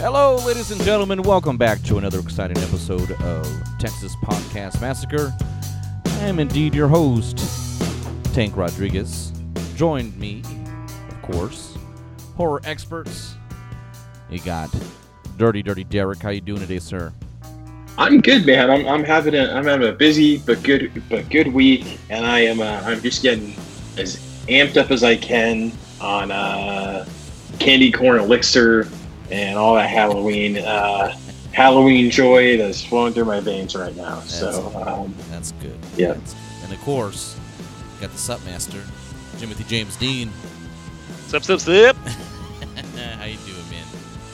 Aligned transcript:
Hello, 0.00 0.36
ladies 0.46 0.70
and 0.70 0.80
gentlemen. 0.82 1.22
Welcome 1.22 1.56
back 1.56 1.82
to 1.82 1.98
another 1.98 2.20
exciting 2.20 2.56
episode 2.58 3.10
of 3.20 3.44
Texas 3.80 4.14
Podcast 4.22 4.80
Massacre. 4.80 5.34
I 6.06 6.18
am 6.20 6.38
indeed 6.38 6.72
your 6.72 6.86
host, 6.86 7.36
Tank 8.32 8.56
Rodriguez. 8.56 9.32
Joined 9.74 10.16
me, 10.16 10.44
of 11.08 11.22
course, 11.22 11.76
horror 12.36 12.60
experts. 12.62 13.34
You 14.30 14.38
got 14.38 14.72
Dirty 15.36 15.64
Dirty 15.64 15.82
Derek. 15.82 16.22
How 16.22 16.30
you 16.30 16.42
doing 16.42 16.60
today, 16.60 16.78
sir? 16.78 17.12
I'm 17.98 18.20
good, 18.20 18.46
man. 18.46 18.70
I'm, 18.70 18.86
I'm 18.86 19.02
having 19.02 19.34
a 19.34 19.50
I'm 19.50 19.64
having 19.64 19.88
a 19.88 19.92
busy 19.92 20.38
but 20.38 20.62
good 20.62 21.02
but 21.08 21.28
good 21.28 21.48
week, 21.48 21.98
and 22.08 22.24
I 22.24 22.38
am 22.42 22.60
uh, 22.60 22.82
I'm 22.84 23.02
just 23.02 23.20
getting 23.20 23.52
as 23.96 24.18
amped 24.46 24.76
up 24.76 24.92
as 24.92 25.02
I 25.02 25.16
can 25.16 25.72
on 26.00 26.30
uh, 26.30 27.04
candy 27.58 27.90
corn 27.90 28.20
elixir 28.20 28.86
and 29.30 29.58
all 29.58 29.74
that 29.74 29.88
Halloween 29.90 30.58
uh, 30.58 31.16
Halloween 31.52 32.10
joy 32.10 32.56
that's 32.56 32.84
flowing 32.84 33.12
through 33.12 33.24
my 33.24 33.40
veins 33.40 33.74
right 33.74 33.94
now. 33.96 34.20
so 34.20 34.72
um, 34.86 35.14
That's 35.30 35.52
good. 35.52 35.78
Yeah. 35.96 36.08
That's- 36.08 36.34
and 36.64 36.72
of 36.72 36.80
course, 36.82 37.36
got 38.00 38.10
the 38.12 38.18
Sup 38.18 38.44
Master, 38.44 38.82
Timothy 39.38 39.64
James 39.64 39.96
Dean. 39.96 40.30
Sup, 41.28 41.42
sup, 41.42 41.60
sup. 41.60 41.96
How 42.96 43.24
you 43.24 43.36
doing, 43.38 43.70
man? 43.70 43.84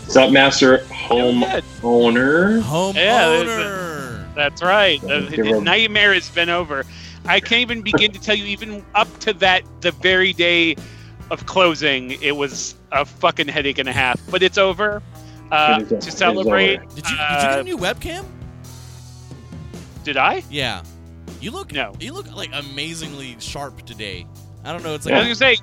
Submaster 0.06 0.84
home 0.90 1.40
Good. 1.40 1.64
owner. 1.82 2.60
Home 2.60 2.96
Yeah, 2.96 3.28
there's 3.28 3.48
owner. 3.48 4.28
That's 4.34 4.62
right. 4.62 5.00
Yeah, 5.02 5.20
The, 5.20 5.36
the 5.42 5.60
nightmare 5.60 6.12
has 6.12 6.28
been 6.28 6.48
over. 6.50 6.84
I 7.24 7.40
can't 7.40 7.62
even 7.62 7.82
begin 7.82 8.12
to 8.12 8.20
tell 8.20 8.34
you, 8.34 8.44
even 8.46 8.84
up 8.94 9.08
to 9.20 9.32
that, 9.34 9.62
the 9.80 9.92
very 9.92 10.32
day 10.32 10.76
of 11.34 11.46
closing, 11.46 12.12
it 12.22 12.34
was 12.36 12.74
a 12.92 13.04
fucking 13.04 13.48
headache 13.48 13.78
and 13.78 13.88
a 13.88 13.92
half. 13.92 14.18
But 14.30 14.42
it's 14.42 14.56
over. 14.58 15.02
Uh, 15.52 15.78
It 15.80 15.82
is- 15.84 15.92
it 15.92 15.98
is 15.98 16.04
to 16.06 16.10
celebrate, 16.12 16.78
over. 16.78 16.86
Did 16.94 16.96
you 16.96 17.02
did 17.02 17.10
you 17.10 17.16
uh, 17.20 17.40
get 17.50 17.60
a 17.60 17.64
new 17.64 17.76
webcam? 17.76 18.24
did 20.04 20.16
I? 20.18 20.42
Yeah. 20.50 20.82
You 21.40 21.50
look 21.50 21.72
No. 21.72 21.94
You 21.98 22.12
look 22.12 22.34
like 22.34 22.50
amazingly 22.52 23.36
sharp 23.38 23.84
today. 23.86 24.26
I 24.64 24.72
don't 24.72 24.82
know. 24.82 24.94
It's 24.94 25.06
like 25.06 25.14
I 25.14 25.18
like 25.20 25.28
was 25.28 25.38
gonna 25.38 25.56
say, 25.56 25.62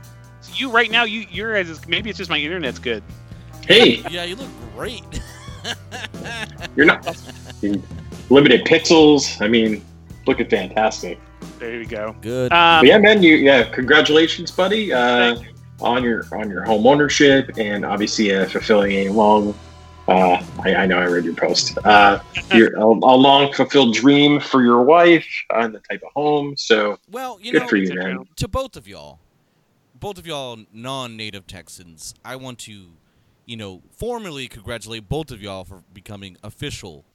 you 0.54 0.70
right 0.70 0.92
now, 0.92 1.04
you 1.04 1.26
you're 1.32 1.56
as 1.56 1.88
maybe 1.88 2.10
it's 2.10 2.18
just 2.18 2.30
my 2.30 2.38
internet's 2.38 2.80
good. 2.80 3.04
Hey, 3.68 4.04
yeah, 4.10 4.24
you 4.26 4.36
look 4.36 4.50
great. 4.76 5.04
you're 6.76 6.86
not 6.86 7.06
limited 8.30 8.66
pixels. 8.66 9.42
I 9.42 9.48
mean, 9.48 9.84
looking 10.28 10.50
fantastic. 10.50 11.20
There 11.60 11.76
you 11.76 11.86
go. 11.86 12.16
Good. 12.22 12.52
Um, 12.52 12.86
yeah, 12.86 12.98
man. 12.98 13.22
You 13.22 13.36
yeah. 13.36 13.64
Congratulations, 13.64 14.50
buddy. 14.52 14.92
Uh, 14.92 15.36
Thank 15.36 15.48
on 15.82 16.04
your 16.04 16.26
on 16.32 16.50
your 16.50 16.64
home 16.64 16.86
ownership 16.86 17.58
and 17.58 17.86
obviously 17.86 18.34
uh, 18.34 18.46
fulfilling 18.46 18.92
a 18.92 19.10
long. 19.10 19.54
Uh, 20.08 20.44
I, 20.64 20.76
I 20.76 20.86
know 20.88 20.98
I 20.98 21.06
read 21.06 21.26
your 21.26 21.36
post. 21.36 21.78
Uh, 21.86 22.20
your 22.54 22.76
a, 22.76 22.84
a 22.84 23.16
long 23.16 23.54
fulfilled 23.54 23.94
dream 23.94 24.40
for 24.40 24.64
your 24.64 24.84
wife 24.84 25.28
on 25.52 25.72
the 25.72 25.80
type 25.80 26.02
of 26.04 26.12
home. 26.14 26.56
So 26.58 26.98
well, 27.10 27.40
you 27.42 27.52
good 27.52 27.62
know, 27.64 27.68
for 27.68 27.78
you, 27.78 27.94
man. 27.94 28.26
to 28.38 28.48
both 28.48 28.76
of 28.76 28.88
y'all, 28.88 29.20
both 29.94 30.18
of 30.18 30.26
y'all 30.26 30.60
non-native 30.74 31.48
Texans, 31.48 32.14
I 32.26 32.36
want 32.36 32.60
to, 32.60 32.94
you 33.46 33.58
know, 33.58 33.84
formally 33.92 34.48
congratulate 34.48 35.08
both 35.08 35.32
of 35.32 35.42
y'all 35.42 35.64
for 35.64 35.84
becoming 35.94 36.38
official 36.44 37.06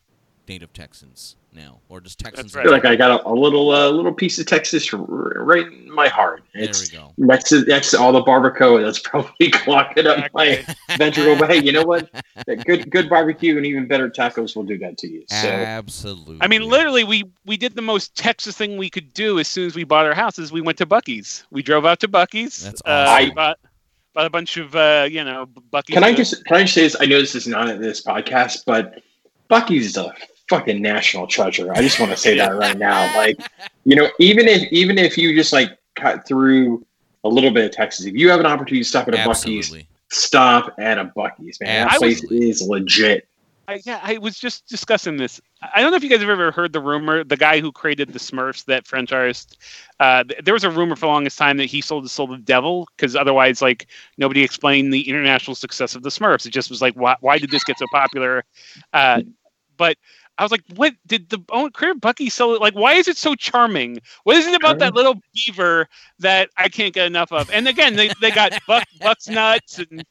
native 0.49 0.73
Texans 0.73 1.37
now, 1.57 1.81
or 1.89 2.01
just 2.01 2.21
Texans. 2.21 2.53
That's 2.53 2.55
I 2.55 2.59
right. 2.59 2.65
feel 2.65 2.73
like 2.73 2.85
I 2.85 2.95
got 2.95 3.21
a, 3.21 3.29
a 3.29 3.33
little 3.35 3.71
uh, 3.71 3.89
little 3.91 4.13
piece 4.13 4.39
of 4.39 4.47
Texas 4.47 4.93
r- 4.95 5.01
right 5.01 5.67
in 5.67 5.91
my 5.93 6.07
heart. 6.09 6.45
There 6.55 6.69
we 6.69 6.87
go. 6.97 7.13
next 7.19 7.49
to 7.49 7.63
next 7.65 7.91
to 7.93 7.99
all 8.01 8.13
the 8.13 8.23
barbacoa 8.23 8.85
that's 8.85 8.99
probably 9.09 9.51
clogging 9.51 10.07
up 10.07 10.33
my 10.35 10.45
Exactly. 10.47 10.97
ventricle. 10.99 11.37
But 11.37 11.51
hey, 11.51 11.59
you 11.65 11.73
know 11.73 11.85
what? 11.85 12.09
That 12.47 12.67
good 12.67 12.91
good 12.91 13.09
barbecue 13.09 13.57
and 13.57 13.65
even 13.65 13.89
better 13.89 14.11
tacos 14.11 14.55
will 14.55 14.63
do 14.65 14.77
that 14.79 14.99
to 14.99 15.09
you. 15.09 15.25
So 15.29 15.49
Absolutely. 15.49 16.37
I 16.43 16.49
mean, 16.49 16.63
literally, 16.63 17.03
we 17.03 17.25
we 17.47 17.57
did 17.57 17.75
the 17.75 17.83
most 17.83 18.15
Texas 18.15 18.57
thing 18.57 18.77
we 18.77 18.91
could 18.91 19.13
do 19.15 19.39
as 19.39 19.49
soon 19.49 19.67
as 19.67 19.75
we 19.75 19.85
bought 19.85 20.05
our 20.05 20.15
house. 20.15 20.39
Is 20.39 20.53
we 20.53 20.61
went 20.61 20.77
to 20.79 20.87
Buc-ee's. 20.87 21.45
We 21.51 21.63
drove 21.63 21.87
out 21.87 21.99
to 22.01 22.09
Buc-ee's. 22.09 22.63
That's 22.63 22.83
Uh, 22.85 22.91
awesome. 23.09 23.25
we 23.25 23.31
bought, 23.35 23.59
bought 24.15 24.27
a 24.27 24.31
bunch 24.31 24.59
of 24.59 24.77
uh, 24.77 25.09
you 25.11 25.25
know 25.25 25.47
Buc-ee's. 25.73 25.95
Can 25.95 26.05
I 26.05 26.13
just 26.13 26.45
can 26.45 26.57
I 26.59 26.63
just 26.63 26.75
say 26.75 26.83
this? 26.83 26.97
I 27.01 27.07
know 27.07 27.21
this 27.21 27.35
is 27.35 27.47
not 27.47 27.71
in 27.71 27.81
this 27.81 28.03
podcast, 28.05 28.65
but 28.67 29.03
Buc-ee's 29.49 29.87
is 29.87 29.97
a 29.97 30.13
fucking 30.49 30.81
national 30.81 31.27
treasure. 31.27 31.73
I 31.73 31.83
just 31.83 31.99
want 31.99 32.13
to 32.13 32.17
say 32.17 32.37
that 32.39 32.55
right 32.55 32.79
now. 32.79 33.15
Like, 33.17 33.41
you 33.85 33.97
know, 33.97 34.09
even 34.19 34.49
if 34.49 34.71
even 34.73 34.99
if 34.99 35.17
you 35.19 35.35
just 35.35 35.53
like 35.53 35.79
cut 35.95 36.27
through 36.27 36.85
a 37.25 37.29
little 37.29 37.51
bit 37.51 37.65
of 37.65 37.73
Texas, 37.73 38.07
if 38.07 38.15
you 38.15 38.31
have 38.31 38.41
an 38.41 38.47
opportunity 38.47 38.83
to 38.83 38.89
stop 38.89 39.09
at 39.09 39.15
a 39.15 39.19
Buc-ee's, 39.19 39.75
stop 40.11 40.75
at 40.79 40.99
a 40.99 41.07
Buc-ee's, 41.17 41.61
man. 41.61 41.89
That 41.89 41.99
place 41.99 42.23
is 42.31 42.63
legit. 42.63 43.29
I, 43.69 43.81
yeah, 43.85 43.99
I 44.03 44.19
was 44.19 44.39
just 44.39 44.69
discussing 44.69 45.17
this. 45.17 45.41
I 45.75 45.81
don't 45.81 45.91
know 45.91 45.97
if 45.97 46.05
you 46.05 46.11
guys 46.11 46.21
have 46.21 46.29
ever 46.29 46.53
heard 46.53 46.73
the 46.73 46.81
rumor. 46.81 47.25
The 47.25 47.37
guy 47.37 47.61
who 47.61 47.73
created 47.73 48.13
the 48.13 48.19
Smurfs, 48.19 48.65
that 48.67 48.87
French 48.87 49.13
artist, 49.13 49.59
uh, 49.99 50.23
th- 50.23 50.45
there 50.45 50.55
was 50.55 50.63
a 50.63 50.71
rumor 50.71 50.95
for 50.95 51.07
the 51.07 51.07
longest 51.09 51.37
time 51.37 51.57
that 51.57 51.65
he 51.65 51.81
sold 51.81 52.05
his 52.05 52.13
soul 52.13 52.29
to 52.29 52.37
the 52.37 52.43
devil 52.43 52.87
because 52.97 53.17
otherwise, 53.17 53.61
like, 53.61 53.89
nobody 54.19 54.43
explained 54.45 54.95
the 54.95 55.09
international 55.09 55.57
success 55.57 55.97
of 55.97 56.05
the 56.05 56.11
Smurfs. 56.11 56.47
It 56.47 56.51
just 56.51 56.71
was 56.71 56.81
like, 56.81 56.95
why, 56.95 57.17
why 57.21 57.39
did 57.39 57.51
this 57.51 57.65
get 57.65 57.79
so 57.79 57.87
popular? 57.91 58.45
Uh, 58.93 59.23
but 59.77 59.97
I 60.39 60.43
was 60.43 60.53
like, 60.53 60.63
what 60.75 60.95
did 61.07 61.31
the 61.31 61.43
own 61.51 61.71
creator 61.71 61.99
Buc-ee 61.99 62.29
sell 62.29 62.55
it? 62.55 62.61
Like, 62.61 62.75
why 62.75 62.95
is 62.95 63.09
it 63.09 63.17
so 63.17 63.35
charming? 63.35 64.01
What 64.25 64.37
is 64.37 64.47
it 64.47 64.55
about 64.55 64.79
that 64.81 64.95
little 64.95 65.21
beaver 65.35 65.89
that 66.19 66.51
I 66.57 66.69
can't 66.69 66.93
get 66.93 67.07
enough 67.07 67.33
of? 67.33 67.51
And 67.51 67.67
again, 67.67 67.97
they, 67.97 68.11
they 68.21 68.31
got 68.31 68.53
Buck 68.67 68.85
Buck's 69.01 69.29
nuts 69.29 69.79
and 69.79 70.05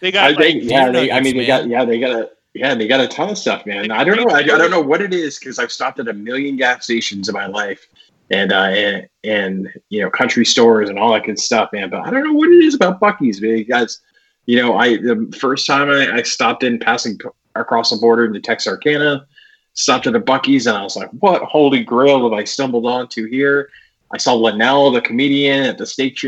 they 0.00 0.08
I 0.08 0.10
got 0.10 0.34
like, 0.36 0.54
yeah, 0.60 0.90
deer 0.90 0.92
they, 0.92 1.10
I 1.10 1.20
mean, 1.20 1.36
nuggets, 1.36 1.38
they 1.38 1.46
got, 1.46 1.66
yeah, 1.68 1.84
they 1.84 1.98
got 1.98 2.10
a, 2.12 2.30
yeah, 2.54 2.74
they 2.74 2.86
got 2.86 3.00
a 3.00 3.08
ton 3.08 3.30
of 3.30 3.38
stuff, 3.38 3.64
man. 3.64 3.90
I 3.90 4.04
don't 4.04 4.16
know, 4.16 4.28
I, 4.28 4.40
I 4.40 4.42
don't 4.42 4.70
know 4.70 4.80
what 4.80 5.00
it 5.00 5.14
is 5.14 5.38
because 5.38 5.58
I've 5.58 5.72
stopped 5.72 5.98
at 6.00 6.08
a 6.08 6.12
million 6.12 6.56
gas 6.56 6.84
stations 6.84 7.28
in 7.28 7.32
my 7.32 7.46
life, 7.46 7.86
and 8.30 8.52
uh, 8.52 8.56
and, 8.56 9.08
and 9.24 9.68
you 9.88 10.02
know, 10.02 10.10
country 10.10 10.44
stores 10.44 10.90
and 10.90 10.98
all 10.98 11.12
that 11.12 11.24
good 11.24 11.38
stuff, 11.38 11.70
man. 11.72 11.88
But 11.90 12.06
I 12.06 12.10
don't 12.10 12.24
know 12.24 12.34
what 12.34 12.50
it 12.50 12.62
is 12.62 12.74
about 12.74 13.00
Buc-ee's 13.00 13.40
because, 13.40 14.00
you 14.46 14.60
know, 14.60 14.76
I 14.76 14.98
the 14.98 15.34
first 15.40 15.66
time 15.66 15.88
I, 15.88 16.16
I 16.16 16.22
stopped 16.22 16.62
in 16.62 16.78
passing 16.78 17.16
p- 17.16 17.28
across 17.54 17.90
the 17.90 17.96
border 17.96 18.26
into 18.26 18.40
Texarkana, 18.40 19.26
stopped 19.74 20.06
at 20.06 20.14
a 20.14 20.20
Buc-ee's, 20.20 20.66
and 20.66 20.76
I 20.76 20.82
was 20.82 20.96
like, 20.96 21.10
what 21.20 21.42
holy 21.42 21.82
grail 21.82 22.22
have 22.24 22.38
I 22.38 22.44
stumbled 22.44 22.86
onto 22.86 23.26
here? 23.26 23.70
I 24.12 24.18
saw 24.18 24.34
Linnell, 24.34 24.90
the 24.90 25.00
comedian, 25.00 25.64
at 25.64 25.78
the 25.78 25.86
steak 25.86 26.18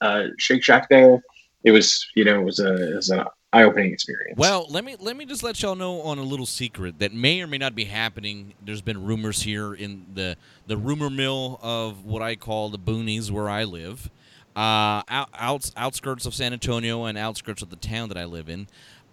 uh, 0.00 0.24
Shake 0.38 0.62
Shack 0.62 0.88
there. 0.90 1.22
It 1.64 1.70
was, 1.70 2.06
you 2.14 2.24
know, 2.24 2.40
it 2.40 2.44
was 2.44 2.60
a, 2.60 2.92
it 2.92 2.96
was 2.96 3.10
an 3.10 3.24
eye-opening 3.52 3.92
experience. 3.92 4.38
Well, 4.38 4.66
let 4.68 4.84
me 4.84 4.96
let 5.00 5.16
me 5.16 5.24
just 5.24 5.42
let 5.42 5.62
y'all 5.62 5.74
know 5.74 6.02
on 6.02 6.18
a 6.18 6.22
little 6.22 6.46
secret 6.46 6.98
that 6.98 7.12
may 7.12 7.40
or 7.40 7.46
may 7.46 7.58
not 7.58 7.74
be 7.74 7.84
happening. 7.84 8.54
There's 8.64 8.82
been 8.82 9.04
rumors 9.04 9.42
here 9.42 9.74
in 9.74 10.06
the 10.14 10.36
the 10.66 10.76
rumor 10.76 11.10
mill 11.10 11.58
of 11.62 12.04
what 12.04 12.22
I 12.22 12.36
call 12.36 12.68
the 12.68 12.78
boonies 12.78 13.30
where 13.30 13.48
I 13.48 13.64
live, 13.64 14.10
uh, 14.54 15.02
out, 15.08 15.30
outs, 15.34 15.72
outskirts 15.76 16.26
of 16.26 16.34
San 16.34 16.52
Antonio 16.52 17.04
and 17.04 17.16
outskirts 17.18 17.62
of 17.62 17.70
the 17.70 17.76
town 17.76 18.08
that 18.08 18.18
I 18.18 18.24
live 18.24 18.48
in, 18.48 18.68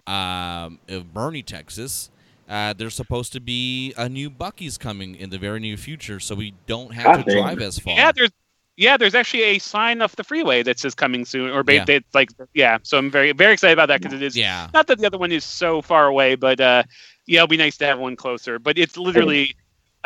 um, 0.06 0.78
of 0.88 1.12
Boerne, 1.14 1.44
Texas. 1.44 2.10
Uh, 2.48 2.72
there's 2.72 2.94
supposed 2.94 3.32
to 3.34 3.40
be 3.40 3.92
a 3.96 4.08
new 4.08 4.30
Buc-ee's 4.30 4.78
coming 4.78 5.14
in 5.14 5.30
the 5.30 5.38
very 5.38 5.60
near 5.60 5.76
future, 5.76 6.18
so 6.18 6.34
we 6.34 6.54
don't 6.66 6.94
have 6.94 7.04
God 7.04 7.16
to 7.16 7.22
damn. 7.24 7.42
drive 7.42 7.60
as 7.60 7.78
far. 7.78 7.94
Yeah, 7.94 8.12
there's 8.12 8.30
yeah, 8.76 8.96
there's 8.96 9.14
actually 9.14 9.42
a 9.42 9.58
sign 9.58 10.00
off 10.02 10.14
the 10.14 10.22
freeway 10.22 10.62
that 10.62 10.78
says 10.78 10.94
coming 10.94 11.24
soon, 11.24 11.50
or 11.50 11.64
ba- 11.64 11.74
Yeah. 11.74 11.84
they, 11.84 12.00
like 12.14 12.30
yeah. 12.54 12.78
So 12.84 12.96
I'm 12.96 13.10
very 13.10 13.32
very 13.32 13.52
excited 13.52 13.72
about 13.72 13.88
that 13.88 14.00
because 14.00 14.14
it 14.14 14.22
is 14.22 14.36
yeah. 14.36 14.68
not 14.72 14.86
that 14.86 14.98
the 14.98 15.06
other 15.06 15.18
one 15.18 15.32
is 15.32 15.44
so 15.44 15.82
far 15.82 16.06
away, 16.06 16.36
but 16.36 16.60
uh, 16.60 16.84
yeah, 17.26 17.40
it'll 17.40 17.48
be 17.48 17.56
nice 17.56 17.76
to 17.78 17.86
have 17.86 17.98
one 17.98 18.16
closer. 18.16 18.58
But 18.58 18.78
it's 18.78 18.96
literally. 18.96 19.54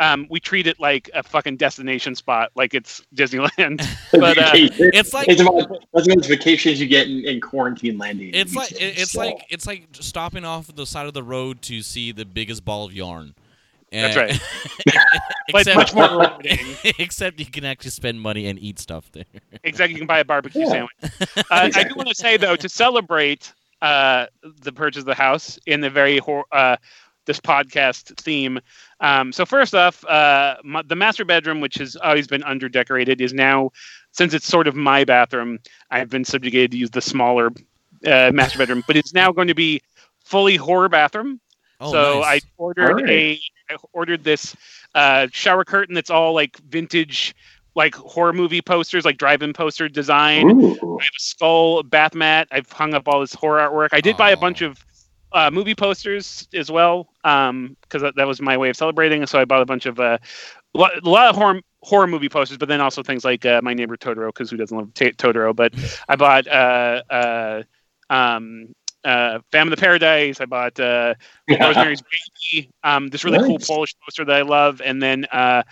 Um, 0.03 0.27
we 0.29 0.39
treat 0.39 0.67
it 0.67 0.79
like 0.79 1.09
a 1.13 1.23
fucking 1.23 1.57
destination 1.57 2.15
spot, 2.15 2.51
like 2.55 2.73
it's 2.73 3.01
Disneyland. 3.15 3.85
But, 4.11 4.37
uh, 4.37 4.51
It's 4.53 5.13
like 5.13 5.27
it's 5.27 5.41
about 5.41 5.69
that's 5.93 6.07
about 6.07 6.19
as 6.19 6.27
vacations 6.27 6.79
you 6.81 6.87
get 6.87 7.07
in, 7.07 7.25
in 7.25 7.39
quarantine 7.41 7.97
landing. 7.97 8.31
It's 8.33 8.53
like 8.55 8.69
these 8.69 8.77
it- 8.77 8.81
days, 8.81 9.01
it's 9.03 9.11
so. 9.13 9.19
like 9.21 9.45
it's 9.49 9.65
like 9.67 9.87
stopping 9.93 10.45
off 10.45 10.73
the 10.75 10.85
side 10.85 11.07
of 11.07 11.13
the 11.13 11.23
road 11.23 11.61
to 11.63 11.81
see 11.81 12.11
the 12.11 12.25
biggest 12.25 12.65
ball 12.65 12.85
of 12.87 12.93
yarn. 12.93 13.33
That's 13.91 14.15
right. 14.17 14.39
But 15.51 15.67
except, 15.67 15.75
much 15.77 15.93
more 15.93 16.09
rewarding. 16.21 16.57
except 16.99 17.37
you 17.39 17.45
can 17.45 17.65
actually 17.65 17.91
spend 17.91 18.19
money 18.21 18.47
and 18.47 18.57
eat 18.57 18.79
stuff 18.79 19.11
there. 19.11 19.25
Exactly, 19.63 19.93
you 19.93 19.99
can 19.99 20.07
buy 20.07 20.19
a 20.19 20.25
barbecue 20.25 20.61
Yeah. 20.61 20.69
sandwich. 20.69 20.93
Uh, 21.37 21.69
I 21.75 21.83
do 21.83 21.95
want 21.95 22.07
to 22.07 22.15
say 22.15 22.37
though, 22.37 22.55
to 22.55 22.69
celebrate 22.69 23.53
uh, 23.81 24.27
the 24.61 24.71
purchase 24.71 25.01
of 25.01 25.05
the 25.05 25.13
house 25.13 25.59
in 25.65 25.81
the 25.81 25.89
very 25.89 26.17
hor- 26.19 26.45
uh, 26.53 26.77
this 27.25 27.39
podcast 27.39 28.15
theme. 28.17 28.59
Um, 28.99 29.31
so 29.31 29.45
first 29.45 29.73
off, 29.73 30.03
uh, 30.05 30.55
my, 30.63 30.81
the 30.81 30.95
master 30.95 31.25
bedroom, 31.25 31.61
which 31.61 31.75
has 31.75 31.95
always 31.95 32.27
been 32.27 32.43
under 32.43 32.69
decorated, 32.69 33.21
is 33.21 33.33
now 33.33 33.71
since 34.11 34.33
it's 34.33 34.47
sort 34.47 34.67
of 34.67 34.75
my 34.75 35.03
bathroom. 35.03 35.59
I've 35.89 36.09
been 36.09 36.25
subjugated 36.25 36.71
to 36.71 36.77
use 36.77 36.91
the 36.91 37.01
smaller 37.01 37.51
uh, 38.05 38.31
master 38.33 38.57
bedroom, 38.57 38.83
but 38.87 38.95
it's 38.95 39.13
now 39.13 39.31
going 39.31 39.47
to 39.47 39.55
be 39.55 39.81
fully 40.23 40.55
horror 40.55 40.89
bathroom. 40.89 41.39
Oh, 41.79 41.91
so 41.91 42.19
nice. 42.21 42.43
I 42.43 42.47
ordered 42.57 42.89
Alright. 42.89 43.09
a 43.09 43.39
I 43.69 43.77
ordered 43.93 44.23
this 44.23 44.55
uh, 44.93 45.27
shower 45.31 45.65
curtain 45.65 45.95
that's 45.95 46.09
all 46.09 46.33
like 46.33 46.57
vintage, 46.69 47.33
like 47.75 47.95
horror 47.95 48.33
movie 48.33 48.61
posters, 48.61 49.05
like 49.05 49.17
drive-in 49.17 49.53
poster 49.53 49.89
design. 49.89 50.49
Ooh. 50.51 50.97
I 50.99 51.03
have 51.03 51.11
a 51.17 51.19
skull, 51.19 51.83
bath 51.83 52.13
mat. 52.13 52.47
I've 52.51 52.71
hung 52.71 52.93
up 52.93 53.07
all 53.07 53.19
this 53.21 53.33
horror 53.33 53.67
artwork. 53.67 53.89
I 53.91 54.01
did 54.01 54.17
buy 54.17 54.31
a 54.31 54.37
bunch 54.37 54.61
of 54.61 54.83
uh, 55.33 55.49
movie 55.51 55.75
posters 55.75 56.47
as 56.53 56.71
well 56.71 57.09
because 57.23 58.01
that, 58.01 58.15
that 58.15 58.27
was 58.27 58.41
my 58.41 58.57
way 58.57 58.69
of 58.69 58.77
celebrating. 58.77 59.25
So 59.25 59.39
I 59.39 59.45
bought 59.45 59.61
a 59.61 59.65
bunch 59.65 59.85
of 59.85 59.99
uh, 59.99 60.17
a 60.75 60.77
lot, 60.77 60.91
a 61.03 61.09
lot 61.09 61.29
of 61.29 61.35
horror 61.35 61.61
horror 61.81 62.07
movie 62.07 62.29
posters, 62.29 62.57
but 62.57 62.69
then 62.69 62.81
also 62.81 63.03
things 63.03 63.25
like 63.25 63.45
uh, 63.45 63.61
My 63.63 63.73
Neighbor 63.73 63.97
Totoro 63.97 64.27
because 64.27 64.49
who 64.49 64.57
doesn't 64.57 64.75
love 64.75 64.93
t- 64.93 65.11
Totoro? 65.11 65.55
But 65.55 65.73
I 66.09 66.15
bought 66.15 66.47
uh, 66.47 67.01
uh, 67.09 67.63
um, 68.09 68.73
uh, 69.03 69.39
Phantom 69.51 69.73
of 69.73 69.77
the 69.77 69.81
Paradise. 69.81 70.39
I 70.39 70.45
bought 70.45 70.79
uh, 70.79 71.15
Rosemary's 71.49 72.01
Baby. 72.01 72.69
Um, 72.83 73.09
this 73.09 73.23
really 73.23 73.39
cool 73.39 73.59
Polish 73.59 73.95
poster 74.03 74.25
that 74.25 74.35
I 74.35 74.41
love, 74.43 74.81
and 74.83 75.01
then 75.01 75.25
uh, 75.25 75.63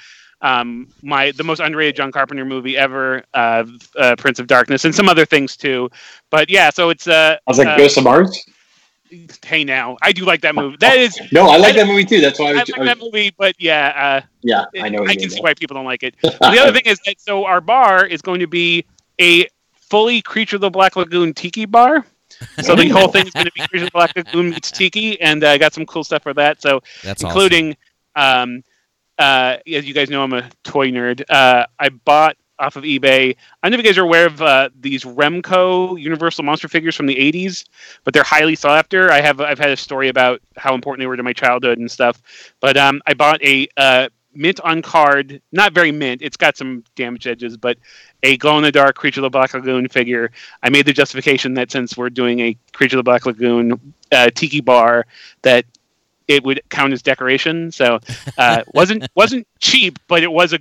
um, 0.41 0.89
my 1.01 1.31
the 1.31 1.43
most 1.43 1.59
underrated 1.59 1.95
John 1.95 2.11
Carpenter 2.11 2.45
movie 2.45 2.77
ever, 2.77 3.23
uh, 3.33 3.65
uh, 3.97 4.15
Prince 4.17 4.39
of 4.39 4.47
Darkness, 4.47 4.85
and 4.85 4.93
some 4.93 5.07
other 5.07 5.25
things 5.25 5.55
too. 5.55 5.89
But 6.29 6.49
yeah, 6.49 6.69
so 6.71 6.89
it's 6.89 7.07
uh, 7.07 7.37
I 7.47 7.51
was 7.51 7.57
like, 7.57 7.67
uh, 7.67 7.77
Ghost 7.77 7.97
of 7.97 8.03
Mars. 8.03 8.43
Hey 9.45 9.63
now, 9.63 9.97
I 10.01 10.11
do 10.11 10.25
like 10.25 10.41
that 10.41 10.55
movie. 10.55 10.77
That 10.79 10.97
is. 10.97 11.19
No, 11.31 11.49
I 11.49 11.57
like 11.57 11.73
I- 11.75 11.77
that 11.77 11.87
movie 11.87 12.05
too. 12.05 12.21
That's 12.21 12.39
why 12.39 12.47
I 12.47 12.49
I 12.49 12.53
was. 12.53 12.69
like 12.69 12.77
I 12.77 12.79
was- 12.81 12.87
that 12.89 12.99
movie, 12.99 13.33
but 13.37 13.55
yeah, 13.59 14.21
uh, 14.23 14.27
yeah, 14.41 14.65
I 14.81 14.89
know. 14.89 15.03
I 15.05 15.15
can 15.15 15.29
see 15.29 15.37
though. 15.37 15.43
why 15.43 15.53
people 15.53 15.75
don't 15.75 15.85
like 15.85 16.03
it. 16.03 16.15
the 16.21 16.39
other 16.61 16.71
thing 16.73 16.83
is 16.85 16.99
that 17.05 17.19
so 17.19 17.45
our 17.45 17.61
bar 17.61 18.05
is 18.05 18.21
going 18.21 18.39
to 18.39 18.47
be 18.47 18.85
a 19.19 19.47
fully 19.73 20.21
Creature 20.21 20.55
of 20.57 20.61
the 20.61 20.69
Black 20.69 20.95
Lagoon 20.95 21.33
tiki 21.33 21.65
bar. 21.65 22.05
So 22.63 22.75
the 22.75 22.87
whole 22.89 23.09
thing 23.09 23.27
is 23.27 23.33
going 23.33 23.45
to 23.45 23.51
be 23.53 23.61
Creature 23.67 23.85
of 23.85 23.91
the 23.91 23.91
Black 23.91 24.15
Lagoon 24.15 24.49
meets 24.51 24.71
tiki, 24.71 25.19
and 25.21 25.43
I 25.43 25.57
got 25.57 25.73
some 25.73 25.85
cool 25.85 26.03
stuff 26.03 26.23
for 26.23 26.33
that. 26.33 26.61
So 26.61 26.81
That's 27.03 27.21
including, 27.23 27.75
um, 28.15 28.63
uh, 29.19 29.57
as 29.71 29.85
you 29.85 29.93
guys 29.93 30.09
know, 30.09 30.23
I'm 30.23 30.33
a 30.33 30.49
toy 30.63 30.89
nerd. 30.91 31.23
Uh, 31.29 31.65
I 31.77 31.89
bought 31.89 32.37
off 32.61 32.75
of 32.75 32.83
eBay. 32.83 33.35
I 33.61 33.69
don't 33.69 33.71
know 33.71 33.79
if 33.79 33.85
you 33.85 33.91
guys 33.91 33.97
are 33.97 34.03
aware 34.03 34.27
of 34.27 34.41
uh, 34.41 34.69
these 34.79 35.03
Remco 35.03 35.99
Universal 35.99 36.43
monster 36.43 36.67
figures 36.67 36.95
from 36.95 37.07
the 37.07 37.15
'80s, 37.15 37.65
but 38.03 38.13
they're 38.13 38.23
highly 38.23 38.55
sought 38.55 38.77
after. 38.77 39.11
I 39.11 39.21
have 39.21 39.41
I've 39.41 39.59
had 39.59 39.71
a 39.71 39.77
story 39.77 40.07
about 40.07 40.41
how 40.57 40.73
important 40.73 41.01
they 41.01 41.07
were 41.07 41.17
to 41.17 41.23
my 41.23 41.33
childhood 41.33 41.79
and 41.79 41.89
stuff. 41.89 42.21
But 42.59 42.77
um, 42.77 43.01
I 43.07 43.13
bought 43.13 43.43
a 43.43 43.67
uh, 43.77 44.09
mint 44.33 44.59
on 44.61 44.81
card, 44.81 45.41
not 45.51 45.73
very 45.73 45.91
mint. 45.91 46.21
It's 46.21 46.37
got 46.37 46.57
some 46.57 46.83
damaged 46.95 47.27
edges, 47.27 47.57
but 47.57 47.77
a 48.23 48.37
glow 48.37 48.57
in 48.57 48.63
the 48.63 48.71
dark 48.71 48.95
Creature 48.95 49.21
of 49.21 49.23
the 49.23 49.29
Black 49.29 49.53
Lagoon 49.53 49.87
figure. 49.87 50.31
I 50.63 50.69
made 50.69 50.85
the 50.85 50.93
justification 50.93 51.53
that 51.55 51.71
since 51.71 51.97
we're 51.97 52.09
doing 52.09 52.39
a 52.39 52.57
Creature 52.73 52.97
of 52.97 52.99
the 52.99 53.09
Black 53.09 53.25
Lagoon 53.25 53.93
uh, 54.11 54.29
tiki 54.33 54.61
bar, 54.61 55.05
that 55.41 55.65
it 56.27 56.43
would 56.43 56.61
count 56.69 56.93
as 56.93 57.01
decoration. 57.01 57.71
So 57.71 57.99
uh, 58.37 58.63
wasn't 58.73 59.07
wasn't 59.15 59.47
cheap, 59.59 59.99
but 60.07 60.23
it 60.23 60.31
was 60.31 60.53
a 60.53 60.59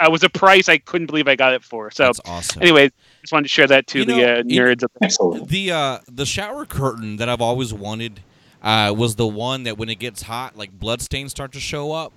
I 0.00 0.08
was 0.08 0.22
a 0.22 0.28
price 0.30 0.68
I 0.68 0.78
couldn't 0.78 1.06
believe 1.06 1.28
I 1.28 1.36
got 1.36 1.54
it 1.54 1.64
for. 1.64 1.90
So 1.90 2.04
That's 2.04 2.20
awesome. 2.26 2.62
anyway, 2.62 2.90
just 3.22 3.32
wanted 3.32 3.44
to 3.44 3.48
share 3.48 3.66
that 3.68 3.86
to 3.88 4.00
You 4.00 4.04
the 4.04 4.16
know, 4.16 4.22
uh, 4.22 4.38
it- 4.38 4.46
nerds. 4.48 4.82
of 4.82 4.90
Excellent. 5.02 5.48
the 5.48 5.72
uh 5.72 5.98
the 6.10 6.26
shower 6.26 6.66
curtain 6.66 7.16
that 7.16 7.28
I've 7.28 7.40
always 7.40 7.72
wanted 7.72 8.20
uh 8.62 8.94
was 8.96 9.16
the 9.16 9.26
one 9.26 9.62
that 9.64 9.78
when 9.78 9.88
it 9.88 9.98
gets 9.98 10.22
hot, 10.22 10.56
like 10.56 10.78
bloodstains 10.78 11.30
start 11.30 11.52
to 11.52 11.60
show 11.60 11.92
up. 11.92 12.12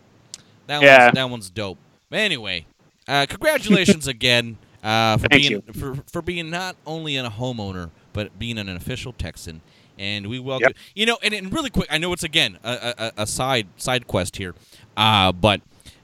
That 0.67 0.81
Yeah. 0.81 1.05
one's 1.05 1.15
that 1.15 1.29
one's 1.29 1.49
dope. 1.49 1.77
But 2.09 2.19
anyway, 2.19 2.65
uh 3.07 3.25
congratulations 3.29 4.07
again 4.15 4.57
uh 4.83 5.17
for 5.17 5.27
Thank 5.29 5.43
being 5.47 5.61
for 5.73 5.95
for 6.11 6.21
being 6.21 6.49
not 6.49 6.75
only 6.85 7.17
a 7.17 7.29
homeowner 7.29 7.89
but 8.13 8.37
being 8.39 8.57
an 8.57 8.69
official 8.69 9.13
Texan. 9.13 9.61
And 9.97 10.27
we 10.27 10.39
welcome 10.39 10.69
Yep. 10.69 10.77
you 10.95 11.05
know, 11.05 11.17
and, 11.21 11.33
and 11.33 11.51
really 11.53 11.69
quick, 11.69 11.87
I 11.91 11.97
know 11.97 12.13
it's 12.13 12.23
again 12.23 12.57
a, 12.63 13.11
a, 13.17 13.23
a 13.23 13.27
side 13.27 13.67
side 13.75 14.07
quest 14.07 14.37
here, 14.37 14.55
uh, 14.95 15.33
but 15.33 15.59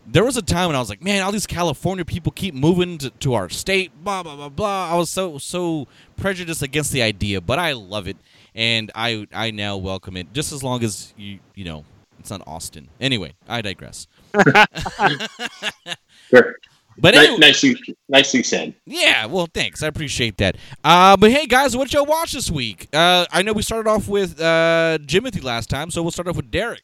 there 0.07 0.24
was 0.24 0.38
a 0.38 0.42
time 0.42 0.68
when 0.68 0.75
I 0.75 0.80
was 0.80 0.90
like, 0.90 1.04
man, 1.04 1.22
all 1.24 1.31
these 1.31 1.48
California 1.48 2.06
people 2.06 2.31
keep 2.31 2.54
moving 2.54 2.98
to, 3.00 3.10
to 3.10 3.34
our 3.34 3.50
state, 3.50 3.92
blah 4.04 4.24
blah 4.24 4.36
blah 4.36 4.50
blah. 4.50 4.92
I 4.94 4.96
was 4.98 5.10
so 5.10 5.38
so 5.38 5.88
prejudiced 6.18 6.62
against 6.62 6.92
the 6.92 7.02
idea, 7.02 7.42
but 7.42 7.60
I 7.60 7.74
love 7.74 8.07
it, 8.07 8.18
and 8.54 8.92
I 8.96 9.28
I 9.34 9.52
now 9.52 9.78
welcome 9.78 10.18
it, 10.18 10.34
just 10.34 10.52
as 10.52 10.63
long 10.63 10.84
as 10.84 11.13
you 11.18 11.40
you 11.56 11.66
know 11.66 11.86
it's 12.19 12.30
not 12.30 12.42
Austin. 12.48 12.90
Anyway, 13.00 13.34
I 13.48 13.62
digress. 13.62 14.07
Sure. 16.30 16.56
But 16.98 17.13
anyway, 17.13 17.38
nicely, 17.40 17.75
nicely 18.08 18.42
said. 18.42 18.74
yeah, 18.86 19.25
well, 19.25 19.50
thanks. 19.54 19.84
I 19.84 19.88
appreciate 19.88 20.38
that. 20.38 20.56
Uh, 20.81 21.18
but 21.18 21.30
hey, 21.30 21.46
guys, 21.46 21.75
what 21.75 21.92
y'all 21.92 22.06
watch 22.06 22.31
this 22.31 22.50
week? 22.50 22.88
Uh, 22.94 23.25
I 23.31 23.42
know 23.42 23.51
we 23.51 23.63
started 23.63 23.90
off 23.90 24.08
with 24.08 24.40
uh, 24.40 24.98
Jimothy 25.01 25.44
last 25.44 25.69
time, 25.69 25.92
so 25.92 26.01
we'll 26.01 26.12
start 26.12 26.30
off 26.30 26.38
with 26.38 26.50
Derek. 26.50 26.84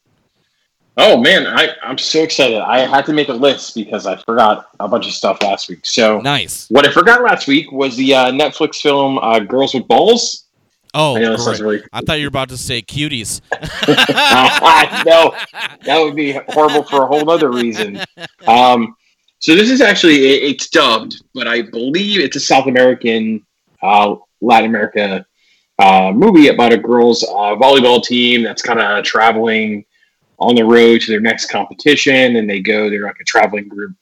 Oh 1.04 1.18
man, 1.18 1.48
I, 1.48 1.70
I'm 1.82 1.98
so 1.98 2.22
excited. 2.22 2.60
I 2.60 2.86
had 2.86 3.08
to 3.08 3.14
make 3.14 3.30
a 3.30 3.34
list 3.34 3.74
because 3.74 4.06
I 4.06 4.18
forgot 4.18 4.68
a 4.80 4.88
bunch 4.88 5.08
of 5.08 5.14
stuff 5.14 5.42
last 5.42 5.68
week. 5.68 5.84
So 5.84 6.22
Nice. 6.22 6.70
what 6.70 6.88
I 6.88 6.92
forgot 6.92 7.24
last 7.24 7.48
week 7.48 7.72
was 7.72 7.98
the 7.98 8.14
uh, 8.14 8.32
Netflix 8.32 8.82
film 8.82 9.18
uh, 9.18 9.40
"Girls 9.40 9.74
with 9.74 9.88
Balls." 9.88 10.46
Oh, 10.94 11.16
I 11.16 11.20
know 11.22 11.32
this 11.32 11.46
great. 11.46 11.60
really. 11.60 11.84
I 11.92 12.02
thought 12.02 12.20
you 12.20 12.26
were 12.26 12.30
about 12.30 12.50
to 12.50 12.58
say 12.58 12.84
cuties. 12.84 13.42
no, 15.06 15.34
that 15.86 16.00
would 16.00 16.16
be 16.16 16.34
horrible 16.50 16.84
for 16.84 17.04
a 17.04 17.08
whole 17.08 17.30
other 17.32 17.50
reason. 17.50 18.00
Um, 18.46 18.96
so 19.40 19.56
this 19.56 19.72
is 19.72 19.82
actually 19.82 20.18
it, 20.18 20.44
it's 20.52 20.70
dubbed, 20.70 21.24
but 21.34 21.48
I 21.48 21.64
believe 21.64 22.20
it's 22.20 22.36
a 22.36 22.40
South 22.40 22.68
American, 22.68 23.44
uh, 23.82 24.18
Latin 24.40 24.70
America 24.70 25.26
uh, 25.80 26.12
movie 26.14 26.50
about 26.50 26.74
a 26.74 26.78
girls' 26.78 27.24
uh, 27.24 27.56
volleyball 27.56 28.04
team 28.04 28.44
that's 28.44 28.62
kind 28.62 28.80
of 28.80 29.04
traveling 29.04 29.84
on 30.42 30.56
the 30.56 30.66
road 30.66 31.00
to 31.02 31.12
their 31.12 31.22
next 31.22 31.50
competition, 31.50 32.36
and 32.36 32.50
they 32.50 32.60
go. 32.60 32.90
They're 32.90 33.06
like 33.06 33.20
a 33.22 33.26
traveling 33.26 33.68
group. 33.68 33.96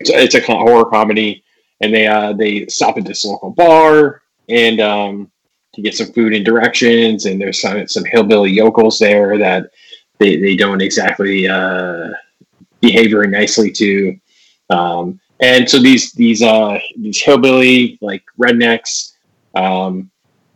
It's 0.00 0.10
a, 0.10 0.22
it's 0.22 0.34
a 0.34 0.40
horror 0.40 0.84
comedy, 0.84 1.44
and 1.80 1.94
they 1.94 2.06
uh, 2.06 2.32
they 2.32 2.66
stop 2.66 2.98
at 2.98 3.04
this 3.04 3.24
local 3.24 3.50
bar 3.50 4.22
and 4.48 4.80
um, 4.80 5.30
to 5.74 5.82
get 5.82 5.94
some 5.94 6.12
food 6.12 6.34
and 6.34 6.44
directions. 6.44 7.26
And 7.26 7.40
there's 7.40 7.60
some 7.60 7.86
some 7.86 8.04
hillbilly 8.04 8.50
yokels 8.50 8.98
there 8.98 9.38
that 9.38 9.70
they, 10.18 10.36
they 10.36 10.56
don't 10.56 10.82
exactly 10.82 11.48
uh, 11.48 12.10
behave 12.80 13.12
very 13.12 13.28
nicely 13.28 13.70
to. 13.72 14.18
Um, 14.70 15.20
and 15.40 15.70
so 15.70 15.80
these 15.80 16.12
these 16.12 16.42
uh, 16.42 16.80
these 16.96 17.22
hillbilly 17.22 17.96
like 18.00 18.24
rednecks 18.38 19.12
um, 19.54 20.10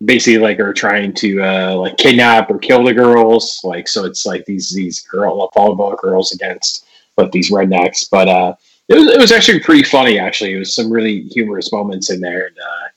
basically 0.04 0.38
like 0.38 0.58
are 0.60 0.72
trying 0.72 1.12
to 1.14 1.42
uh, 1.42 1.74
like 1.76 1.96
kidnap 1.96 2.50
or 2.50 2.58
kill 2.58 2.84
the 2.84 2.92
girls. 2.92 3.60
Like 3.64 3.88
so, 3.88 4.04
it's 4.04 4.26
like 4.26 4.44
these 4.44 4.72
these 4.72 5.00
girl 5.00 5.50
volleyball 5.54 5.96
girls 5.98 6.32
against 6.32 6.86
but 7.16 7.32
these 7.32 7.50
rednecks. 7.50 8.08
But 8.10 8.28
uh, 8.28 8.54
it 8.88 8.94
was 8.94 9.08
it 9.08 9.18
was 9.18 9.32
actually 9.32 9.60
pretty 9.60 9.84
funny. 9.84 10.18
Actually, 10.18 10.54
it 10.54 10.58
was 10.58 10.74
some 10.74 10.90
really 10.90 11.22
humorous 11.28 11.72
moments 11.72 12.10
in 12.10 12.20
there. 12.20 12.46
And, 12.46 12.58
uh, 12.58 12.88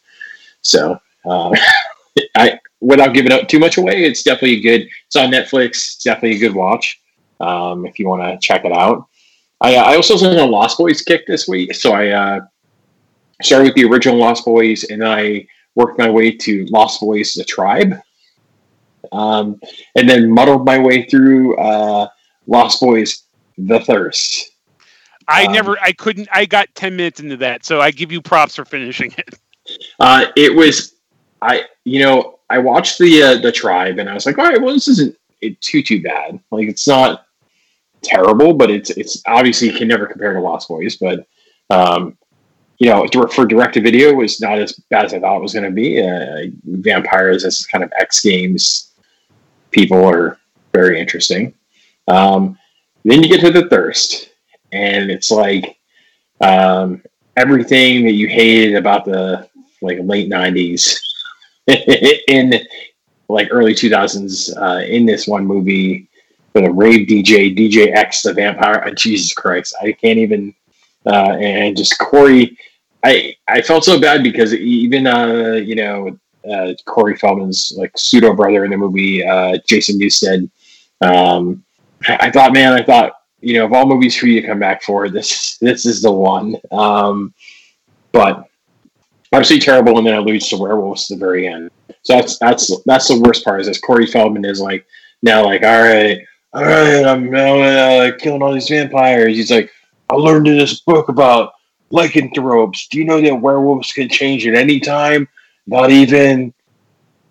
so 0.62 1.00
uh, 1.26 1.56
I 2.36 2.60
without 2.82 3.14
giving 3.14 3.32
up 3.32 3.48
too 3.48 3.60
much 3.60 3.78
away, 3.78 4.04
it's 4.04 4.24
definitely 4.24 4.58
a 4.58 4.62
good. 4.62 4.90
It's 5.08 5.16
on 5.16 5.32
Netflix. 5.32 5.70
It's 5.70 6.04
definitely 6.04 6.38
a 6.38 6.40
good 6.40 6.56
watch 6.56 7.02
um, 7.40 7.86
if 7.86 8.00
you 8.00 8.08
want 8.08 8.22
to 8.24 8.46
check 8.46 8.66
it 8.66 8.72
out. 8.72 9.08
I, 9.62 9.76
I 9.76 9.96
also 9.96 10.16
was 10.16 10.24
on 10.24 10.38
a 10.38 10.46
Lost 10.46 10.78
Boys 10.78 11.02
kick 11.02 11.26
this 11.28 11.48
week, 11.48 11.74
so 11.74 11.94
I 11.94 12.10
uh, 12.10 12.40
started 13.42 13.66
with 13.66 13.76
the 13.76 13.86
original 13.86 14.18
Lost 14.18 14.44
Boys, 14.44 14.84
and 14.86 15.04
I 15.04 15.48
worked 15.75 15.98
my 15.98 16.10
way 16.10 16.32
to 16.32 16.65
Lost 16.70 17.01
Boys: 17.01 17.34
The 17.34 17.44
Tribe, 17.44 17.96
um, 19.12 19.60
and 19.96 20.10
then 20.10 20.32
muddled 20.32 20.65
my 20.65 20.79
way 20.79 21.05
through 21.05 21.55
uh, 21.58 22.08
Lost 22.48 22.82
Boys: 22.82 23.24
The 23.58 23.79
Thirst. 23.82 24.51
I 25.27 25.46
Um, 25.46 25.53
never, 25.53 25.77
I 25.82 25.91
couldn't, 25.91 26.27
I 26.32 26.46
got 26.46 26.74
10 26.75 26.96
minutes 26.96 27.20
into 27.20 27.38
that. 27.38 27.65
So 27.65 27.82
I 27.82 27.91
give 27.91 28.12
you 28.12 28.22
props 28.22 28.55
for 28.55 28.63
finishing 28.65 29.12
it. 29.17 29.39
Uh, 30.00 30.27
it 30.36 30.53
was, 30.53 30.96
I 31.41 31.63
you 31.84 32.03
know, 32.03 32.39
I 32.50 32.60
watched 32.60 33.00
the 33.00 33.24
uh, 33.24 33.38
the 33.38 33.51
tribe, 33.51 33.98
and 33.98 34.10
I 34.10 34.13
was 34.13 34.25
like, 34.25 34.38
all 34.38 34.46
right, 34.46 34.62
well, 34.62 34.74
this 34.74 34.88
isn't 34.88 35.15
it 35.41 35.60
too 35.62 35.82
too 35.82 36.01
bad. 36.01 36.39
Like, 36.51 36.67
it's 36.67 36.88
not 36.88 37.25
terrible, 38.03 38.53
but 38.53 38.70
it's 38.70 38.91
it's 38.91 39.22
obviously 39.25 39.72
can 39.72 39.88
never 39.88 40.05
compare 40.05 40.34
to 40.34 40.39
Lost 40.39 40.67
Boys. 40.67 40.98
But 40.98 41.25
um, 41.70 42.17
you 42.77 42.89
know, 42.89 43.08
for 43.27 43.46
direct 43.46 43.75
to 43.75 43.82
video, 43.82 44.13
was 44.13 44.41
not 44.41 44.60
as 44.60 44.74
bad 44.89 45.05
as 45.05 45.13
I 45.13 45.20
thought 45.20 45.38
it 45.38 45.41
was 45.41 45.53
going 45.53 45.65
to 45.65 45.72
be. 45.72 46.01
Uh, 46.01 46.48
vampires 46.65 47.46
as 47.46 47.65
kind 47.65 47.84
of 47.84 47.91
X 47.98 48.22
Games 48.22 48.91
people 49.75 50.03
are 50.03 50.39
very 50.74 51.00
interesting. 51.00 51.53
Um, 52.08 52.58
then 53.03 53.22
you 53.22 53.29
get 53.29 53.41
to 53.41 53.51
the 53.51 53.70
thirst, 53.70 54.29
and 54.72 55.12
it's 55.12 55.29
like 55.29 55.77
um, 56.41 57.03
everything 57.36 58.05
that 58.05 58.13
you 58.13 58.27
hated 58.27 58.75
about 58.75 59.05
the 59.05 59.48
like 59.82 60.00
late 60.01 60.29
'90s 60.29 60.98
in 62.27 62.53
like 63.27 63.48
early 63.51 63.74
2000s 63.74 64.55
uh, 64.55 64.86
in 64.86 65.05
this 65.05 65.27
one 65.27 65.46
movie 65.46 66.08
for 66.53 66.62
the 66.62 66.72
rave 66.72 67.08
DJ 67.08 67.55
DJ 67.55 67.94
X 67.96 68.22
the 68.22 68.34
vampire. 68.34 68.84
uh, 68.86 68.91
Jesus 68.91 69.34
Christ, 69.34 69.75
I 69.82 69.91
can't 69.91 70.20
even. 70.20 70.53
Uh, 71.06 71.38
and 71.40 71.78
just 71.78 71.98
Corey, 72.00 72.58
I 73.04 73.36
I 73.48 73.62
felt 73.62 73.84
so 73.84 74.00
bad 74.00 74.24
because 74.24 74.54
even 74.54 75.08
uh, 75.08 75.54
you 75.54 75.76
know 75.76 76.18
uh, 76.50 76.74
Corey 76.86 77.16
Feldman's 77.18 77.74
like 77.78 77.92
pseudo 77.98 78.34
brother 78.34 78.66
in 78.66 78.72
the 78.72 78.78
movie, 78.78 79.26
uh, 79.26 79.58
Jamison 79.68 80.00
Newlander. 80.00 80.50
Um, 81.02 81.64
I, 82.08 82.32
thought, 82.32 82.54
man, 82.54 82.74
I 82.74 82.84
thought 82.84 83.14
you 83.42 83.56
know 83.56 83.66
of 83.66 83.74
all 83.74 83.86
movies 83.86 84.16
for 84.16 84.28
you 84.28 84.42
to 84.42 84.48
come 84.48 84.60
back 84.60 84.84
for, 84.84 85.10
this 85.10 85.58
this 85.60 85.86
is 85.86 86.02
the 86.02 86.12
one. 86.12 86.56
Um, 86.72 87.34
but 88.12 88.48
obviously 89.34 89.60
terrible, 89.60 89.98
and 89.98 90.08
then 90.08 90.16
alludes 90.16 90.50
to 90.50 90.58
werewolves 90.58 91.12
at 91.12 91.16
the 91.16 91.26
very 91.26 91.48
end. 91.48 91.70
So 92.04 92.16
that's 92.16 92.38
that's 92.40 92.84
that's 92.86 93.08
the 93.08 93.20
worst 93.20 93.44
part. 93.44 93.62
Is 93.62 93.68
this 93.68 93.80
Corey 93.80 94.08
Feldman 94.08 94.46
is 94.46 94.62
like 94.62 94.86
now 95.22 95.44
like 95.44 95.64
all 95.64 95.82
right, 95.82 96.20
all 96.54 96.64
right, 96.64 97.06
I'm 97.06 97.30
now 97.30 97.60
uh, 97.60 98.12
killing 98.18 98.42
all 98.42 98.54
these 98.54 98.70
vampires. 98.70 99.36
He's 99.36 99.52
like, 99.52 99.70
I 100.10 100.16
learned 100.16 100.48
in 100.48 100.58
this 100.58 100.82
book 100.82 101.10
about 101.10 101.54
lycanthropes. 101.90 102.88
Do 102.88 102.98
you 103.00 103.06
know 103.06 103.22
that 103.22 103.36
werewolves 103.36 103.92
can 103.92 104.10
change 104.10 104.46
at 104.48 104.56
any 104.56 104.80
time, 104.80 105.28
not 105.68 105.92
even 105.92 106.54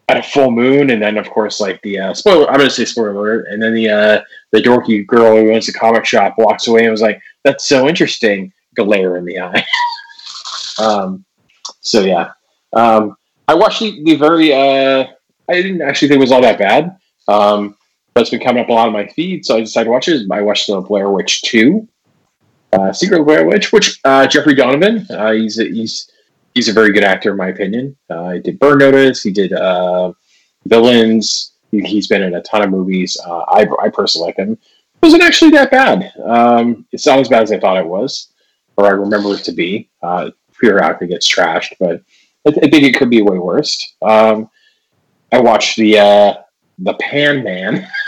at 0.08 0.16
a 0.16 0.22
full 0.22 0.50
moon? 0.50 0.90
And 0.90 1.02
then 1.02 1.16
of 1.16 1.28
course 1.30 1.60
like 1.60 1.80
the 1.82 1.98
uh, 1.98 2.14
spoiler. 2.14 2.48
I'm 2.48 2.58
gonna 2.58 2.70
say 2.70 2.84
spoiler 2.84 3.12
alert. 3.12 3.46
And 3.48 3.62
then 3.62 3.74
the 3.74 3.88
uh, 3.88 4.20
the 4.52 4.62
dorky 4.62 5.06
girl 5.06 5.36
who 5.36 5.52
owns 5.52 5.66
the 5.66 5.72
comic 5.72 6.04
shop 6.04 6.34
walks 6.38 6.66
away 6.66 6.82
and 6.82 6.90
was 6.90 7.02
like, 7.02 7.20
"That's 7.44 7.66
so 7.66 7.88
interesting." 7.88 8.52
Glare 8.74 9.16
in 9.16 9.24
the 9.24 9.38
eye. 9.38 9.64
um, 10.82 11.24
so 11.80 12.00
yeah, 12.00 12.32
um, 12.72 13.16
I 13.46 13.54
watched 13.54 13.80
the, 13.80 14.02
the 14.04 14.16
very. 14.16 14.52
Uh, 14.52 15.06
I 15.48 15.52
didn't 15.52 15.82
actually 15.82 16.08
think 16.08 16.18
it 16.18 16.20
was 16.20 16.32
all 16.32 16.42
that 16.42 16.58
bad. 16.58 16.96
Um, 17.28 17.76
but 18.14 18.22
it's 18.22 18.30
been 18.30 18.40
coming 18.40 18.62
up 18.62 18.68
a 18.68 18.72
lot 18.72 18.86
on 18.86 18.92
my 18.92 19.06
feed, 19.08 19.44
so 19.44 19.56
I 19.56 19.60
decided 19.60 19.86
to 19.86 19.90
watch 19.90 20.08
it. 20.08 20.26
I 20.30 20.40
watched 20.40 20.68
the 20.68 20.80
Blair 20.80 21.10
Witch 21.10 21.42
Two, 21.42 21.88
uh, 22.74 22.92
Secret 22.92 23.24
Blair 23.24 23.46
Witch, 23.46 23.72
which 23.72 24.00
uh, 24.04 24.26
Jeffrey 24.26 24.54
Donovan. 24.54 25.06
Uh, 25.10 25.32
he's 25.32 25.58
a, 25.58 25.64
he's 25.64 26.10
he's 26.54 26.68
a 26.68 26.72
very 26.72 26.92
good 26.92 27.04
actor 27.04 27.30
in 27.30 27.36
my 27.36 27.48
opinion. 27.48 27.96
Uh, 28.10 28.30
he 28.30 28.40
did 28.40 28.58
Burn 28.58 28.78
Notice. 28.78 29.22
He 29.22 29.32
did 29.32 29.52
uh, 29.52 30.12
Villains. 30.66 31.52
He, 31.70 31.80
he's 31.80 32.06
been 32.06 32.22
in 32.22 32.34
a 32.34 32.42
ton 32.42 32.62
of 32.62 32.70
movies. 32.70 33.16
Uh, 33.24 33.40
I 33.48 33.66
I 33.82 33.88
personally 33.88 34.26
like 34.26 34.36
him. 34.36 34.52
It 34.52 34.58
wasn't 35.02 35.22
actually 35.22 35.50
that 35.52 35.70
bad. 35.70 36.12
Um, 36.24 36.86
it's 36.92 37.06
not 37.06 37.18
as 37.18 37.28
bad 37.28 37.42
as 37.42 37.52
I 37.52 37.60
thought 37.60 37.76
it 37.76 37.86
was, 37.86 38.32
or 38.76 38.86
I 38.86 38.90
remember 38.90 39.34
it 39.34 39.44
to 39.44 39.52
be. 39.52 39.90
Uh, 40.02 40.30
periodically 40.60 41.08
gets 41.08 41.30
trashed, 41.30 41.74
but 41.78 42.00
I, 42.46 42.50
I 42.50 42.68
think 42.68 42.84
it 42.84 42.96
could 42.96 43.10
be 43.10 43.22
way 43.22 43.38
worse. 43.38 43.94
Um, 44.02 44.48
I 45.32 45.40
watched 45.40 45.76
the 45.76 45.98
uh, 45.98 46.34
the 46.78 46.94
Pan 46.94 47.42
Man. 47.44 47.88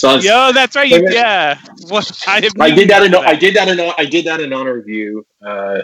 so 0.00 0.08
it's- 0.16 0.24
Yo, 0.24 0.50
that's 0.54 0.74
right. 0.76 0.88
You, 0.88 1.06
yeah. 1.10 1.58
What? 1.88 2.10
I, 2.26 2.48
I 2.58 2.70
did 2.70 2.88
that 2.88 3.02
in 3.02 3.10
know 3.10 3.20
I 3.20 3.34
did 3.34 3.54
that 3.54 3.68
in 3.68 3.78
I 3.98 4.06
did 4.06 4.24
that 4.24 4.40
in 4.40 4.50
honor 4.50 4.78
of 4.78 4.88
you, 4.88 5.26
uh, 5.44 5.82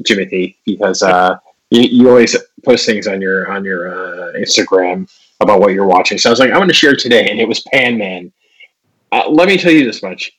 Jimothy, 0.00 0.54
because 0.64 1.02
uh, 1.02 1.38
you, 1.70 1.80
you 1.80 2.08
always 2.08 2.36
post 2.64 2.86
things 2.86 3.08
on 3.08 3.20
your 3.20 3.50
on 3.50 3.64
your 3.64 3.92
uh, 3.92 4.32
Instagram 4.38 5.10
about 5.40 5.58
what 5.58 5.72
you're 5.72 5.88
watching. 5.88 6.18
So 6.18 6.30
I 6.30 6.32
was 6.32 6.38
like, 6.38 6.50
I'm 6.50 6.58
going 6.58 6.68
to 6.68 6.74
share 6.74 6.94
today, 6.94 7.30
and 7.30 7.40
it 7.40 7.48
was 7.48 7.64
Pan 7.72 7.98
Man. 7.98 8.32
Uh, 9.10 9.28
let 9.28 9.48
me 9.48 9.58
tell 9.58 9.72
you 9.72 9.84
this 9.84 10.04
much: 10.04 10.30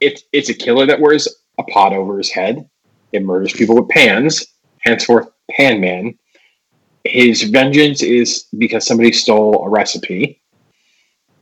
it's 0.00 0.24
it's 0.32 0.48
a 0.48 0.54
killer 0.54 0.86
that 0.86 0.98
wears 1.00 1.28
a 1.60 1.62
pot 1.62 1.92
over 1.92 2.18
his 2.18 2.32
head. 2.32 2.68
It 3.12 3.22
murders 3.22 3.52
people 3.52 3.76
with 3.76 3.88
pans. 3.90 4.44
Henceforth, 4.80 5.28
Pan 5.52 5.80
Man. 5.80 6.18
His 7.04 7.44
vengeance 7.44 8.02
is 8.02 8.46
because 8.58 8.84
somebody 8.84 9.12
stole 9.12 9.64
a 9.64 9.68
recipe 9.68 10.41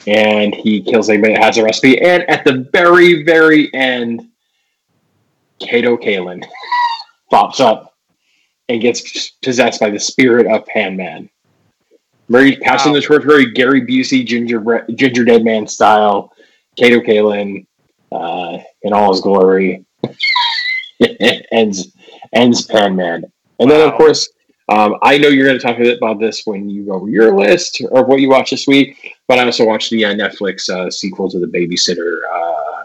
and 0.06 0.54
he 0.54 0.82
kills 0.82 1.08
anybody 1.10 1.34
that 1.34 1.42
has 1.42 1.58
a 1.58 1.64
recipe. 1.64 2.00
And 2.00 2.22
at 2.28 2.44
the 2.44 2.66
very, 2.72 3.22
very 3.22 3.72
end, 3.74 4.28
Kato 5.60 5.96
Kaelin 5.96 6.44
pops 7.30 7.60
up 7.60 7.94
and 8.68 8.80
gets 8.80 9.30
possessed 9.42 9.80
by 9.80 9.90
the 9.90 10.00
spirit 10.00 10.46
of 10.46 10.64
Pan 10.66 10.96
Man. 10.96 11.28
Very 12.28 12.56
passing 12.56 12.92
Wow. 12.92 13.00
the 13.00 13.04
torch, 13.06 13.24
very 13.24 13.50
Gary 13.52 13.82
Busey, 13.82 14.24
Ginger 14.24 14.86
Ginger 14.94 15.24
Dead 15.24 15.44
Man 15.44 15.66
style. 15.66 16.32
Kato 16.76 17.00
Kaelin 17.00 17.66
uh, 18.12 18.58
in 18.82 18.92
all 18.92 19.12
his 19.12 19.20
glory 19.20 19.84
ends 21.52 21.88
ends 22.32 22.64
Pan 22.66 22.94
Man, 22.94 23.24
and 23.58 23.70
then 23.70 23.86
of 23.86 23.94
course. 23.96 24.28
Um, 24.70 24.96
I 25.02 25.18
know 25.18 25.28
you're 25.28 25.46
going 25.46 25.58
to 25.58 25.62
talk 25.62 25.78
a 25.78 25.82
bit 25.82 25.98
about 25.98 26.20
this 26.20 26.46
when 26.46 26.70
you 26.70 26.84
go 26.84 26.92
over 26.92 27.08
your 27.08 27.36
list 27.36 27.82
of 27.92 28.06
what 28.06 28.20
you 28.20 28.28
watched 28.28 28.52
this 28.52 28.68
week, 28.68 29.16
but 29.26 29.38
I 29.38 29.44
also 29.44 29.66
watched 29.66 29.90
the 29.90 30.04
uh, 30.04 30.14
Netflix 30.14 30.68
uh, 30.70 30.88
sequel 30.90 31.28
to 31.28 31.40
the 31.40 31.46
Babysitter, 31.46 32.18
uh, 32.32 32.84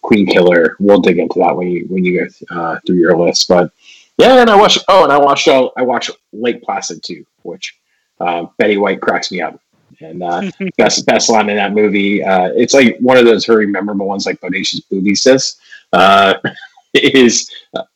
Queen 0.00 0.26
Killer. 0.26 0.76
We'll 0.80 1.00
dig 1.00 1.18
into 1.18 1.38
that 1.40 1.54
when 1.54 1.68
you 1.68 1.84
when 1.88 2.04
you 2.04 2.26
go 2.26 2.56
uh, 2.56 2.78
through 2.86 2.96
your 2.96 3.18
list. 3.18 3.48
But 3.48 3.70
yeah, 4.16 4.40
and 4.40 4.48
I 4.48 4.56
watched. 4.56 4.82
Oh, 4.88 5.04
and 5.04 5.12
I 5.12 5.18
watched. 5.18 5.46
Uh, 5.46 5.68
I 5.76 5.82
watched 5.82 6.10
Lake 6.32 6.62
Placid 6.62 7.02
too, 7.02 7.26
which 7.42 7.78
uh, 8.18 8.46
Betty 8.58 8.78
White 8.78 9.02
cracks 9.02 9.30
me 9.30 9.42
up. 9.42 9.60
And 10.00 10.22
uh, 10.22 10.50
best 10.78 11.04
best 11.04 11.28
line 11.28 11.50
in 11.50 11.56
that 11.56 11.72
movie. 11.72 12.24
Uh, 12.24 12.50
it's 12.56 12.72
like 12.72 12.96
one 12.98 13.18
of 13.18 13.26
those 13.26 13.44
very 13.44 13.66
memorable 13.66 14.06
ones, 14.06 14.24
like 14.24 14.40
Bodacious 14.40 14.80
Booby 14.90 15.14
says. 15.14 15.56
Uh, 15.92 16.34
is 16.94 17.50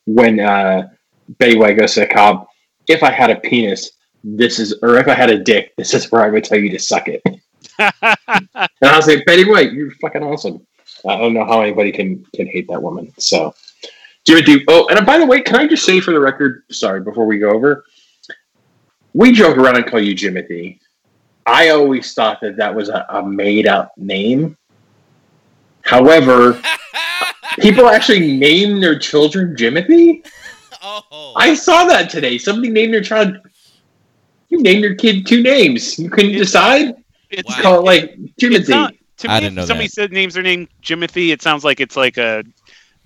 when 0.05 0.39
uh, 0.39 0.87
Betty 1.39 1.57
White 1.57 1.77
goes 1.77 1.95
to 1.95 2.01
the 2.01 2.07
cop. 2.07 2.50
If 2.91 3.03
I 3.03 3.11
had 3.11 3.29
a 3.29 3.37
penis, 3.37 3.91
this 4.23 4.59
is, 4.59 4.77
or 4.83 4.97
if 4.97 5.07
I 5.07 5.13
had 5.13 5.29
a 5.29 5.39
dick, 5.39 5.73
this 5.77 5.93
is 5.93 6.11
where 6.11 6.21
I 6.21 6.29
would 6.29 6.43
tell 6.43 6.59
you 6.59 6.69
to 6.69 6.79
suck 6.79 7.07
it. 7.07 7.21
And 7.79 8.91
I 8.91 8.95
was 8.95 9.07
like, 9.07 9.25
Betty 9.25 9.49
White, 9.49 9.73
you're 9.73 9.91
fucking 10.01 10.21
awesome. 10.21 10.65
I 11.07 11.17
don't 11.17 11.33
know 11.33 11.45
how 11.45 11.61
anybody 11.61 11.91
can 11.91 12.23
can 12.35 12.45
hate 12.45 12.67
that 12.67 12.81
woman. 12.81 13.11
So, 13.17 13.55
Jimmy, 14.25 14.41
do 14.43 14.61
oh, 14.67 14.87
and 14.89 15.03
by 15.05 15.17
the 15.17 15.25
way, 15.25 15.41
can 15.41 15.55
I 15.55 15.67
just 15.67 15.83
say 15.83 15.99
for 15.99 16.11
the 16.11 16.19
record, 16.19 16.63
sorry, 16.69 17.01
before 17.01 17.25
we 17.25 17.39
go 17.39 17.49
over, 17.49 17.85
we 19.13 19.31
joke 19.31 19.57
around 19.57 19.77
and 19.77 19.85
call 19.85 19.99
you 19.99 20.13
Jimothy. 20.13 20.79
I 21.45 21.69
always 21.69 22.13
thought 22.13 22.39
that 22.41 22.57
that 22.57 22.73
was 22.73 22.89
a, 22.89 23.05
a 23.09 23.23
made 23.23 23.67
up 23.67 23.93
name. 23.97 24.57
However, 25.83 26.61
people 27.59 27.87
actually 27.87 28.37
name 28.37 28.79
their 28.79 28.99
children 28.99 29.55
Jimothy. 29.55 30.23
Oh, 30.81 31.33
I 31.35 31.53
saw 31.53 31.85
that 31.85 32.09
today. 32.09 32.37
Somebody 32.37 32.69
named 32.69 32.93
their 32.93 33.01
child. 33.01 33.37
You 34.49 34.61
named 34.61 34.83
your 34.83 34.95
kid 34.95 35.25
two 35.25 35.41
names. 35.41 35.97
You 35.99 36.09
couldn't 36.09 36.31
It's- 36.31 36.47
decide. 36.47 36.95
It's, 37.29 37.47
Wow. 37.49 37.61
Call 37.61 37.79
it 37.79 37.85
like 37.85 38.17
Timothy. 38.37 38.73
not, 38.73 38.93
to 39.19 39.31
I 39.31 39.39
didn't 39.39 39.55
know 39.55 39.61
if 39.61 39.67
somebody 39.69 39.87
that. 39.87 39.93
said 39.93 40.11
names 40.11 40.33
their 40.33 40.43
name 40.43 40.67
Jimothy, 40.83 41.31
it 41.31 41.41
sounds 41.41 41.63
like 41.63 41.79
it's 41.79 41.95
like 41.95 42.17
a 42.17 42.43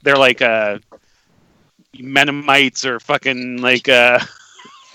they're 0.01 0.15
like 0.17 0.41
a 0.41 0.79
Mennonites 1.99 2.85
or 2.85 2.99
fucking 2.99 3.57
like 3.61 3.87
uh 3.87 4.19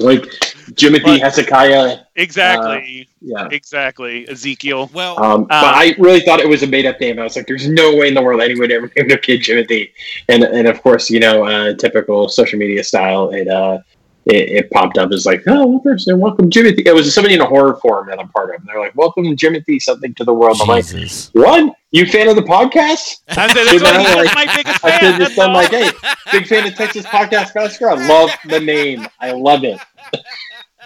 like 0.00 0.24
Jimothy 0.74 1.20
Hezekiah. 1.20 1.98
exactly 2.16 3.08
Yeah. 3.20 3.48
exactly 3.50 4.28
Ezekiel. 4.28 4.90
well, 4.92 5.22
Um, 5.22 5.44
but 5.44 5.52
I 5.74 5.94
really 5.98 6.20
thought 6.20 6.40
it 6.40 6.48
was 6.48 6.62
a 6.62 6.66
made 6.66 6.86
up 6.86 7.00
name. 7.00 7.18
I 7.18 7.24
was 7.24 7.36
like, 7.36 7.46
"There's 7.46 7.68
no 7.68 7.94
way 7.96 8.08
in 8.08 8.14
the 8.14 8.22
world 8.22 8.40
anyone 8.40 8.60
would 8.60 8.72
ever 8.72 8.90
name 8.96 9.08
their 9.08 9.18
kid 9.18 9.40
Jimothy." 9.40 9.90
And 10.28 10.44
and 10.44 10.66
of 10.68 10.82
course, 10.82 11.10
you 11.10 11.20
know, 11.20 11.44
uh, 11.44 11.74
typical 11.74 12.28
social 12.28 12.58
media 12.58 12.84
style, 12.84 13.30
it 13.30 13.48
uh, 13.48 13.78
it, 14.26 14.50
it 14.50 14.70
popped 14.70 14.98
up 14.98 15.10
as 15.12 15.24
like, 15.26 15.42
"Oh, 15.46 15.66
well, 15.66 15.78
person, 15.80 16.18
welcome 16.20 16.50
Jimothy." 16.50 16.86
It 16.86 16.94
was 16.94 17.12
somebody 17.14 17.34
in 17.34 17.40
a 17.40 17.46
horror 17.46 17.76
forum 17.76 18.06
that 18.08 18.18
I'm 18.20 18.28
part 18.28 18.50
of. 18.54 18.60
And 18.60 18.68
they're 18.68 18.78
like, 18.80 18.94
"Welcome 18.94 19.24
Jimothy, 19.36 19.80
something 19.80 20.14
to 20.14 20.24
the 20.24 20.34
world." 20.34 20.58
I'm 20.60 20.68
like, 20.68 20.86
Jesus. 20.86 21.30
"What? 21.32 21.74
You 21.90 22.06
fan 22.06 22.28
of 22.28 22.36
the 22.36 22.42
podcast?" 22.42 23.20
I 23.30 23.48
said, 23.48 23.64
that's, 23.66 23.72
what, 23.72 23.82
man, 23.82 24.02
that's 24.04 24.34
like, 24.34 24.34
my 24.46 24.56
biggest 24.56 24.84
I 24.84 24.90
fan. 24.90 25.00
should 25.00 25.08
have 25.10 25.18
that's 25.18 25.24
just 25.30 25.36
done 25.36 25.50
all. 25.50 25.56
like, 25.56 25.70
"Hey, 25.70 25.90
big 26.32 26.46
fan 26.46 26.66
of 26.68 26.74
Texas 26.74 27.06
Podcast 27.06 27.54
Massacre. 27.54 27.90
I 27.90 28.06
love 28.06 28.30
the 28.46 28.60
name. 28.60 29.06
I 29.20 29.32
love 29.32 29.64
it." 29.64 29.80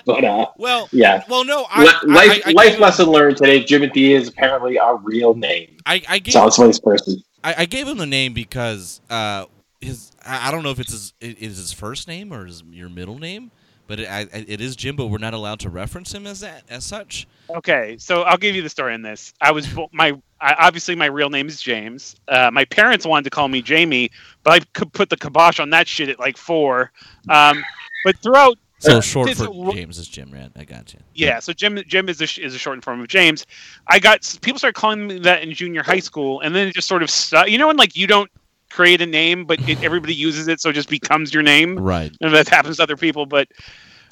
but 0.06 0.24
uh, 0.24 0.46
Well, 0.56 0.88
yeah. 0.92 1.22
well, 1.28 1.44
no, 1.44 1.66
I, 1.70 1.82
life 1.84 2.42
I, 2.46 2.50
I, 2.50 2.52
life 2.52 2.66
gave 2.66 2.74
him, 2.74 2.80
lesson 2.80 3.06
learned 3.06 3.36
today. 3.36 3.62
Jimothy 3.64 4.10
is 4.10 4.28
apparently 4.28 4.76
a 4.76 4.94
real 4.94 5.34
name. 5.34 5.76
I, 5.86 6.02
I 6.08 6.18
gave 6.18 6.32
So 6.32 6.46
it's 6.46 6.56
this 6.58 6.80
person. 6.80 7.22
I, 7.42 7.54
I 7.58 7.64
gave 7.66 7.86
him 7.88 7.98
the 7.98 8.06
name 8.06 8.32
because 8.32 9.00
uh, 9.10 9.46
his 9.80 10.12
I 10.24 10.48
I 10.48 10.50
don't 10.50 10.62
know 10.62 10.70
if 10.70 10.80
it's 10.80 10.92
his 10.92 11.12
it 11.20 11.38
is 11.40 11.56
his 11.58 11.72
first 11.72 12.08
name 12.08 12.32
or 12.32 12.46
is 12.46 12.62
your 12.70 12.88
middle 12.88 13.18
name, 13.18 13.50
but 13.86 14.00
it, 14.00 14.08
I, 14.08 14.20
I- 14.20 14.44
it 14.48 14.60
is 14.60 14.76
Jim. 14.76 14.96
But 14.96 15.06
we're 15.08 15.18
not 15.18 15.34
allowed 15.34 15.60
to 15.60 15.70
reference 15.70 16.12
him 16.14 16.26
as 16.26 16.40
that 16.40 16.62
as 16.70 16.84
such. 16.84 17.26
Okay, 17.50 17.96
so 17.98 18.22
I'll 18.22 18.38
give 18.38 18.54
you 18.56 18.62
the 18.62 18.70
story 18.70 18.94
on 18.94 19.02
this. 19.02 19.34
I 19.42 19.52
was 19.52 19.68
my 19.92 20.18
I, 20.40 20.54
obviously 20.58 20.94
my 20.94 21.06
real 21.06 21.28
name 21.30 21.46
is 21.48 21.60
James. 21.60 22.16
Uh, 22.28 22.50
my 22.50 22.64
parents 22.64 23.04
wanted 23.06 23.24
to 23.24 23.30
call 23.30 23.48
me 23.48 23.60
Jamie, 23.60 24.10
but 24.42 24.52
I 24.54 24.60
could 24.72 24.92
put 24.94 25.10
the 25.10 25.16
kibosh 25.16 25.60
on 25.60 25.68
that 25.70 25.86
shit 25.86 26.08
at 26.08 26.18
like 26.18 26.38
four. 26.38 26.90
Um, 27.28 27.62
but 28.06 28.16
throughout 28.18 28.58
So 28.84 29.00
short 29.00 29.28
This- 29.28 29.38
for 29.38 29.72
James 29.72 29.98
is 29.98 30.08
Jim, 30.08 30.30
right? 30.30 30.50
I 30.56 30.64
got 30.64 30.92
you. 30.92 31.00
Yeah, 31.14 31.38
so 31.40 31.52
Jim 31.52 31.80
Jim 31.86 32.08
is 32.08 32.20
a 32.20 32.24
is 32.24 32.54
a 32.54 32.58
shortened 32.58 32.84
form 32.84 33.00
of 33.00 33.08
James. 33.08 33.46
I 33.88 33.98
got 33.98 34.38
people 34.42 34.58
started 34.58 34.78
calling 34.78 35.06
me 35.06 35.18
that 35.20 35.42
in 35.42 35.52
junior 35.52 35.82
high 35.82 36.00
school, 36.00 36.40
and 36.40 36.54
then 36.54 36.68
it 36.68 36.74
just 36.74 36.88
sort 36.88 37.02
of 37.02 37.10
stuck. 37.10 37.48
You 37.48 37.58
know, 37.58 37.68
when 37.68 37.76
like 37.76 37.96
you 37.96 38.06
don't 38.06 38.30
create 38.70 39.00
a 39.00 39.06
name, 39.06 39.44
but 39.44 39.66
it, 39.68 39.82
everybody 39.82 40.14
uses 40.14 40.48
it, 40.48 40.60
so 40.60 40.70
it 40.70 40.72
just 40.72 40.88
becomes 40.88 41.32
your 41.32 41.42
name. 41.42 41.78
Right. 41.78 42.12
And 42.20 42.34
that 42.34 42.48
happens 42.48 42.78
to 42.78 42.82
other 42.82 42.96
people, 42.96 43.24
but 43.24 43.48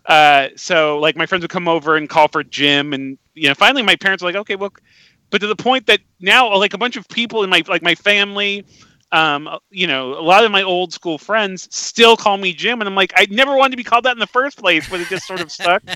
uh, 0.06 0.48
so 0.56 0.98
like 0.98 1.16
my 1.16 1.26
friends 1.26 1.42
would 1.42 1.50
come 1.50 1.68
over 1.68 1.96
and 1.96 2.08
call 2.08 2.28
for 2.28 2.42
Jim, 2.42 2.92
and 2.92 3.18
you 3.34 3.48
know, 3.48 3.54
finally 3.54 3.82
my 3.82 3.96
parents 3.96 4.22
were 4.22 4.28
like, 4.28 4.36
okay, 4.36 4.56
well, 4.56 4.72
but 5.30 5.40
to 5.40 5.46
the 5.46 5.56
point 5.56 5.86
that 5.86 6.00
now 6.20 6.54
like 6.56 6.74
a 6.74 6.78
bunch 6.78 6.96
of 6.96 7.08
people 7.08 7.42
in 7.42 7.50
my 7.50 7.62
like 7.68 7.82
my 7.82 7.94
family. 7.94 8.64
Um, 9.12 9.48
you 9.70 9.86
know, 9.86 10.18
a 10.18 10.22
lot 10.22 10.44
of 10.44 10.50
my 10.50 10.62
old 10.62 10.92
school 10.92 11.18
friends 11.18 11.68
still 11.70 12.16
call 12.16 12.38
me 12.38 12.52
Jim, 12.54 12.80
and 12.80 12.88
I'm 12.88 12.94
like, 12.94 13.12
I 13.14 13.26
never 13.30 13.54
wanted 13.56 13.72
to 13.72 13.76
be 13.76 13.84
called 13.84 14.04
that 14.04 14.12
in 14.12 14.18
the 14.18 14.26
first 14.26 14.58
place, 14.58 14.88
but 14.88 15.00
it 15.00 15.08
just 15.08 15.26
sort 15.26 15.40
of 15.40 15.52
stuck. 15.52 15.82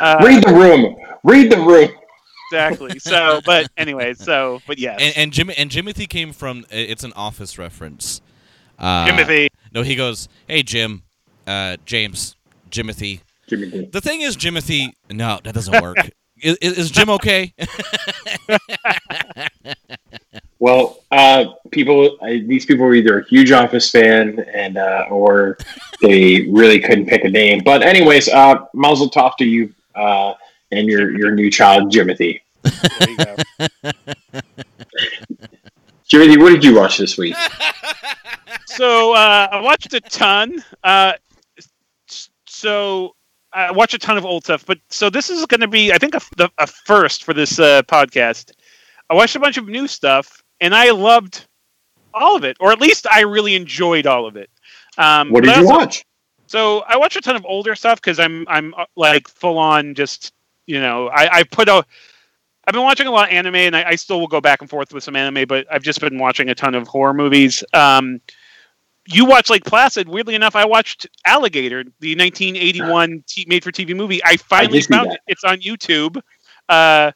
Uh, 0.00 0.20
read 0.22 0.42
the 0.44 0.52
room. 0.52 0.96
Read 1.24 1.50
the 1.50 1.56
room. 1.58 1.90
exactly. 2.50 2.98
So, 2.98 3.40
but 3.44 3.68
anyway, 3.76 4.14
so, 4.14 4.60
but 4.66 4.78
yes, 4.78 5.00
And, 5.00 5.16
and 5.16 5.32
Jim 5.32 5.50
and 5.56 5.70
Jimothy 5.70 6.08
came 6.08 6.32
from 6.32 6.64
it's 6.70 7.04
an 7.04 7.12
office 7.14 7.58
reference. 7.58 8.20
Uh, 8.78 9.06
Timothy. 9.06 9.48
No, 9.72 9.82
he 9.82 9.96
goes, 9.96 10.28
"Hey 10.46 10.62
Jim, 10.62 11.02
uh, 11.46 11.76
James, 11.84 12.36
Jimothy. 12.70 13.20
Jimmy 13.48 13.70
D. 13.70 13.88
The 13.92 14.00
thing 14.00 14.20
is, 14.22 14.36
Jimothy. 14.36 14.92
No, 15.10 15.38
that 15.44 15.54
doesn't 15.54 15.80
work. 15.82 15.96
is, 16.42 16.56
is 16.60 16.90
Jim 16.90 17.10
okay? 17.10 17.52
Well, 20.58 21.00
uh, 21.10 21.52
people, 21.70 22.16
uh, 22.22 22.26
these 22.46 22.64
people 22.64 22.86
were 22.86 22.94
either 22.94 23.18
a 23.20 23.24
huge 23.24 23.52
Office 23.52 23.90
fan 23.90 24.40
and 24.52 24.78
uh, 24.78 25.06
or 25.10 25.58
they 26.00 26.42
really 26.50 26.80
couldn't 26.80 27.06
pick 27.06 27.24
a 27.24 27.28
name. 27.28 27.62
But 27.64 27.82
anyways, 27.82 28.28
uh, 28.28 28.64
Mazel 28.72 29.10
Tov 29.10 29.36
to 29.36 29.44
you 29.44 29.74
uh, 29.94 30.34
and 30.72 30.88
your 30.88 31.16
your 31.16 31.32
new 31.32 31.50
child, 31.50 31.92
Jimothy. 31.92 32.40
There 32.62 33.10
you 33.10 33.16
go. 33.16 33.36
Jimothy, 36.08 36.40
what 36.40 36.50
did 36.50 36.64
you 36.64 36.74
watch 36.74 36.96
this 36.98 37.18
week? 37.18 37.34
so 38.66 39.12
uh, 39.12 39.48
I 39.52 39.60
watched 39.60 39.92
a 39.92 40.00
ton. 40.00 40.64
Uh, 40.82 41.12
so 42.46 43.15
I 43.56 43.70
watched 43.72 43.94
a 43.94 43.98
ton 43.98 44.18
of 44.18 44.24
old 44.24 44.44
stuff, 44.44 44.64
but 44.66 44.78
so 44.90 45.08
this 45.10 45.30
is 45.30 45.46
going 45.46 45.60
to 45.62 45.68
be, 45.68 45.92
I 45.92 45.98
think, 45.98 46.14
a, 46.14 46.20
the- 46.36 46.50
a 46.58 46.66
first 46.66 47.24
for 47.24 47.32
this 47.34 47.58
uh, 47.58 47.82
podcast. 47.82 48.52
I 49.10 49.14
watched 49.14 49.36
a 49.36 49.40
bunch 49.40 49.56
of 49.56 49.66
new 49.68 49.86
stuff, 49.86 50.42
and 50.60 50.74
I 50.74 50.90
loved 50.90 51.46
all 52.12 52.36
of 52.36 52.44
it, 52.44 52.56
or 52.60 52.72
at 52.72 52.80
least 52.80 53.06
I 53.10 53.20
really 53.20 53.54
enjoyed 53.54 54.06
all 54.06 54.26
of 54.26 54.36
it. 54.36 54.50
Um, 54.98 55.30
What 55.30 55.42
did 55.44 55.56
you 55.56 55.68
watch? 55.78 56.04
So 56.46 56.80
I 56.88 56.96
watch 56.96 57.16
a 57.16 57.20
ton 57.20 57.34
of 57.36 57.44
older 57.44 57.74
stuff 57.74 58.00
because 58.00 58.18
I'm 58.20 58.46
I'm 58.48 58.72
uh, 58.74 58.84
like 58.96 59.26
full 59.28 59.58
on 59.58 59.94
just 59.94 60.32
you 60.66 60.80
know 60.80 61.08
I 61.08 61.38
I 61.38 61.42
put 61.42 61.68
a 61.68 61.84
I've 62.66 62.72
been 62.72 62.82
watching 62.82 63.06
a 63.06 63.10
lot 63.10 63.28
of 63.28 63.34
anime 63.34 63.54
and 63.56 63.76
I, 63.76 63.90
I 63.90 63.94
still 63.96 64.18
will 64.20 64.26
go 64.28 64.40
back 64.40 64.60
and 64.60 64.68
forth 64.70 64.92
with 64.92 65.02
some 65.04 65.16
anime, 65.16 65.46
but 65.46 65.66
I've 65.70 65.82
just 65.82 66.00
been 66.00 66.18
watching 66.18 66.48
a 66.48 66.54
ton 66.54 66.74
of 66.74 66.86
horror 66.88 67.14
movies. 67.14 67.62
Um, 67.74 68.20
you 69.06 69.24
watch 69.24 69.50
like 69.50 69.64
Placid. 69.64 70.08
Weirdly 70.08 70.34
enough, 70.34 70.56
I 70.56 70.64
watched 70.64 71.06
Alligator, 71.24 71.84
the 72.00 72.16
1981 72.16 73.24
t- 73.26 73.44
made-for-TV 73.48 73.94
movie. 73.96 74.20
I 74.24 74.36
finally 74.36 74.80
see 74.80 74.92
found 74.92 75.12
it. 75.12 75.20
It's 75.26 75.44
on 75.44 75.58
YouTube. 75.58 76.20
Uh, 76.68 77.12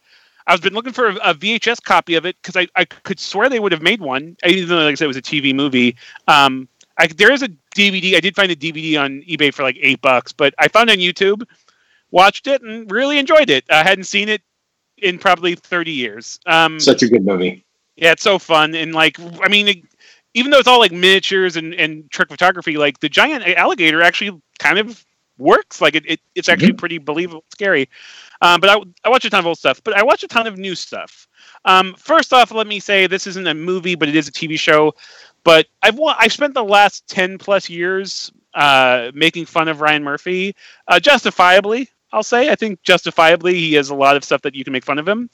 I've 0.47 0.63
been 0.63 0.73
looking 0.73 0.93
for 0.93 1.09
a, 1.09 1.15
a 1.17 1.35
VHS 1.35 1.83
copy 1.83 2.15
of 2.15 2.27
it 2.27 2.37
because 2.43 2.57
I, 2.57 2.67
I 2.77 2.85
could 2.85 3.21
swear 3.21 3.49
they 3.49 3.61
would 3.61 3.73
have 3.73 3.83
made 3.83 4.01
one, 4.01 4.37
even 4.47 4.69
though 4.69 4.85
like 4.85 4.93
I 4.93 4.95
said 4.95 5.05
it 5.05 5.09
was 5.09 5.17
a 5.17 5.23
TV 5.23 5.55
movie. 5.55 5.97
Um, 6.29 6.69
I, 6.99 7.07
there 7.07 7.33
is 7.33 7.43
a 7.43 7.49
DVD. 7.75 8.17
I 8.17 8.21
did 8.21 8.35
find 8.35 8.51
a 8.51 8.57
DVD 8.57 9.01
on 9.01 9.23
eBay 9.23 9.55
for 9.55 9.63
like 9.63 9.79
eight 9.81 10.01
bucks, 10.01 10.33
but 10.33 10.55
I 10.59 10.69
found 10.69 10.91
it 10.91 10.95
on 10.95 10.99
YouTube, 10.99 11.47
watched 12.11 12.47
it, 12.47 12.63
and 12.63 12.91
really 12.91 13.19
enjoyed 13.19 13.49
it. 13.51 13.65
I 13.71 13.83
hadn't 13.83 14.05
seen 14.05 14.29
it 14.29 14.43
in 14.99 15.19
probably 15.19 15.55
30 15.55 15.93
years. 15.93 16.39
Um, 16.47 16.79
Such 16.79 17.03
a 17.03 17.09
good 17.09 17.25
movie. 17.25 17.65
yeah, 17.97 18.13
it's 18.13 18.23
so 18.23 18.39
fun 18.39 18.75
and 18.75 18.93
like 18.95 19.19
I 19.43 19.49
mean, 19.49 19.69
it, 19.69 19.79
even 20.35 20.51
though 20.51 20.59
it's 20.59 20.69
all 20.69 20.79
like 20.79 20.93
miniatures 20.93 21.57
and, 21.57 21.75
and 21.75 22.11
trick 22.11 22.29
photography, 22.29 22.77
like 22.77 23.01
the 23.01 23.09
giant 23.09 23.45
alligator 23.57 24.03
actually 24.03 24.41
kind 24.59 24.79
of 24.79 25.05
works. 25.41 25.81
Like 25.81 25.95
it, 25.95 26.05
it 26.07 26.21
it's 26.35 26.49
actually 26.49 26.75
pretty 26.75 26.99
believable, 26.99 27.45
scary. 27.53 27.89
Um, 28.43 28.61
but 28.61 28.71
I 28.71 28.81
I 29.05 29.11
watch 29.11 29.25
a 29.25 29.31
ton 29.31 29.41
of 29.41 29.47
old 29.47 29.59
stuff, 29.59 29.83
but 29.83 29.95
I 29.97 30.03
watch 30.05 30.23
a 30.23 30.29
ton 30.29 30.47
of 30.47 30.59
new 30.59 30.75
stuff. 30.75 31.27
Um, 31.65 31.95
first 31.99 32.33
off, 32.33 32.53
let 32.53 32.67
me 32.67 32.79
say 32.79 33.07
this 33.07 33.27
isn't 33.27 33.47
a 33.47 33.55
movie, 33.55 33.95
but 33.95 34.09
it 34.09 34.15
is 34.15 34.29
a 34.29 34.33
TV 34.33 34.59
show. 34.59 34.95
But 35.43 35.67
I've 35.83 35.99
I've 36.01 36.33
spent 36.33 36.55
the 36.55 36.65
last 36.65 37.09
ten 37.09 37.39
plus 37.39 37.69
years 37.69 38.31
uh, 38.55 39.11
making 39.15 39.47
fun 39.47 39.69
of 39.69 39.81
Ryan 39.81 40.05
Murphy, 40.05 40.55
uh, 40.87 41.01
justifiably. 41.01 41.89
I'll 42.13 42.23
say 42.23 42.51
I 42.51 42.57
think 42.57 42.83
justifiably 42.83 43.55
he 43.55 43.75
has 43.75 43.91
a 43.91 43.95
lot 43.95 44.17
of 44.17 44.25
stuff 44.25 44.43
that 44.43 44.55
you 44.55 44.65
can 44.65 44.73
make 44.73 44.85
fun 44.85 44.99
of 44.99 45.09
him. 45.09 45.31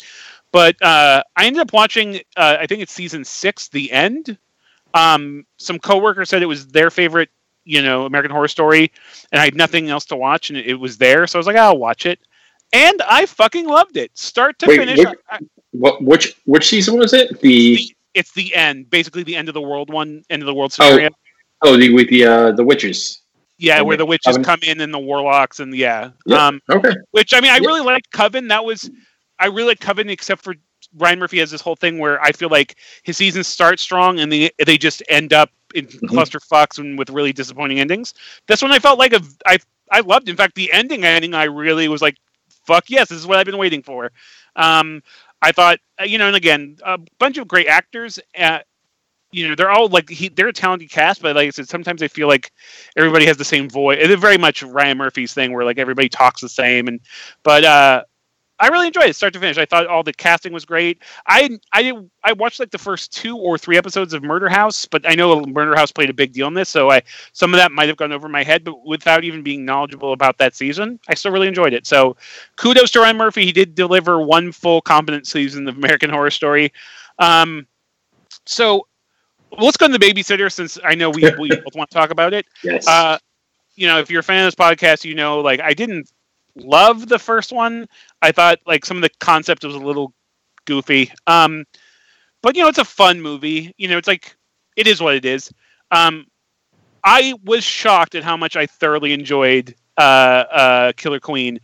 But 0.52 0.80
uh, 0.82 1.22
I 1.34 1.46
ended 1.46 1.60
up 1.60 1.72
watching. 1.72 2.16
Uh, 2.36 2.56
I 2.60 2.66
think 2.66 2.82
it's 2.82 2.92
season 2.92 3.24
six, 3.24 3.68
the 3.68 3.90
end. 3.92 4.38
Um, 4.94 5.44
some 5.58 5.78
coworkers 5.78 6.28
said 6.30 6.42
it 6.42 6.46
was 6.46 6.66
their 6.68 6.90
favorite, 6.90 7.28
you 7.64 7.82
know, 7.82 8.06
American 8.06 8.30
Horror 8.30 8.48
Story, 8.48 8.90
and 9.32 9.40
I 9.40 9.44
had 9.44 9.54
nothing 9.54 9.90
else 9.90 10.04
to 10.06 10.16
watch, 10.16 10.50
and 10.50 10.58
it 10.58 10.74
was 10.74 10.96
there, 10.98 11.26
so 11.26 11.38
I 11.38 11.40
was 11.40 11.46
like, 11.46 11.56
I'll 11.56 11.78
watch 11.78 12.06
it, 12.06 12.18
and 12.72 13.02
I 13.02 13.26
fucking 13.26 13.66
loved 13.66 13.96
it, 13.96 14.16
start 14.16 14.58
to 14.60 14.66
Wait, 14.66 14.78
finish. 14.78 14.99
what- 15.04 15.18
I- 15.30 15.38
What 15.72 16.02
which 16.02 16.34
which 16.46 16.66
season 16.68 16.96
was 16.99 17.12
it? 17.12 17.38
The 17.42 17.78
it's 18.14 18.32
the 18.32 18.54
end, 18.54 18.88
basically 18.88 19.22
the 19.25 19.36
end 19.36 19.49
of 19.49 19.54
the 19.54 19.60
world 19.60 19.92
one, 19.92 20.22
end 20.30 20.40
of 20.40 20.46
the 20.46 20.54
world 20.54 20.72
Oh, 20.78 20.84
scenario. 20.90 21.10
oh 21.62 21.76
the 21.76 21.92
with 21.92 22.08
the 22.08 22.25
uh, 22.25 22.52
the 22.52 22.64
witches. 22.64 23.20
yeah, 23.58 23.82
where 23.82 23.99
the 23.99 24.06
witches 24.06 24.36
Coven. 24.36 24.44
come 24.44 24.60
in 24.62 24.80
and 24.80 24.94
the 24.94 24.99
warlocks, 24.99 25.60
and 25.60 25.75
yeah, 25.75 26.10
Yeah. 26.25 26.46
um, 26.46 26.62
Okay. 26.70 26.94
which 27.10 27.34
I 27.34 27.40
mean, 27.42 27.50
I 27.50 27.56
Yeah. 27.58 27.66
really 27.66 27.82
liked 27.82 28.10
Coven. 28.10 28.49
That 28.49 28.64
was, 28.64 28.88
I 29.38 29.46
really 29.49 29.64
liked 29.68 29.82
Coven, 29.82 30.08
except 30.08 30.42
for 30.42 30.54
Ryan 30.97 31.19
Murphy 31.19 31.39
has 31.39 31.50
this 31.50 31.61
whole 31.61 31.76
thing 31.76 31.99
where 31.99 32.21
I 32.23 32.32
feel 32.32 32.49
like 32.49 32.76
his 33.02 33.17
seasons 33.17 33.47
start 33.47 33.80
strong 33.80 34.21
and 34.21 34.30
they 34.32 34.50
they 34.65 34.78
just 34.78 35.02
end 35.09 35.32
up 35.32 35.50
in 35.75 35.87
Mhm. 36.02 36.09
clusterfucks 36.09 36.78
and 36.78 36.99
with 36.99 37.11
really 37.11 37.32
disappointing 37.32 37.80
endings. 37.80 38.15
This 38.47 38.63
one 38.63 38.73
I 38.73 38.78
felt 38.78 38.99
like 38.99 39.13
a 39.13 39.21
I 39.47 39.59
I 39.91 40.00
loved. 40.00 40.28
In 40.28 40.37
fact, 40.37 40.54
the 40.54 40.73
ending 40.73 41.04
ending 41.04 41.35
I 41.35 41.45
really 41.45 41.89
was 41.89 42.02
like, 42.02 42.17
fuck 42.67 42.85
yes, 42.89 43.09
this 43.09 43.19
is 43.19 43.26
what 43.26 43.39
I've 43.39 43.47
been 43.47 43.59
waiting 43.59 43.82
for. 43.82 44.11
Um, 44.56 45.02
I 45.43 45.52
thought 45.52 45.78
uh, 46.00 46.04
you 46.04 46.19
know, 46.19 46.26
and 46.28 46.37
again, 46.37 46.76
a 46.85 46.99
bunch 47.19 47.39
of 47.39 47.49
great 47.49 47.67
actors. 47.69 48.19
Uh, 48.39 48.61
you 49.32 49.49
know, 49.49 49.54
they're 49.54 49.71
all 49.71 49.89
like 49.89 50.09
he, 50.09 50.28
they're 50.28 50.49
a 50.49 50.52
talented 50.52 50.91
cast, 50.91 51.21
but 51.21 51.37
like 51.37 51.49
I 51.49 51.50
said, 51.50 51.69
sometimes 51.69 52.02
I 52.02 52.09
feel 52.09 52.28
like 52.28 52.52
everybody 52.97 53.26
has 53.26 53.37
the 53.37 53.45
same 53.45 53.69
voice. 53.69 53.99
It's 54.00 54.21
very 54.21 54.39
much 54.39 54.63
Ryan 54.63 54.99
Murphy's 54.99 55.35
thing 55.35 55.52
where 55.52 55.65
like 55.65 55.78
everybody 55.78 56.09
talks 56.09 56.41
the 56.41 56.49
same, 56.49 56.89
and 56.89 57.00
but 57.43 57.65
uh, 57.65 58.04
I 58.58 58.69
really 58.69 58.86
enjoyed 58.86 59.08
it 59.10 59.14
start 59.16 59.32
to 59.34 59.40
finish. 59.40 59.58
I 59.58 59.66
thought 59.66 59.86
all 59.86 60.02
the 60.02 60.12
casting 60.12 60.52
was 60.52 60.64
great. 60.64 61.02
I 61.26 61.58
I 61.73 61.92
I 62.25 62.32
watched 62.32 62.58
like 62.58 62.71
the 62.71 62.78
first 62.78 63.12
two 63.12 63.36
or 63.36 63.58
three 63.58 63.76
episodes 63.76 64.14
of 64.14 64.23
Murder 64.23 64.49
House, 64.49 64.86
but 64.86 65.08
I 65.08 65.14
know 65.14 65.42
Murder 65.42 65.76
House 65.76 65.92
played 65.92 66.08
a 66.10 66.14
big 66.14 66.32
deal 66.32 66.47
in 66.49 66.54
this, 66.54 66.69
so 66.69 66.90
I 66.90 67.02
some 67.32 67.52
of 67.52 67.58
that 67.58 67.71
might 67.73 67.88
have 67.88 67.97
gone 67.99 68.12
over 68.12 68.28
my 68.28 68.42
head. 68.42 68.64
But 68.64 68.86
without 68.86 69.25
even 69.25 69.42
being 69.42 69.64
knowledgeable 69.64 70.12
about 70.12 70.38
that 70.38 70.54
season, 70.54 70.99
I 71.08 71.14
still 71.14 71.32
really 71.32 71.49
enjoyed 71.49 71.75
it. 71.75 71.86
So 71.86 72.16
kudos 72.56 72.90
to 72.92 73.00
Ryan 73.00 73.16
Murphy. 73.19 73.45
He 73.45 73.52
did 73.52 73.75
deliver 73.75 74.21
one 74.21 74.52
full 74.52 74.80
competent 74.80 75.26
season 75.26 75.69
of 75.69 75.76
American 75.76 76.10
Horror 76.10 76.30
Story. 76.30 76.73
Um, 77.19 77.66
so 78.47 78.86
let's 79.58 79.76
go 79.76 79.86
to 79.88 79.97
the 79.97 79.99
babysitter 79.99 80.50
since 80.52 80.78
I 80.84 80.95
know 80.95 81.10
we, 81.10 81.30
we 81.38 81.49
both 81.64 81.75
want 81.75 81.90
to 81.90 81.95
talk 81.95 82.10
about 82.10 82.32
it 82.34 82.47
Yes. 82.62 82.86
uh, 82.86 83.19
you 83.76 83.86
know, 83.86 83.99
if 83.99 84.10
you're 84.10 84.21
a 84.21 84.25
fan 84.25 84.45
of 84.45 84.47
this 84.47 84.54
podcast, 84.54 85.04
you 85.04 85.14
know, 85.14 85.40
like 85.40 85.60
I 85.60 85.75
didn't 85.75 86.10
love 86.56 87.08
the 87.08 87.19
first 87.19 87.52
one. 87.52 87.86
I 88.23 88.32
thought 88.32 88.58
like 88.66 88.84
some 88.84 88.97
of 88.97 89.02
the 89.02 89.10
concept 89.21 89.64
was 89.64 89.75
a 89.75 89.78
little 89.78 90.12
goofy. 90.64 91.12
Um, 91.26 91.64
but 92.42 92.56
you 92.56 92.62
know, 92.62 92.69
it's 92.69 92.78
a 92.78 92.84
fun 92.84 93.21
movie. 93.21 93.75
You 93.76 93.88
know, 93.88 93.99
it's 93.99 94.08
like 94.08 94.36
it 94.76 94.86
is 94.86 95.00
what 95.00 95.14
it 95.14 95.25
is. 95.25 95.50
Um, 95.90 96.26
I 97.04 97.34
was 97.45 97.64
shocked 97.64 98.14
at 98.14 98.25
how 98.25 98.36
much 98.36 98.56
I 98.56 98.66
thoroughly 98.66 99.12
enjoyed 99.12 99.75
uh, 99.97 100.00
uh, 100.00 100.92
Killer 100.97 101.21
Queen. 101.21 101.60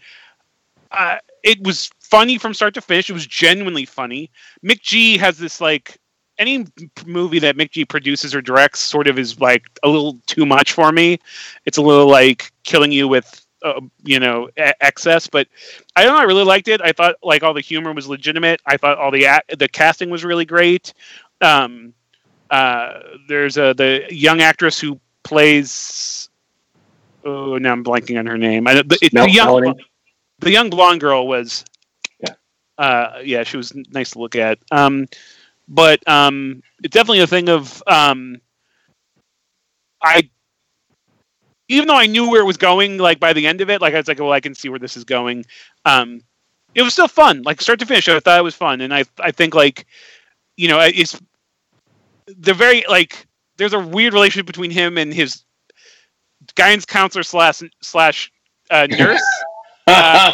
Uh, 0.90 1.18
it 1.42 1.62
was 1.64 1.90
funny 2.00 2.38
from 2.38 2.54
start 2.54 2.74
to 2.74 2.80
finish. 2.80 3.10
It 3.10 3.14
was 3.14 3.26
genuinely 3.26 3.84
funny. 3.84 4.30
McG 4.64 5.18
has 5.18 5.38
this 5.38 5.60
like 5.60 5.98
any 6.38 6.66
movie 7.06 7.38
that 7.40 7.56
McG 7.56 7.88
produces 7.88 8.34
or 8.34 8.40
directs 8.42 8.80
sort 8.80 9.06
of 9.06 9.18
is 9.18 9.40
like 9.40 9.64
a 9.82 9.88
little 9.88 10.18
too 10.26 10.46
much 10.46 10.72
for 10.72 10.92
me. 10.92 11.18
It's 11.64 11.78
a 11.78 11.82
little 11.82 12.08
like 12.08 12.52
killing 12.64 12.92
you 12.92 13.08
with 13.08 13.41
uh, 13.64 13.80
you 14.04 14.20
know 14.20 14.48
e- 14.58 14.72
excess, 14.80 15.26
but 15.26 15.48
I 15.96 16.04
don't 16.04 16.14
know. 16.14 16.20
I 16.20 16.24
really 16.24 16.44
liked 16.44 16.68
it. 16.68 16.80
I 16.80 16.92
thought 16.92 17.16
like 17.22 17.42
all 17.42 17.54
the 17.54 17.60
humor 17.60 17.92
was 17.92 18.08
legitimate. 18.08 18.60
I 18.66 18.76
thought 18.76 18.98
all 18.98 19.10
the 19.10 19.24
a- 19.24 19.56
the 19.56 19.68
casting 19.68 20.10
was 20.10 20.24
really 20.24 20.44
great. 20.44 20.92
Um, 21.40 21.94
uh, 22.50 23.00
there's 23.28 23.56
a 23.56 23.74
the 23.74 24.04
young 24.10 24.40
actress 24.40 24.78
who 24.78 25.00
plays. 25.22 26.28
Oh, 27.24 27.56
now 27.56 27.72
I'm 27.72 27.84
blanking 27.84 28.18
on 28.18 28.26
her 28.26 28.36
name. 28.36 28.66
I, 28.66 28.74
the, 28.82 28.98
it, 29.00 29.12
the 29.12 29.30
young 29.30 29.74
the 30.38 30.50
young 30.50 30.70
blonde 30.70 31.00
girl 31.00 31.26
was. 31.26 31.64
Yeah. 32.20 32.34
Uh, 32.76 33.20
yeah, 33.24 33.44
she 33.44 33.56
was 33.56 33.72
nice 33.90 34.10
to 34.10 34.18
look 34.18 34.36
at. 34.36 34.58
Um, 34.70 35.06
but 35.68 36.06
um, 36.08 36.62
it's 36.82 36.92
definitely 36.92 37.20
a 37.20 37.26
thing 37.26 37.48
of 37.48 37.82
um, 37.86 38.40
I. 40.02 40.28
Even 41.68 41.88
though 41.88 41.96
I 41.96 42.06
knew 42.06 42.28
where 42.28 42.42
it 42.42 42.46
was 42.46 42.56
going, 42.56 42.98
like 42.98 43.20
by 43.20 43.32
the 43.32 43.46
end 43.46 43.60
of 43.60 43.70
it, 43.70 43.80
like 43.80 43.94
I 43.94 43.98
was 43.98 44.08
like, 44.08 44.18
"Well, 44.18 44.32
I 44.32 44.40
can 44.40 44.54
see 44.54 44.68
where 44.68 44.78
this 44.78 44.96
is 44.96 45.04
going." 45.04 45.44
Um, 45.84 46.22
it 46.74 46.82
was 46.82 46.92
still 46.92 47.08
fun, 47.08 47.42
like 47.42 47.60
start 47.60 47.78
to 47.80 47.86
finish. 47.86 48.08
I 48.08 48.18
thought 48.20 48.38
it 48.38 48.44
was 48.44 48.54
fun, 48.54 48.80
and 48.80 48.92
I, 48.92 49.04
I 49.20 49.30
think 49.30 49.54
like, 49.54 49.86
you 50.56 50.68
know, 50.68 50.80
it's 50.80 51.20
they're 52.26 52.54
very 52.54 52.84
like. 52.88 53.26
There's 53.58 53.74
a 53.74 53.80
weird 53.80 54.14
relationship 54.14 54.46
between 54.46 54.70
him 54.70 54.96
and 54.98 55.12
his 55.12 55.44
guidance 56.54 56.84
counselor 56.84 57.22
slash 57.22 57.62
slash 57.80 58.32
uh, 58.70 58.86
nurse. 58.90 59.22
Uh, 59.84 60.32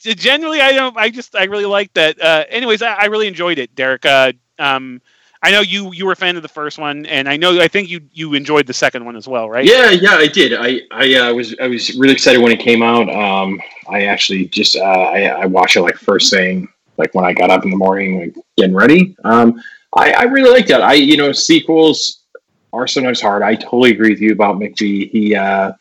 generally 0.00 0.58
i 0.62 0.72
don't 0.72 0.96
i 0.96 1.10
just 1.10 1.36
i 1.36 1.44
really 1.44 1.66
like 1.66 1.92
that 1.92 2.18
uh 2.20 2.44
anyways 2.48 2.80
i, 2.80 2.94
I 2.94 3.04
really 3.04 3.28
enjoyed 3.28 3.58
it 3.58 3.74
derek 3.74 4.06
uh 4.06 4.32
um 4.58 5.02
i 5.44 5.50
know 5.50 5.60
you 5.60 5.92
you 5.92 6.06
were 6.06 6.12
a 6.12 6.16
fan 6.16 6.36
of 6.36 6.42
the 6.42 6.48
first 6.48 6.78
one 6.78 7.06
and 7.06 7.28
i 7.28 7.36
know 7.36 7.60
i 7.60 7.68
think 7.68 7.88
you 7.88 8.00
you 8.12 8.34
enjoyed 8.34 8.66
the 8.66 8.72
second 8.72 9.04
one 9.04 9.14
as 9.14 9.28
well 9.28 9.48
right 9.48 9.64
Yeah, 9.64 9.90
yeah, 9.90 10.14
I 10.14 10.26
did. 10.26 10.54
I 10.54 10.80
I 10.90 11.14
uh, 11.14 11.34
was 11.34 11.54
I 11.60 11.68
was 11.68 11.94
really 11.94 12.14
excited 12.14 12.40
when 12.40 12.52
it 12.52 12.60
came 12.60 12.82
out. 12.82 13.08
Um, 13.08 13.60
I 13.88 14.06
actually 14.06 14.46
just 14.46 14.76
uh, 14.76 14.80
I, 14.80 15.20
I 15.42 15.46
watched 15.46 15.76
it 15.76 15.82
like 15.82 15.96
first 15.96 16.32
thing, 16.32 16.68
like 16.96 17.14
when 17.14 17.24
I 17.24 17.32
got 17.32 17.50
up 17.50 17.64
in 17.64 17.70
the 17.70 17.76
morning, 17.76 18.20
like 18.20 18.34
getting 18.56 18.74
ready. 18.74 19.16
Um, 19.24 19.60
I, 19.96 20.12
I 20.12 20.22
really 20.24 20.50
liked 20.50 20.68
that. 20.68 20.82
I 20.82 20.94
you 20.94 21.16
know 21.16 21.32
sequels 21.32 22.24
are 22.72 22.86
sometimes 22.86 23.20
hard. 23.20 23.42
I 23.42 23.54
totally 23.54 23.92
agree 23.92 24.10
with 24.10 24.20
you 24.20 24.32
about 24.32 24.56
McG. 24.56 25.10
He 25.10 25.34
uh, 25.34 25.72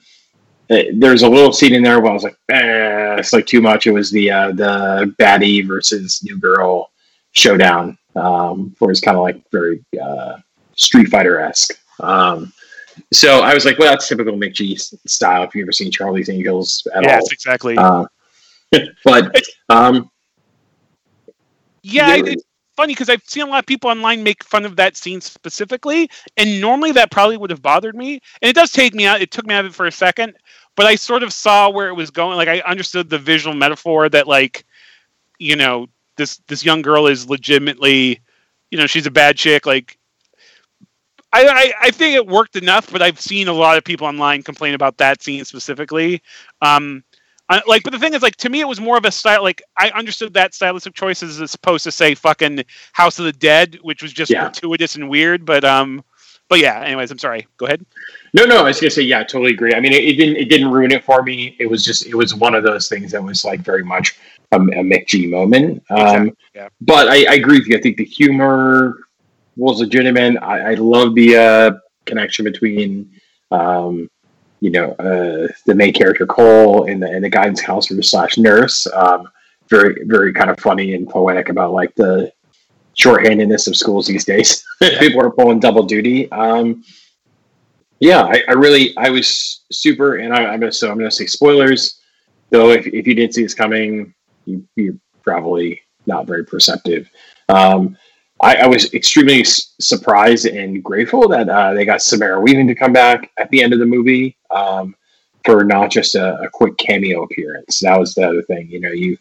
there's 0.69 1.23
a 1.23 1.29
little 1.29 1.53
scene 1.53 1.73
in 1.73 1.83
there 1.83 1.99
where 1.99 2.11
I 2.11 2.13
was 2.13 2.23
like, 2.23 2.37
eh, 2.49 3.15
it's 3.17 3.33
like 3.33 3.45
too 3.45 3.61
much. 3.61 3.87
It 3.87 3.91
was 3.91 4.11
the 4.11 4.31
uh, 4.31 4.51
the 4.51 5.13
baddie 5.19 5.67
versus 5.67 6.21
new 6.23 6.37
girl 6.37 6.91
showdown, 7.31 7.97
um, 8.15 8.75
where 8.79 8.91
it's 8.91 9.01
kind 9.01 9.17
of 9.17 9.23
like 9.23 9.43
very 9.51 9.83
uh, 10.01 10.37
Street 10.75 11.09
Fighter 11.09 11.39
esque. 11.39 11.73
Um, 11.99 12.51
so 13.11 13.39
I 13.39 13.53
was 13.53 13.65
like, 13.65 13.79
well, 13.79 13.91
that's 13.91 14.07
typical 14.07 14.33
McG 14.33 14.79
style. 15.07 15.43
If 15.43 15.55
you've 15.55 15.65
ever 15.65 15.71
seen 15.71 15.91
Charlie's 15.91 16.29
Angels 16.29 16.85
at 16.93 17.03
yes, 17.03 17.21
all, 17.21 17.27
exactly. 17.31 17.77
Uh, 17.77 18.05
but 19.03 19.41
um, 19.69 20.09
yeah, 21.81 22.15
it's 22.15 22.43
funny 22.75 22.93
because 22.93 23.09
I've 23.09 23.23
seen 23.25 23.43
a 23.43 23.47
lot 23.47 23.59
of 23.59 23.65
people 23.65 23.89
online 23.89 24.23
make 24.23 24.43
fun 24.43 24.65
of 24.65 24.75
that 24.77 24.97
scene 24.97 25.21
specifically, 25.21 26.09
and 26.37 26.59
normally 26.61 26.91
that 26.93 27.11
probably 27.11 27.37
would 27.37 27.49
have 27.49 27.61
bothered 27.61 27.95
me. 27.95 28.19
And 28.41 28.49
it 28.49 28.55
does 28.55 28.71
take 28.71 28.93
me 28.93 29.05
out. 29.05 29.21
It 29.21 29.31
took 29.31 29.45
me 29.45 29.53
out 29.53 29.65
of 29.65 29.71
it 29.71 29.75
for 29.75 29.85
a 29.85 29.91
second, 29.91 30.35
but 30.75 30.85
I 30.85 30.95
sort 30.95 31.23
of 31.23 31.33
saw 31.33 31.69
where 31.69 31.89
it 31.89 31.93
was 31.93 32.09
going. 32.09 32.37
Like 32.37 32.47
I 32.47 32.59
understood 32.61 33.09
the 33.09 33.19
visual 33.19 33.55
metaphor 33.55 34.09
that, 34.09 34.27
like, 34.27 34.65
you 35.39 35.55
know, 35.55 35.87
this 36.17 36.37
this 36.47 36.63
young 36.63 36.81
girl 36.81 37.07
is 37.07 37.29
legitimately, 37.29 38.21
you 38.71 38.77
know, 38.77 38.87
she's 38.87 39.05
a 39.05 39.11
bad 39.11 39.37
chick. 39.37 39.65
Like, 39.65 39.97
I, 41.31 41.47
I 41.47 41.73
I 41.87 41.91
think 41.91 42.15
it 42.15 42.27
worked 42.27 42.55
enough, 42.55 42.91
but 42.91 43.01
I've 43.01 43.19
seen 43.19 43.47
a 43.47 43.53
lot 43.53 43.77
of 43.77 43.83
people 43.83 44.07
online 44.07 44.43
complain 44.43 44.73
about 44.73 44.97
that 44.97 45.21
scene 45.23 45.43
specifically. 45.45 46.21
Um, 46.61 47.03
I, 47.49 47.61
like, 47.67 47.83
but 47.83 47.91
the 47.91 47.99
thing 47.99 48.13
is, 48.13 48.21
like, 48.21 48.37
to 48.37 48.49
me, 48.49 48.61
it 48.61 48.67
was 48.67 48.79
more 48.79 48.97
of 48.97 49.03
a 49.03 49.11
style. 49.11 49.43
Like, 49.43 49.61
I 49.77 49.89
understood 49.89 50.33
that 50.33 50.53
stylistic 50.53 50.93
choice 50.93 51.21
as 51.21 51.53
opposed 51.53 51.83
to 51.83 51.91
say 51.91 52.15
fucking 52.15 52.63
House 52.93 53.19
of 53.19 53.25
the 53.25 53.33
Dead, 53.33 53.77
which 53.81 54.01
was 54.01 54.13
just 54.13 54.31
Yeah. 54.31 54.43
gratuitous 54.43 54.95
and 54.95 55.09
weird. 55.09 55.45
But 55.45 55.65
um, 55.65 56.03
but 56.49 56.59
yeah. 56.59 56.81
Anyways, 56.81 57.11
I'm 57.11 57.17
sorry. 57.17 57.45
Go 57.57 57.65
ahead. 57.65 57.85
No, 58.33 58.45
no, 58.45 58.59
I 58.59 58.63
was 58.63 58.79
gonna 58.79 58.91
say, 58.91 59.01
yeah, 59.01 59.19
I 59.19 59.23
totally 59.23 59.51
agree. 59.51 59.73
I 59.73 59.79
mean, 59.79 59.91
it, 59.91 60.03
it 60.03 60.13
didn't, 60.13 60.37
it 60.37 60.49
didn't 60.49 60.71
ruin 60.71 60.91
it 60.91 61.03
for 61.03 61.21
me. 61.21 61.55
It 61.59 61.69
was 61.69 61.83
just, 61.83 62.05
it 62.05 62.15
was 62.15 62.33
one 62.33 62.55
of 62.55 62.63
those 62.63 62.87
things 62.87 63.11
that 63.11 63.23
was 63.23 63.43
like 63.43 63.59
very 63.59 63.83
much 63.83 64.17
a, 64.53 64.79
a 64.79 64.83
McG 64.83 65.29
moment. 65.29 65.83
Um, 65.89 65.99
Exactly, 65.99 66.33
yeah. 66.55 66.69
But 66.81 67.07
I, 67.09 67.31
I 67.31 67.35
agree 67.35 67.59
with 67.59 67.67
you. 67.67 67.77
I 67.77 67.81
think 67.81 67.97
the 67.97 68.05
humor 68.05 69.07
was 69.55 69.79
legitimate. 69.79 70.37
I, 70.41 70.71
I 70.71 70.73
love 70.75 71.15
the 71.15 71.37
uh, 71.37 71.71
connection 72.05 72.45
between, 72.45 73.11
um, 73.51 74.09
you 74.59 74.71
know, 74.71 74.91
uh, 74.93 75.47
the 75.65 75.75
main 75.75 75.93
character 75.93 76.25
Cole 76.25 76.85
and 76.89 77.01
the 77.01 77.09
and 77.09 77.23
the 77.23 77.29
guidance 77.29 77.61
counselor 77.61 78.01
slash 78.01 78.37
nurse. 78.37 78.87
Um, 78.93 79.29
very, 79.69 80.03
very 80.05 80.33
kind 80.33 80.49
of 80.49 80.59
funny 80.59 80.93
and 80.93 81.07
poetic 81.07 81.49
about 81.49 81.73
like 81.73 81.93
the 81.95 82.31
shorthandedness 82.95 83.67
of 83.67 83.75
schools 83.75 84.07
these 84.07 84.25
days. 84.25 84.63
People 84.99 85.21
are 85.21 85.31
pulling 85.31 85.59
double 85.59 85.83
duty. 85.83 86.31
Um, 86.31 86.83
yeah, 87.99 88.21
I, 88.21 88.43
I 88.49 88.51
really, 88.53 88.95
I 88.97 89.09
was 89.09 89.63
super, 89.71 90.17
and 90.17 90.33
I, 90.33 90.45
I'm 90.45 90.59
gonna, 90.59 90.71
so 90.71 90.91
I'm 90.91 90.97
gonna 90.97 91.11
say 91.11 91.25
spoilers. 91.25 92.01
Though, 92.49 92.69
if, 92.71 92.85
if 92.85 93.07
you 93.07 93.15
didn't 93.15 93.33
see 93.33 93.43
this 93.43 93.53
coming, 93.53 94.13
you, 94.45 94.67
you're 94.75 94.97
probably 95.23 95.81
not 96.05 96.27
very 96.27 96.45
perceptive. 96.45 97.09
Um, 97.49 97.97
I, 98.41 98.55
I 98.55 98.67
was 98.67 98.93
extremely 98.93 99.41
s- 99.41 99.73
surprised 99.79 100.45
and 100.45 100.83
grateful 100.83 101.27
that 101.29 101.47
uh, 101.49 101.73
they 101.73 101.85
got 101.85 102.01
Samara 102.01 102.39
Weaving 102.39 102.67
to 102.67 102.75
come 102.75 102.93
back 102.93 103.31
at 103.37 103.49
the 103.49 103.63
end 103.63 103.73
of 103.73 103.79
the 103.79 103.85
movie 103.85 104.37
um, 104.51 104.95
for 105.45 105.63
not 105.63 105.91
just 105.91 106.15
a, 106.15 106.39
a 106.41 106.49
quick 106.49 106.77
cameo 106.77 107.23
appearance. 107.23 107.79
That 107.79 107.99
was 107.99 108.13
the 108.13 108.27
other 108.27 108.41
thing. 108.41 108.69
You 108.69 108.79
know, 108.81 108.91
you 108.91 109.17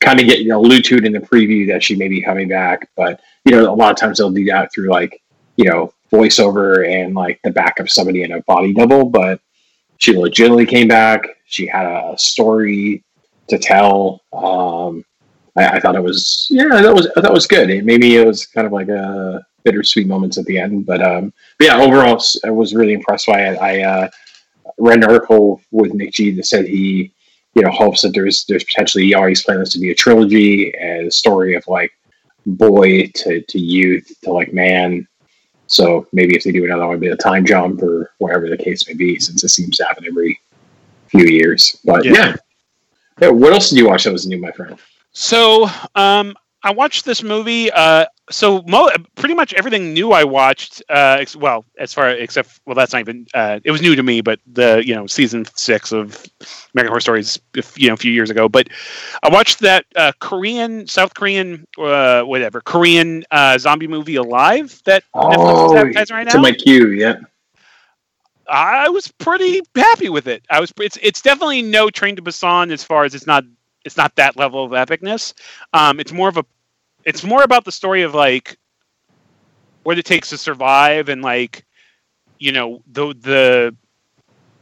kind 0.00 0.20
of 0.20 0.26
get 0.26 0.40
you 0.40 0.48
know 0.48 0.60
allude 0.60 1.04
in 1.04 1.12
the 1.12 1.18
preview 1.18 1.66
that 1.68 1.82
she 1.82 1.96
may 1.96 2.08
be 2.08 2.22
coming 2.22 2.48
back, 2.48 2.88
but 2.96 3.20
you 3.44 3.52
know, 3.52 3.72
a 3.72 3.74
lot 3.74 3.90
of 3.90 3.96
times 3.96 4.18
they'll 4.18 4.30
do 4.30 4.44
that 4.46 4.72
through 4.72 4.90
like 4.90 5.22
you 5.56 5.64
know 5.64 5.92
voiceover 6.12 6.88
and 6.88 7.14
like 7.14 7.40
the 7.44 7.50
back 7.50 7.78
of 7.78 7.90
somebody 7.90 8.22
in 8.22 8.32
a 8.32 8.42
body 8.42 8.72
double. 8.72 9.06
But 9.06 9.40
she 9.98 10.16
legitimately 10.16 10.66
came 10.66 10.88
back. 10.88 11.26
She 11.46 11.66
had 11.66 11.86
a 11.86 12.16
story 12.18 13.04
to 13.48 13.58
tell. 13.58 14.22
Um, 14.32 15.04
I, 15.56 15.76
I 15.76 15.80
thought 15.80 15.96
it 15.96 16.02
was 16.02 16.46
yeah, 16.50 16.80
that 16.80 16.94
was 16.94 17.08
that 17.16 17.32
was 17.32 17.46
good. 17.46 17.70
It, 17.70 17.84
maybe 17.84 18.16
it 18.16 18.26
was 18.26 18.46
kind 18.46 18.66
of 18.66 18.72
like 18.72 18.88
a 18.88 19.44
bittersweet 19.64 20.06
moments 20.06 20.38
at 20.38 20.44
the 20.46 20.58
end, 20.58 20.86
but 20.86 21.02
um, 21.02 21.32
but 21.58 21.66
yeah, 21.66 21.78
overall, 21.78 22.22
I 22.44 22.50
was 22.50 22.74
really 22.74 22.94
impressed 22.94 23.26
by 23.26 23.40
it. 23.40 23.58
I 23.60 23.82
uh, 23.82 24.08
read 24.78 24.98
an 24.98 25.04
article 25.04 25.60
with 25.70 25.92
McG 25.92 26.36
that 26.36 26.46
said 26.46 26.66
he 26.66 27.12
you 27.54 27.62
know 27.62 27.70
hopes 27.70 28.02
that 28.02 28.14
there's 28.14 28.44
there's 28.46 28.64
potentially 28.64 29.04
he 29.04 29.14
always 29.14 29.42
planned 29.42 29.60
this 29.60 29.72
to 29.72 29.80
be 29.80 29.90
a 29.90 29.94
trilogy 29.94 30.74
and 30.78 31.08
a 31.08 31.10
story 31.10 31.54
of 31.54 31.66
like 31.66 31.92
boy 32.46 33.06
to, 33.14 33.42
to 33.42 33.58
youth 33.58 34.10
to 34.22 34.32
like 34.32 34.52
man. 34.52 35.06
So 35.66 36.06
maybe 36.12 36.34
if 36.34 36.44
they 36.44 36.52
do 36.52 36.64
another 36.64 36.86
one, 36.86 36.94
it'll 36.94 37.00
be 37.00 37.08
a 37.08 37.16
time 37.16 37.44
jump 37.44 37.82
or 37.82 38.12
whatever 38.18 38.48
the 38.48 38.56
case 38.56 38.88
may 38.88 38.94
be, 38.94 39.18
since 39.18 39.44
it 39.44 39.50
seems 39.50 39.76
to 39.76 39.84
happen 39.84 40.06
every 40.06 40.40
few 41.08 41.24
years. 41.26 41.78
But 41.84 42.04
Yeah. 42.04 42.12
yeah. 42.12 42.36
Yeah, 43.20 43.28
what 43.30 43.52
else 43.52 43.70
did 43.70 43.78
you 43.78 43.86
watch 43.86 44.04
that 44.04 44.12
was 44.12 44.26
new, 44.26 44.40
my 44.40 44.52
friend? 44.52 44.78
So, 45.12 45.68
um, 45.94 46.36
I 46.62 46.72
watched 46.72 47.04
this 47.04 47.22
movie. 47.22 47.70
Uh, 47.70 48.06
so 48.30 48.62
mo- 48.66 48.90
pretty 49.14 49.34
much 49.34 49.54
everything 49.54 49.94
new 49.94 50.12
I 50.12 50.24
watched. 50.24 50.82
Uh, 50.88 51.16
ex- 51.20 51.36
well, 51.36 51.64
as 51.78 51.94
far 51.94 52.10
except 52.10 52.60
well, 52.66 52.74
that's 52.74 52.92
not 52.92 53.00
even. 53.00 53.26
Uh, 53.32 53.60
it 53.64 53.70
was 53.70 53.80
new 53.80 53.94
to 53.94 54.02
me, 54.02 54.20
but 54.20 54.40
the 54.46 54.82
you 54.84 54.94
know 54.94 55.06
season 55.06 55.44
six 55.54 55.92
of 55.92 56.26
American 56.74 56.88
Horror 56.88 57.00
Stories, 57.00 57.38
if- 57.56 57.78
you 57.78 57.88
know, 57.88 57.94
a 57.94 57.96
few 57.96 58.12
years 58.12 58.28
ago. 58.30 58.48
But 58.48 58.68
I 59.22 59.28
watched 59.30 59.60
that 59.60 59.86
uh, 59.96 60.12
Korean, 60.20 60.86
South 60.86 61.14
Korean, 61.14 61.66
uh, 61.78 62.22
whatever 62.22 62.60
Korean 62.60 63.24
uh, 63.30 63.56
zombie 63.58 63.88
movie 63.88 64.16
Alive 64.16 64.80
that 64.84 65.04
Netflix 65.14 65.66
is 65.66 65.72
advertising 65.72 66.14
right 66.16 66.26
it's 66.26 66.34
now. 66.34 66.38
in 66.38 66.42
my 66.42 66.52
queue. 66.52 66.88
Yeah. 66.88 67.16
I 68.48 68.88
was 68.88 69.08
pretty 69.08 69.60
happy 69.74 70.08
with 70.08 70.26
it. 70.26 70.44
I 70.50 70.60
was. 70.60 70.72
It's 70.80 70.98
it's 71.02 71.20
definitely 71.20 71.62
no 71.62 71.90
Train 71.90 72.16
to 72.16 72.22
Busan 72.22 72.72
as 72.72 72.82
far 72.82 73.04
as 73.04 73.14
it's 73.14 73.26
not 73.26 73.44
it's 73.84 73.96
not 73.96 74.14
that 74.16 74.36
level 74.36 74.64
of 74.64 74.72
epicness. 74.72 75.34
Um, 75.72 76.00
it's 76.00 76.12
more 76.12 76.28
of 76.28 76.36
a 76.36 76.44
it's 77.04 77.24
more 77.24 77.42
about 77.42 77.64
the 77.64 77.72
story 77.72 78.02
of 78.02 78.14
like 78.14 78.58
what 79.82 79.98
it 79.98 80.04
takes 80.04 80.30
to 80.30 80.38
survive 80.38 81.08
and 81.08 81.22
like 81.22 81.64
you 82.38 82.52
know 82.52 82.82
the 82.92 83.14
the 83.20 83.76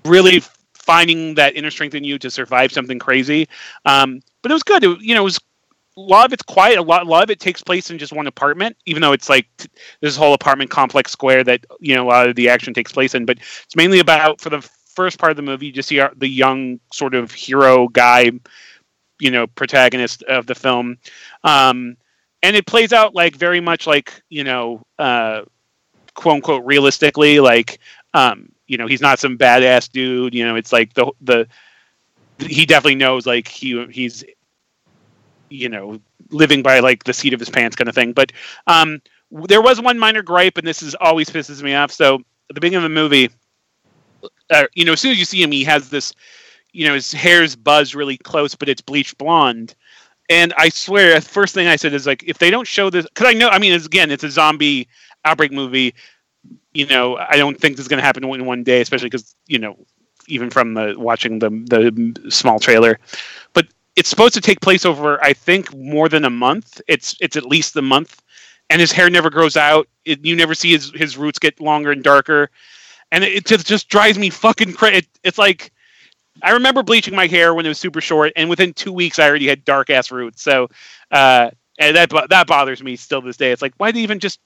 really 0.04 0.42
finding 0.74 1.34
that 1.34 1.56
inner 1.56 1.70
strength 1.70 1.94
in 1.94 2.04
you 2.04 2.18
to 2.18 2.30
survive 2.30 2.72
something 2.72 2.98
crazy. 2.98 3.48
Um, 3.84 4.20
but 4.42 4.50
it 4.50 4.54
was 4.54 4.62
good. 4.62 4.84
It, 4.84 5.00
you 5.00 5.14
know, 5.14 5.22
it 5.22 5.24
was 5.24 5.40
a 5.96 6.00
lot 6.00 6.26
of 6.26 6.32
it's 6.32 6.42
quiet. 6.42 6.78
A 6.78 6.82
lot, 6.82 7.06
a 7.06 7.08
lot 7.08 7.24
of 7.24 7.30
it 7.30 7.40
takes 7.40 7.62
place 7.62 7.90
in 7.90 7.98
just 7.98 8.12
one 8.12 8.26
apartment, 8.26 8.76
even 8.86 9.00
though 9.00 9.12
it's 9.12 9.28
like 9.28 9.46
t- 9.56 9.68
this 10.00 10.16
whole 10.16 10.34
apartment 10.34 10.70
complex 10.70 11.10
square 11.10 11.42
that 11.44 11.64
you 11.80 11.94
know 11.94 12.06
a 12.06 12.08
lot 12.08 12.28
of 12.28 12.36
the 12.36 12.48
action 12.48 12.74
takes 12.74 12.92
place 12.92 13.14
in. 13.14 13.24
But 13.24 13.38
it's 13.38 13.76
mainly 13.76 14.00
about 14.00 14.40
for 14.40 14.50
the 14.50 14.60
first 14.60 15.18
part 15.18 15.30
of 15.30 15.36
the 15.36 15.42
movie, 15.42 15.66
you 15.66 15.72
just 15.72 15.88
see 15.88 16.00
our, 16.00 16.12
the 16.16 16.28
young 16.28 16.80
sort 16.92 17.14
of 17.14 17.32
hero 17.32 17.88
guy, 17.88 18.30
you 19.20 19.30
know, 19.30 19.46
protagonist 19.46 20.22
of 20.24 20.46
the 20.46 20.54
film, 20.54 20.98
um, 21.44 21.96
and 22.42 22.56
it 22.56 22.66
plays 22.66 22.92
out 22.92 23.14
like 23.14 23.34
very 23.36 23.60
much 23.60 23.86
like 23.86 24.22
you 24.28 24.44
know, 24.44 24.82
uh, 24.98 25.42
quote 26.14 26.36
unquote, 26.36 26.64
realistically. 26.66 27.40
Like, 27.40 27.78
um, 28.12 28.50
you 28.66 28.76
know, 28.76 28.86
he's 28.86 29.00
not 29.00 29.18
some 29.18 29.38
badass 29.38 29.90
dude. 29.90 30.34
You 30.34 30.44
know, 30.44 30.56
it's 30.56 30.72
like 30.74 30.92
the 30.92 31.10
the 31.22 31.48
he 32.38 32.66
definitely 32.66 32.96
knows 32.96 33.26
like 33.26 33.48
he 33.48 33.86
he's 33.86 34.22
you 35.48 35.68
know 35.68 36.00
living 36.30 36.62
by 36.62 36.80
like 36.80 37.04
the 37.04 37.14
seat 37.14 37.32
of 37.32 37.40
his 37.40 37.50
pants 37.50 37.76
kind 37.76 37.88
of 37.88 37.94
thing. 37.94 38.12
But 38.12 38.32
um, 38.66 39.00
there 39.30 39.62
was 39.62 39.80
one 39.80 39.98
minor 39.98 40.22
gripe, 40.22 40.58
and 40.58 40.66
this 40.66 40.82
is 40.82 40.94
always 40.96 41.30
pisses 41.30 41.62
me 41.62 41.74
off. 41.74 41.92
So 41.92 42.16
at 42.16 42.54
the 42.54 42.60
beginning 42.60 42.84
of 42.84 42.90
the 42.90 42.94
movie, 42.94 43.30
uh, 44.50 44.66
you 44.74 44.84
know, 44.84 44.92
as 44.92 45.00
soon 45.00 45.12
as 45.12 45.18
you 45.18 45.24
see 45.24 45.42
him, 45.42 45.52
he 45.52 45.64
has 45.64 45.90
this, 45.90 46.12
you 46.72 46.86
know, 46.86 46.94
his 46.94 47.12
hair's 47.12 47.56
buzzed 47.56 47.94
really 47.94 48.16
close, 48.16 48.54
but 48.54 48.68
it's 48.68 48.80
bleached 48.80 49.18
blonde. 49.18 49.74
And 50.28 50.52
I 50.56 50.68
swear, 50.70 51.14
the 51.14 51.20
first 51.20 51.54
thing 51.54 51.68
I 51.68 51.76
said 51.76 51.94
is 51.94 52.06
like, 52.06 52.24
if 52.26 52.38
they 52.38 52.50
don't 52.50 52.66
show 52.66 52.90
this, 52.90 53.06
because 53.06 53.28
I 53.28 53.32
know, 53.32 53.48
I 53.48 53.58
mean, 53.58 53.72
it's, 53.72 53.86
again, 53.86 54.10
it's 54.10 54.24
a 54.24 54.30
zombie 54.30 54.88
outbreak 55.24 55.52
movie. 55.52 55.94
You 56.74 56.86
know, 56.86 57.16
I 57.16 57.36
don't 57.36 57.58
think 57.60 57.76
this 57.76 57.84
is 57.84 57.88
going 57.88 58.00
to 58.00 58.04
happen 58.04 58.24
in 58.24 58.44
one 58.44 58.62
day, 58.62 58.80
especially 58.80 59.06
because 59.06 59.34
you 59.46 59.58
know, 59.58 59.76
even 60.28 60.50
from 60.50 60.74
the 60.74 60.94
watching 60.96 61.38
the 61.38 61.50
the 61.50 62.30
small 62.30 62.58
trailer, 62.58 62.98
but 63.52 63.66
it's 63.96 64.08
supposed 64.08 64.34
to 64.34 64.40
take 64.40 64.60
place 64.60 64.84
over, 64.84 65.22
I 65.24 65.32
think, 65.32 65.74
more 65.74 66.08
than 66.08 66.24
a 66.24 66.30
month. 66.30 66.80
It's 66.88 67.16
it's 67.20 67.36
at 67.36 67.46
least 67.46 67.74
the 67.74 67.82
month, 67.82 68.22
and 68.70 68.80
his 68.80 68.92
hair 68.92 69.10
never 69.10 69.30
grows 69.30 69.56
out. 69.56 69.88
It, 70.04 70.24
you 70.24 70.36
never 70.36 70.54
see 70.54 70.72
his 70.72 70.92
his 70.94 71.16
roots 71.16 71.38
get 71.38 71.60
longer 71.60 71.92
and 71.92 72.02
darker, 72.04 72.50
and 73.12 73.24
it, 73.24 73.32
it 73.34 73.46
just 73.46 73.66
just 73.66 73.88
drives 73.88 74.18
me 74.18 74.30
fucking 74.30 74.74
crazy. 74.74 74.98
It, 74.98 75.08
it's 75.24 75.38
like 75.38 75.72
I 76.42 76.52
remember 76.52 76.82
bleaching 76.82 77.14
my 77.14 77.26
hair 77.26 77.54
when 77.54 77.64
it 77.66 77.70
was 77.70 77.78
super 77.78 78.00
short, 78.00 78.32
and 78.36 78.50
within 78.50 78.72
two 78.74 78.92
weeks 78.92 79.18
I 79.18 79.28
already 79.28 79.46
had 79.48 79.64
dark 79.64 79.90
ass 79.90 80.10
roots. 80.10 80.42
So, 80.42 80.68
uh, 81.10 81.50
and 81.78 81.96
that 81.96 82.10
that 82.30 82.46
bothers 82.46 82.82
me 82.82 82.96
still 82.96 83.22
this 83.22 83.36
day. 83.36 83.52
It's 83.52 83.62
like 83.62 83.74
why 83.78 83.92
do 83.92 84.00
even 84.00 84.20
just, 84.20 84.40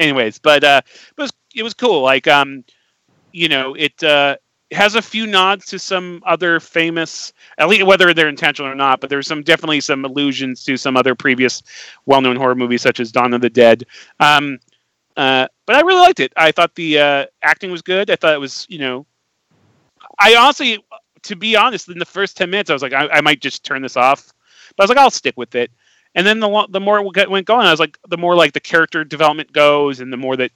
anyways? 0.00 0.38
But 0.38 0.64
uh, 0.64 0.82
it 0.86 1.20
was 1.20 1.32
it 1.54 1.62
was 1.62 1.74
cool. 1.74 2.02
Like 2.02 2.26
um, 2.28 2.64
you 3.32 3.48
know, 3.48 3.74
it 3.74 4.02
uh, 4.02 4.36
has 4.74 4.94
a 4.94 5.02
few 5.02 5.26
nods 5.26 5.66
to 5.66 5.78
some 5.78 6.22
other 6.26 6.60
famous, 6.60 7.32
at 7.58 7.68
least 7.68 7.86
whether 7.86 8.12
they're 8.12 8.28
intentional 8.28 8.70
or 8.70 8.74
not. 8.74 9.00
But 9.00 9.10
there's 9.10 9.26
some 9.26 9.42
definitely 9.42 9.80
some 9.80 10.04
allusions 10.04 10.64
to 10.64 10.76
some 10.76 10.96
other 10.96 11.14
previous 11.14 11.62
well-known 12.06 12.36
horror 12.36 12.54
movies 12.54 12.82
such 12.82 13.00
as 13.00 13.12
Dawn 13.12 13.34
of 13.34 13.40
the 13.40 13.50
Dead. 13.50 13.84
Um, 14.20 14.58
uh, 15.16 15.46
but 15.66 15.76
I 15.76 15.80
really 15.80 16.00
liked 16.00 16.20
it. 16.20 16.32
I 16.36 16.52
thought 16.52 16.74
the 16.74 16.98
uh, 16.98 17.26
acting 17.42 17.70
was 17.70 17.82
good. 17.82 18.10
I 18.10 18.16
thought 18.16 18.34
it 18.34 18.40
was, 18.40 18.66
you 18.68 18.78
know, 18.78 19.06
I 20.18 20.34
honestly 20.36 20.84
to 21.24 21.36
be 21.36 21.56
honest, 21.56 21.88
in 21.88 21.98
the 21.98 22.04
first 22.04 22.36
ten 22.36 22.50
minutes, 22.50 22.70
I 22.70 22.72
was 22.72 22.82
like, 22.82 22.92
I, 22.92 23.08
I 23.08 23.20
might 23.20 23.40
just 23.40 23.64
turn 23.64 23.82
this 23.82 23.96
off. 23.96 24.32
But 24.76 24.82
I 24.82 24.84
was 24.84 24.88
like, 24.90 24.98
I'll 24.98 25.10
stick 25.10 25.36
with 25.36 25.54
it. 25.54 25.70
And 26.14 26.26
then 26.26 26.38
the 26.38 26.66
the 26.70 26.80
more 26.80 26.98
it 26.98 27.30
went 27.30 27.46
going, 27.46 27.66
I 27.66 27.70
was 27.70 27.80
like, 27.80 27.98
the 28.08 28.16
more 28.16 28.36
like 28.36 28.52
the 28.52 28.60
character 28.60 29.02
development 29.04 29.52
goes, 29.52 30.00
and 30.00 30.12
the 30.12 30.16
more 30.16 30.36
that 30.36 30.52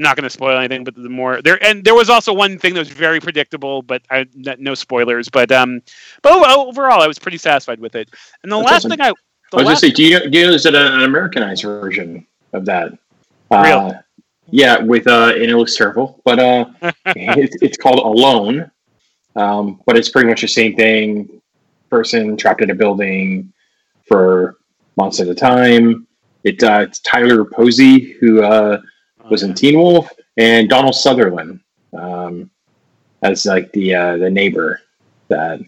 I'm 0.00 0.04
not 0.04 0.16
going 0.16 0.24
to 0.24 0.30
spoil 0.30 0.56
anything, 0.56 0.82
but 0.82 0.94
the 0.94 1.10
more 1.10 1.42
there 1.42 1.62
and 1.62 1.84
there 1.84 1.94
was 1.94 2.08
also 2.08 2.32
one 2.32 2.58
thing 2.58 2.72
that 2.72 2.80
was 2.80 2.88
very 2.88 3.20
predictable, 3.20 3.82
but 3.82 4.00
I, 4.10 4.24
no 4.34 4.74
spoilers. 4.74 5.28
But 5.28 5.52
um, 5.52 5.82
but 6.22 6.32
overall, 6.56 7.02
I 7.02 7.06
was 7.06 7.18
pretty 7.18 7.36
satisfied 7.36 7.80
with 7.80 7.94
it. 7.94 8.08
And 8.42 8.50
the 8.50 8.56
That's 8.56 8.66
last 8.66 8.76
awesome. 8.86 8.90
thing 8.92 9.00
I, 9.02 9.12
the 9.50 9.56
I 9.58 9.60
was 9.60 9.66
last, 9.66 9.82
gonna 9.82 9.90
say, 9.90 9.90
do 9.90 10.02
you, 10.02 10.30
do 10.30 10.38
you 10.38 10.46
know 10.46 10.52
is 10.54 10.64
it 10.64 10.74
an 10.74 11.02
Americanized 11.02 11.64
version 11.64 12.26
of 12.54 12.64
that? 12.64 12.96
Uh, 13.50 13.92
yeah, 14.48 14.78
with 14.78 15.06
uh, 15.06 15.32
and 15.34 15.42
it 15.42 15.56
looks 15.58 15.76
terrible, 15.76 16.22
but 16.24 16.38
uh, 16.38 16.64
it's, 17.08 17.56
it's 17.60 17.76
called 17.76 17.98
Alone. 17.98 18.70
Um, 19.36 19.82
but 19.84 19.98
it's 19.98 20.08
pretty 20.08 20.30
much 20.30 20.40
the 20.40 20.48
same 20.48 20.76
thing. 20.76 21.42
Person 21.90 22.38
trapped 22.38 22.62
in 22.62 22.70
a 22.70 22.74
building 22.74 23.52
for 24.08 24.56
months 24.96 25.20
at 25.20 25.28
a 25.28 25.34
time. 25.34 26.06
It, 26.42 26.62
uh, 26.62 26.86
it's 26.88 27.00
Tyler 27.00 27.44
Posey 27.44 28.12
who 28.12 28.42
uh, 28.42 28.80
was 29.30 29.42
in 29.42 29.54
Teen 29.54 29.78
Wolf, 29.78 30.10
and 30.36 30.68
Donald 30.68 30.94
Sutherland 30.94 31.60
um, 31.96 32.50
as 33.22 33.46
like 33.46 33.72
the 33.72 33.94
uh, 33.94 34.16
the 34.16 34.30
neighbor. 34.30 34.80
That 35.28 35.60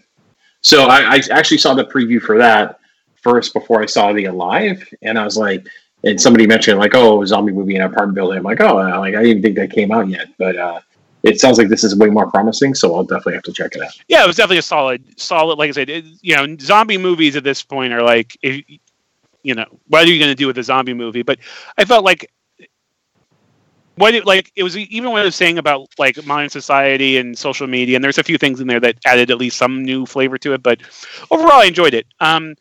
so 0.61 0.87
I, 0.87 1.15
I 1.15 1.21
actually 1.31 1.57
saw 1.57 1.73
the 1.73 1.85
preview 1.85 2.21
for 2.21 2.37
that 2.37 2.79
first 3.15 3.53
before 3.53 3.81
I 3.81 3.85
saw 3.85 4.11
the 4.13 4.25
Alive, 4.25 4.87
and 5.01 5.17
I 5.17 5.23
was 5.23 5.37
like, 5.37 5.65
and 6.03 6.19
somebody 6.19 6.45
mentioned 6.45 6.79
like, 6.79 6.95
oh, 6.95 7.23
zombie 7.25 7.53
movie 7.53 7.75
in 7.75 7.81
an 7.81 7.91
apartment 7.91 8.15
building. 8.15 8.37
I'm 8.37 8.43
like, 8.43 8.61
oh, 8.61 8.79
uh, 8.79 8.99
like 8.99 9.15
I 9.15 9.23
didn't 9.23 9.41
think 9.41 9.55
that 9.55 9.71
came 9.71 9.91
out 9.91 10.09
yet, 10.09 10.27
but 10.37 10.57
uh, 10.57 10.79
it 11.23 11.39
sounds 11.39 11.57
like 11.57 11.69
this 11.69 11.83
is 11.83 11.95
way 11.95 12.09
more 12.09 12.29
promising, 12.29 12.75
so 12.75 12.93
I'll 12.93 13.03
definitely 13.03 13.35
have 13.35 13.43
to 13.43 13.53
check 13.53 13.75
it 13.75 13.81
out. 13.81 13.91
yeah, 14.09 14.23
it 14.23 14.27
was 14.27 14.35
definitely 14.35 14.57
a 14.57 14.63
solid, 14.63 15.19
solid. 15.19 15.57
Like 15.57 15.69
I 15.69 15.71
said, 15.71 15.89
it, 15.89 16.05
you 16.21 16.35
know, 16.35 16.57
zombie 16.59 16.97
movies 16.97 17.37
at 17.37 17.45
this 17.45 17.63
point 17.63 17.93
are 17.93 18.03
like, 18.03 18.37
you 18.41 19.55
know, 19.55 19.65
what 19.87 20.05
are 20.05 20.11
you 20.11 20.19
going 20.19 20.31
to 20.31 20.35
do 20.35 20.47
with 20.47 20.57
a 20.57 20.63
zombie 20.63 20.93
movie? 20.93 21.23
But 21.23 21.39
I 21.77 21.85
felt 21.85 22.03
like 22.03 22.29
what 23.95 24.13
it, 24.15 24.25
like 24.25 24.51
it 24.55 24.63
was 24.63 24.77
even 24.77 25.11
what 25.11 25.21
I 25.21 25.25
was 25.25 25.35
saying 25.35 25.57
about 25.57 25.87
like 25.97 26.23
modern 26.25 26.49
society 26.49 27.17
and 27.17 27.37
social 27.37 27.67
media, 27.67 27.95
and 27.95 28.03
there's 28.03 28.17
a 28.17 28.23
few 28.23 28.37
things 28.37 28.59
in 28.59 28.67
there 28.67 28.79
that 28.79 28.97
added 29.05 29.31
at 29.31 29.37
least 29.37 29.57
some 29.57 29.83
new 29.83 30.05
flavor 30.05 30.37
to 30.39 30.53
it. 30.53 30.63
But 30.63 30.81
overall, 31.31 31.61
I 31.61 31.65
enjoyed 31.65 31.93
it. 31.93 32.07
Um, 32.19 32.55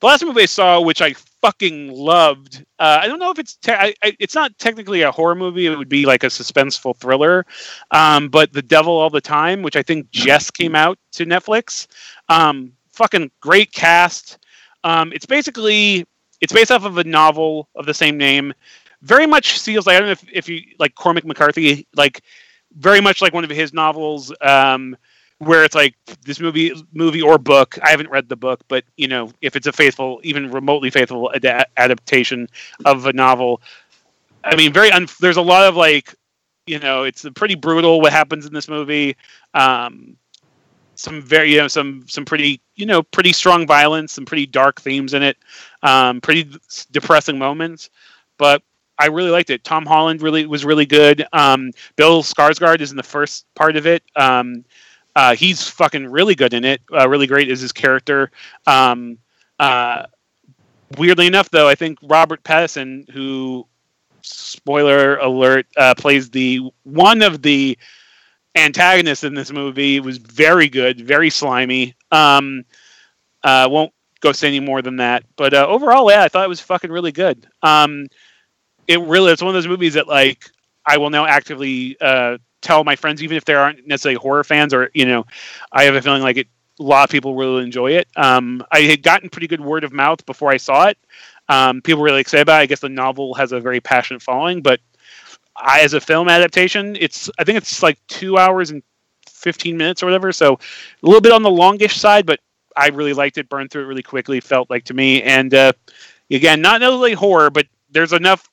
the 0.00 0.06
last 0.06 0.24
movie 0.24 0.42
I 0.42 0.46
saw, 0.46 0.80
which 0.80 1.02
I 1.02 1.12
fucking 1.12 1.92
loved, 1.92 2.64
uh, 2.78 3.00
I 3.02 3.08
don't 3.08 3.18
know 3.18 3.32
if 3.32 3.38
it's 3.40 3.56
te- 3.56 3.72
I, 3.72 3.94
I, 4.04 4.16
it's 4.20 4.34
not 4.34 4.56
technically 4.58 5.02
a 5.02 5.10
horror 5.10 5.34
movie. 5.34 5.66
It 5.66 5.76
would 5.76 5.88
be 5.88 6.06
like 6.06 6.22
a 6.22 6.28
suspenseful 6.28 6.96
thriller. 6.96 7.44
Um, 7.90 8.28
but 8.28 8.52
The 8.52 8.62
Devil 8.62 8.96
All 8.96 9.10
the 9.10 9.20
Time, 9.20 9.62
which 9.62 9.74
I 9.74 9.82
think 9.82 10.10
just 10.12 10.54
came 10.54 10.76
out 10.76 10.98
to 11.12 11.26
Netflix. 11.26 11.88
Um, 12.28 12.72
fucking 12.92 13.32
great 13.40 13.72
cast. 13.72 14.38
Um, 14.84 15.12
it's 15.12 15.26
basically 15.26 16.06
it's 16.40 16.52
based 16.52 16.70
off 16.70 16.84
of 16.84 16.98
a 16.98 17.04
novel 17.04 17.68
of 17.74 17.86
the 17.86 17.94
same 17.94 18.16
name. 18.16 18.54
Very 19.02 19.26
much 19.26 19.58
feels 19.58 19.86
like 19.86 19.96
I 19.96 20.00
don't 20.00 20.08
know 20.08 20.12
if, 20.12 20.24
if 20.32 20.48
you 20.48 20.62
like 20.78 20.94
Cormac 20.94 21.24
McCarthy, 21.24 21.86
like 21.94 22.22
very 22.76 23.00
much 23.00 23.22
like 23.22 23.32
one 23.32 23.44
of 23.44 23.50
his 23.50 23.72
novels, 23.72 24.32
um, 24.40 24.96
where 25.38 25.64
it's 25.64 25.74
like 25.74 25.94
this 26.24 26.40
movie, 26.40 26.72
movie 26.92 27.22
or 27.22 27.38
book. 27.38 27.78
I 27.82 27.90
haven't 27.90 28.10
read 28.10 28.28
the 28.28 28.36
book, 28.36 28.60
but 28.68 28.84
you 28.96 29.06
know, 29.08 29.30
if 29.40 29.54
it's 29.56 29.68
a 29.68 29.72
faithful, 29.72 30.20
even 30.24 30.50
remotely 30.50 30.90
faithful 30.90 31.30
ad- 31.34 31.66
adaptation 31.76 32.48
of 32.84 33.06
a 33.06 33.12
novel, 33.12 33.62
I 34.44 34.56
mean, 34.56 34.72
very. 34.72 34.90
Un- 34.90 35.08
there's 35.20 35.36
a 35.36 35.42
lot 35.42 35.64
of 35.68 35.76
like, 35.76 36.14
you 36.66 36.78
know, 36.78 37.04
it's 37.04 37.24
pretty 37.34 37.54
brutal 37.54 38.00
what 38.00 38.12
happens 38.12 38.46
in 38.46 38.52
this 38.52 38.68
movie. 38.68 39.16
Um, 39.54 40.16
some 40.94 41.22
very, 41.22 41.52
you 41.52 41.58
know, 41.58 41.68
some 41.68 42.04
some 42.08 42.24
pretty, 42.24 42.60
you 42.74 42.86
know, 42.86 43.02
pretty 43.02 43.32
strong 43.32 43.66
violence, 43.66 44.12
some 44.12 44.24
pretty 44.26 44.46
dark 44.46 44.80
themes 44.80 45.14
in 45.14 45.22
it, 45.22 45.36
um, 45.82 46.20
pretty 46.20 46.50
depressing 46.90 47.38
moments, 47.38 47.90
but 48.38 48.62
I 48.98 49.06
really 49.06 49.30
liked 49.30 49.50
it. 49.50 49.64
Tom 49.64 49.86
Holland 49.86 50.22
really 50.22 50.46
was 50.46 50.64
really 50.64 50.86
good. 50.86 51.24
Um, 51.32 51.72
Bill 51.96 52.22
Skarsgård 52.22 52.80
is 52.80 52.90
in 52.90 52.96
the 52.96 53.02
first 53.02 53.46
part 53.54 53.76
of 53.76 53.86
it. 53.86 54.02
Um, 54.16 54.64
uh, 55.14 55.34
he's 55.34 55.68
fucking 55.68 56.06
really 56.06 56.34
good 56.34 56.54
in 56.54 56.64
it. 56.64 56.80
Uh, 56.92 57.08
really 57.08 57.26
great 57.26 57.50
is 57.50 57.60
his 57.60 57.72
character. 57.72 58.30
Um, 58.66 59.18
uh, 59.58 60.06
weirdly 60.96 61.26
enough, 61.26 61.50
though, 61.50 61.68
I 61.68 61.74
think 61.74 61.98
Robert 62.02 62.42
Pattinson, 62.42 63.08
who 63.10 63.66
spoiler 64.22 65.18
alert, 65.18 65.66
uh, 65.76 65.94
plays 65.94 66.30
the 66.30 66.60
one 66.84 67.22
of 67.22 67.42
the 67.42 67.78
antagonists 68.54 69.24
in 69.24 69.34
this 69.34 69.52
movie, 69.52 70.00
was 70.00 70.18
very 70.18 70.68
good, 70.68 71.00
very 71.00 71.30
slimy. 71.30 71.94
Um, 72.10 72.64
uh, 73.42 73.68
won't 73.70 73.92
go 74.20 74.32
say 74.32 74.48
any 74.48 74.60
more 74.60 74.82
than 74.82 74.96
that. 74.96 75.24
But 75.36 75.54
uh, 75.54 75.66
overall, 75.66 76.10
yeah, 76.10 76.22
I 76.22 76.28
thought 76.28 76.44
it 76.44 76.48
was 76.48 76.60
fucking 76.60 76.90
really 76.90 77.12
good. 77.12 77.46
Um, 77.62 78.08
it 78.88 79.00
really 79.02 79.32
it's 79.32 79.42
one 79.42 79.50
of 79.50 79.54
those 79.54 79.68
movies 79.68 79.94
that 79.94 80.08
like 80.08 80.50
I 80.84 80.96
will 80.96 81.10
now 81.10 81.26
actively 81.26 81.96
uh, 82.00 82.38
tell 82.62 82.82
my 82.82 82.96
friends, 82.96 83.22
even 83.22 83.36
if 83.36 83.44
they 83.44 83.54
aren't 83.54 83.86
necessarily 83.86 84.16
horror 84.16 84.42
fans, 84.42 84.72
or 84.74 84.90
you 84.94 85.04
know, 85.04 85.26
I 85.70 85.84
have 85.84 85.94
a 85.94 86.02
feeling 86.02 86.22
like 86.22 86.38
it. 86.38 86.48
A 86.80 86.82
lot 86.82 87.02
of 87.02 87.10
people 87.10 87.34
really 87.34 87.64
enjoy 87.64 87.92
it. 87.92 88.06
Um, 88.14 88.64
I 88.70 88.82
had 88.82 89.02
gotten 89.02 89.28
pretty 89.28 89.48
good 89.48 89.60
word 89.60 89.82
of 89.82 89.92
mouth 89.92 90.24
before 90.26 90.52
I 90.52 90.58
saw 90.58 90.86
it. 90.86 90.96
Um, 91.48 91.82
people 91.82 92.02
really 92.02 92.20
excited 92.20 92.42
about. 92.42 92.60
it. 92.60 92.62
I 92.62 92.66
guess 92.66 92.80
the 92.80 92.88
novel 92.88 93.34
has 93.34 93.50
a 93.50 93.58
very 93.58 93.80
passionate 93.80 94.22
following, 94.22 94.62
but 94.62 94.78
I, 95.56 95.80
as 95.80 95.94
a 95.94 96.00
film 96.00 96.28
adaptation, 96.28 96.96
it's 97.00 97.28
I 97.38 97.44
think 97.44 97.58
it's 97.58 97.82
like 97.82 97.98
two 98.06 98.38
hours 98.38 98.70
and 98.70 98.82
fifteen 99.28 99.76
minutes 99.76 100.02
or 100.02 100.06
whatever. 100.06 100.32
So 100.32 100.54
a 100.54 101.06
little 101.06 101.20
bit 101.20 101.32
on 101.32 101.42
the 101.42 101.50
longish 101.50 101.96
side, 101.96 102.26
but 102.26 102.40
I 102.76 102.88
really 102.88 103.12
liked 103.12 103.38
it. 103.38 103.48
Burned 103.48 103.70
through 103.70 103.82
it 103.82 103.86
really 103.86 104.02
quickly. 104.02 104.40
Felt 104.40 104.70
like 104.70 104.84
to 104.84 104.94
me, 104.94 105.22
and 105.22 105.52
uh, 105.52 105.72
again, 106.30 106.60
not 106.60 106.80
necessarily 106.80 107.14
horror, 107.14 107.50
but 107.50 107.66
there's 107.90 108.12
enough 108.12 108.48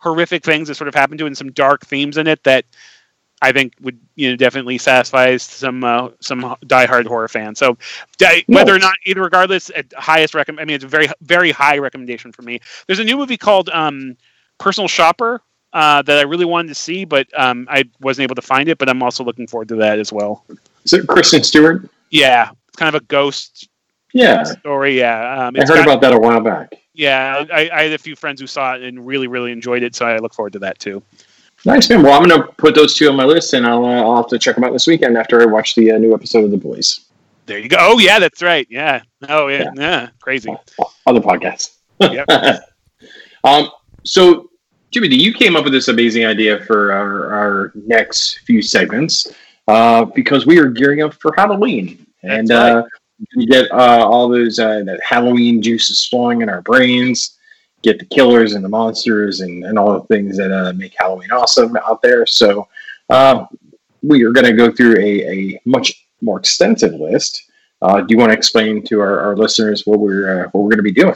horrific 0.00 0.42
things 0.44 0.68
that 0.68 0.74
sort 0.74 0.88
of 0.88 0.94
happen 0.94 1.16
to 1.18 1.24
it 1.24 1.28
and 1.28 1.36
some 1.38 1.52
dark 1.52 1.86
themes 1.86 2.16
in 2.18 2.26
it 2.26 2.42
that 2.44 2.64
I 3.42 3.52
think 3.52 3.72
would 3.80 3.98
you 4.16 4.30
know 4.30 4.36
definitely 4.36 4.76
satisfy 4.76 5.36
some 5.38 5.82
uh, 5.82 6.10
some 6.20 6.40
diehard 6.66 7.06
horror 7.06 7.28
fans. 7.28 7.58
So 7.58 7.78
di- 8.18 8.44
whether 8.48 8.74
or 8.74 8.78
not 8.78 8.94
either 9.06 9.22
regardless, 9.22 9.70
at 9.74 9.86
highest 9.96 10.34
recommend. 10.34 10.60
I 10.60 10.64
mean, 10.66 10.74
it's 10.74 10.84
a 10.84 10.88
very 10.88 11.08
very 11.22 11.50
high 11.50 11.78
recommendation 11.78 12.32
for 12.32 12.42
me. 12.42 12.60
There's 12.86 12.98
a 12.98 13.04
new 13.04 13.16
movie 13.16 13.38
called 13.38 13.70
um, 13.70 14.16
Personal 14.58 14.88
Shopper 14.88 15.40
uh, 15.72 16.02
that 16.02 16.18
I 16.18 16.22
really 16.22 16.44
wanted 16.44 16.68
to 16.68 16.74
see, 16.74 17.04
but 17.06 17.28
um, 17.38 17.66
I 17.70 17.84
wasn't 18.00 18.24
able 18.24 18.34
to 18.34 18.42
find 18.42 18.68
it. 18.68 18.76
But 18.76 18.90
I'm 18.90 19.02
also 19.02 19.24
looking 19.24 19.46
forward 19.46 19.68
to 19.68 19.76
that 19.76 19.98
as 19.98 20.12
well. 20.12 20.44
Is 20.84 20.92
it 20.92 21.06
Kristen 21.06 21.42
Stewart? 21.42 21.88
Yeah, 22.10 22.50
it's 22.68 22.76
kind 22.76 22.94
of 22.94 23.00
a 23.00 23.04
ghost 23.06 23.68
Yeah, 24.12 24.42
story. 24.42 24.98
Yeah, 24.98 25.46
um, 25.46 25.54
I 25.56 25.60
heard 25.60 25.68
got- 25.68 25.86
about 25.86 26.00
that 26.02 26.12
a 26.12 26.18
while 26.18 26.40
back. 26.40 26.74
Yeah, 26.92 27.44
I, 27.52 27.70
I 27.72 27.82
had 27.84 27.92
a 27.92 27.98
few 27.98 28.16
friends 28.16 28.40
who 28.40 28.46
saw 28.46 28.74
it 28.74 28.82
and 28.82 29.06
really 29.06 29.26
really 29.26 29.52
enjoyed 29.52 29.82
it, 29.82 29.94
so 29.94 30.06
I 30.06 30.16
look 30.18 30.34
forward 30.34 30.52
to 30.54 30.58
that 30.60 30.78
too. 30.78 31.02
Nice 31.64 31.90
man. 31.90 32.02
Well, 32.02 32.14
I'm 32.14 32.26
going 32.26 32.40
to 32.40 32.48
put 32.54 32.74
those 32.74 32.96
two 32.96 33.08
on 33.10 33.16
my 33.16 33.24
list, 33.24 33.52
and 33.52 33.66
I'll, 33.66 33.84
uh, 33.84 34.02
I'll 34.02 34.16
have 34.16 34.28
to 34.28 34.38
check 34.38 34.54
them 34.54 34.64
out 34.64 34.72
this 34.72 34.86
weekend 34.86 35.18
after 35.18 35.42
I 35.42 35.44
watch 35.44 35.74
the 35.74 35.92
uh, 35.92 35.98
new 35.98 36.14
episode 36.14 36.44
of 36.44 36.50
The 36.50 36.56
Boys. 36.56 37.00
There 37.46 37.58
you 37.58 37.68
go. 37.68 37.76
Oh 37.80 37.98
yeah, 37.98 38.18
that's 38.18 38.42
right. 38.42 38.66
Yeah. 38.70 39.02
Oh 39.28 39.48
yeah. 39.48 39.64
Yeah. 39.64 39.70
Yeah. 39.74 40.08
Crazy. 40.20 40.54
Other 41.06 41.20
podcasts. 41.20 41.78
Yep. 41.98 42.28
um, 43.44 43.70
so, 44.04 44.50
Jimmy, 44.92 45.08
you 45.14 45.34
came 45.34 45.56
up 45.56 45.64
with 45.64 45.72
this 45.72 45.88
amazing 45.88 46.24
idea 46.24 46.64
for 46.64 46.92
our, 46.92 47.32
our 47.34 47.72
next 47.74 48.38
few 48.46 48.62
segments 48.62 49.26
uh, 49.66 50.04
because 50.04 50.46
we 50.46 50.58
are 50.58 50.68
gearing 50.68 51.02
up 51.02 51.12
for 51.14 51.34
Halloween, 51.36 52.06
and 52.22 52.46
That's 52.46 52.84
right. 52.84 52.90
We 53.36 53.46
get 53.46 53.70
uh, 53.70 54.06
all 54.06 54.28
those 54.28 54.58
uh, 54.58 54.82
that 54.84 55.00
Halloween 55.02 55.62
juices 55.62 56.06
flowing 56.06 56.42
in 56.42 56.48
our 56.48 56.62
brains. 56.62 57.36
Get 57.82 57.98
the 57.98 58.04
killers 58.04 58.52
and 58.52 58.64
the 58.64 58.68
monsters 58.68 59.40
and, 59.40 59.64
and 59.64 59.78
all 59.78 59.94
the 59.94 60.06
things 60.06 60.36
that 60.36 60.52
uh, 60.52 60.72
make 60.74 60.94
Halloween 60.98 61.30
awesome 61.30 61.76
out 61.76 62.02
there. 62.02 62.26
So, 62.26 62.68
uh, 63.08 63.46
we 64.02 64.22
are 64.24 64.32
going 64.32 64.46
to 64.46 64.52
go 64.52 64.70
through 64.70 64.96
a, 64.98 65.26
a 65.26 65.60
much 65.64 66.06
more 66.20 66.38
extensive 66.38 66.94
list. 66.94 67.50
Uh, 67.82 68.00
do 68.00 68.06
you 68.10 68.18
want 68.18 68.30
to 68.30 68.36
explain 68.36 68.82
to 68.84 69.00
our, 69.00 69.20
our 69.20 69.36
listeners 69.36 69.86
what 69.86 69.98
we're 69.98 70.44
uh, 70.44 70.48
what 70.50 70.62
we're 70.62 70.70
going 70.70 70.78
to 70.78 70.82
be 70.82 70.92
doing? 70.92 71.14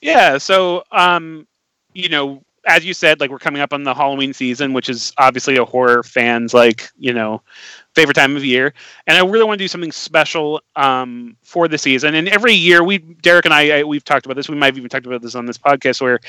Yeah. 0.00 0.38
So, 0.38 0.84
um, 0.90 1.46
you 1.94 2.08
know, 2.08 2.42
as 2.66 2.84
you 2.84 2.94
said, 2.94 3.20
like 3.20 3.30
we're 3.30 3.38
coming 3.38 3.62
up 3.62 3.72
on 3.72 3.84
the 3.84 3.94
Halloween 3.94 4.32
season, 4.32 4.72
which 4.72 4.88
is 4.88 5.12
obviously 5.18 5.56
a 5.56 5.64
horror 5.64 6.02
fans 6.02 6.52
like 6.52 6.88
you 6.98 7.12
know 7.12 7.42
favorite 7.94 8.14
time 8.14 8.36
of 8.36 8.44
year, 8.44 8.72
and 9.06 9.16
I 9.16 9.28
really 9.28 9.44
want 9.44 9.58
to 9.58 9.64
do 9.64 9.68
something 9.68 9.92
special 9.92 10.60
um, 10.76 11.36
for 11.42 11.68
the 11.68 11.78
season. 11.78 12.14
And 12.14 12.28
every 12.28 12.52
year, 12.52 12.84
we 12.84 12.98
Derek 12.98 13.44
and 13.44 13.54
I, 13.54 13.80
I 13.80 13.82
we've 13.84 14.04
talked 14.04 14.26
about 14.26 14.36
this. 14.36 14.48
We 14.48 14.56
might 14.56 14.66
have 14.66 14.78
even 14.78 14.88
talked 14.88 15.06
about 15.06 15.22
this 15.22 15.34
on 15.34 15.46
this 15.46 15.58
podcast 15.58 16.00
where 16.00 16.20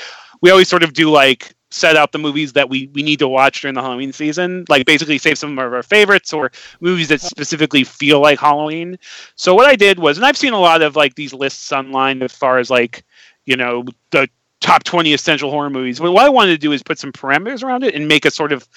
we 0.41 0.49
always 0.49 0.67
sort 0.67 0.83
of 0.83 0.93
do 0.93 1.09
like 1.09 1.53
set 1.69 1.95
out 1.95 2.11
the 2.11 2.19
movies 2.19 2.53
that 2.53 2.69
we 2.69 2.89
we 2.93 3.01
need 3.01 3.19
to 3.19 3.27
watch 3.27 3.61
during 3.61 3.75
the 3.75 3.81
Halloween 3.81 4.11
season, 4.11 4.65
like 4.69 4.85
basically 4.85 5.17
save 5.17 5.37
some 5.37 5.57
of 5.57 5.73
our 5.73 5.83
favorites 5.83 6.33
or 6.33 6.51
movies 6.81 7.07
that 7.07 7.21
specifically 7.21 7.83
feel 7.83 8.19
like 8.19 8.39
Halloween. 8.39 8.97
So 9.35 9.55
what 9.55 9.67
I 9.67 9.75
did 9.75 9.99
was, 9.99 10.17
and 10.17 10.25
I've 10.25 10.37
seen 10.37 10.53
a 10.53 10.59
lot 10.59 10.81
of 10.81 10.95
like 10.95 11.15
these 11.15 11.33
lists 11.33 11.71
online 11.71 12.21
as 12.21 12.33
far 12.33 12.59
as 12.59 12.69
like 12.69 13.03
you 13.45 13.55
know 13.55 13.85
the 14.11 14.27
top 14.61 14.83
20 14.83 15.13
essential 15.13 15.51
horror 15.51 15.69
movies 15.69 15.99
but 15.99 16.11
what 16.11 16.25
i 16.25 16.29
wanted 16.29 16.51
to 16.51 16.57
do 16.57 16.71
is 16.71 16.81
put 16.81 16.97
some 16.97 17.11
parameters 17.11 17.63
around 17.63 17.83
it 17.83 17.93
and 17.95 18.07
make 18.07 18.25
us 18.25 18.35
sort 18.35 18.51
of 18.51 18.67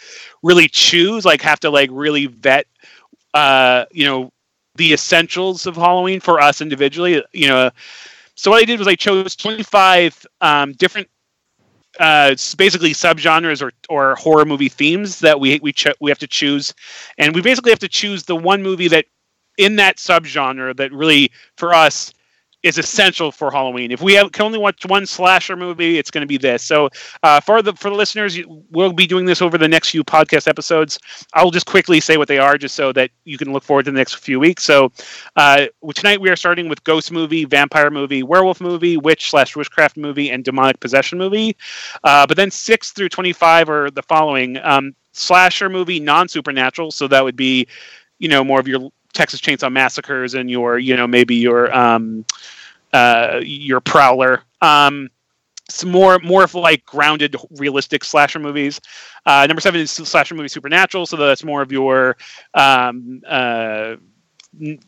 really 0.42 0.66
choose 0.66 1.25
like 1.25 1.40
have 1.40 1.61
to 1.61 1.70
like 1.70 1.90
really 1.92 2.27
vet 2.27 2.66
uh 3.35 3.85
you 3.92 4.05
know 4.05 4.33
the 4.77 4.92
essentials 4.92 5.66
of 5.66 5.77
Halloween 5.77 6.20
for 6.20 6.40
us 6.40 6.61
individually. 6.61 7.23
You 7.33 7.49
know, 7.49 7.70
so 8.35 8.51
what 8.51 8.62
I 8.62 8.64
did 8.64 8.79
was 8.79 8.88
I 8.88 8.94
chose 8.94 9.37
25 9.37 10.27
um, 10.40 10.73
different, 10.73 11.09
uh, 12.01 12.35
basically 12.59 12.90
subgenres 12.90 13.62
or 13.62 13.73
or 13.88 14.16
horror 14.16 14.44
movie 14.44 14.68
themes 14.68 15.20
that 15.20 15.38
we 15.38 15.61
we 15.62 15.73
cho- 15.73 15.94
we 16.01 16.11
have 16.11 16.18
to 16.18 16.27
choose, 16.27 16.75
and 17.18 17.35
we 17.35 17.40
basically 17.40 17.70
have 17.70 17.79
to 17.81 17.88
choose 17.88 18.25
the 18.25 18.35
one 18.35 18.62
movie 18.62 18.88
that 18.88 19.07
in 19.59 19.77
that 19.77 19.99
subgenre 19.99 20.77
that 20.77 20.92
really 20.92 21.31
for 21.57 21.73
us 21.73 22.12
is 22.64 22.79
essential 22.79 23.31
for 23.31 23.50
Halloween. 23.50 23.92
If 23.92 24.00
we 24.00 24.14
have, 24.14 24.33
can 24.33 24.46
only 24.46 24.59
watch 24.59 24.87
one 24.87 25.05
slasher 25.05 25.55
movie, 25.55 25.98
it's 25.98 26.11
going 26.11 26.22
to 26.22 26.27
be 26.27 26.38
this. 26.38 26.64
So 26.64 26.88
uh, 27.22 27.38
for 27.38 27.61
the 27.61 27.74
for 27.74 27.90
the 27.90 27.96
listeners, 27.96 28.38
we'll 28.70 28.94
be 28.94 29.07
doing 29.07 29.27
this 29.27 29.42
over 29.42 29.59
the 29.59 29.68
next 29.68 29.90
few 29.90 30.03
podcast 30.03 30.48
episodes. 30.48 30.98
I'll 31.35 31.50
just 31.50 31.66
quickly 31.66 32.00
say 32.00 32.16
what 32.16 32.27
they 32.27 32.38
are, 32.38 32.57
just 32.57 32.74
so 32.74 32.90
that 32.94 33.11
you 33.24 33.37
can 33.37 33.53
look 33.53 33.62
forward 33.62 33.85
to 33.85 33.90
the 33.90 33.98
next 33.98 34.14
few 34.14 34.40
weeks. 34.40 34.64
So 34.64 34.90
uh, 35.37 35.66
tonight 35.94 36.22
we 36.22 36.31
are 36.31 36.37
starting 36.37 36.70
with 36.70 36.83
ghost 36.85 37.12
movie, 37.12 37.44
vampire 37.44 37.90
movie, 37.90 38.22
werewolf 38.22 38.62
movie, 38.62 38.96
witch 38.96 39.31
slash 39.31 39.55
witchcraft 39.55 39.98
movie, 39.98 40.31
and 40.31 40.42
demonic 40.42 40.81
possession 40.81 41.18
movie. 41.18 41.57
Uh, 42.03 42.27
but 42.27 42.38
then 42.38 42.50
six 42.50 42.92
through 42.92 43.11
twenty 43.11 43.35
five 43.35 43.68
are 43.68 43.90
the 43.90 44.03
following: 44.03 44.57
um, 44.64 44.94
slasher 45.12 45.68
movie, 45.68 46.00
non 46.00 46.29
supernatural. 46.29 46.90
So 46.90 47.09
that 47.09 47.22
would 47.22 47.37
be, 47.37 47.66
you 48.18 48.29
know, 48.29 48.42
more 48.42 48.59
of 48.59 48.66
your 48.66 48.90
Texas 49.14 49.40
Chainsaw 49.40 49.72
Massacres 49.72 50.35
and 50.35 50.50
your, 50.50 50.79
you 50.79 50.96
know, 50.96 51.07
maybe 51.07 51.35
your 51.37 51.74
um, 51.74 52.24
uh, 52.92 53.40
your 53.42 53.81
Prowler. 53.81 54.42
Um, 54.61 55.09
some 55.70 55.90
more 55.90 56.18
more 56.18 56.44
of 56.44 56.55
like 56.55 56.85
grounded, 56.85 57.37
realistic 57.53 58.05
slasher 58.05 58.38
movies. 58.38 58.81
Uh, 59.24 59.46
number 59.46 59.61
seven 59.61 59.81
is 59.81 59.90
slasher 59.90 60.35
movie 60.35 60.48
Supernatural, 60.48 61.07
so 61.07 61.16
that's 61.16 61.42
more 61.42 61.62
of 61.62 61.72
your 61.72 62.16
um, 62.53 63.22
uh, 63.27 63.96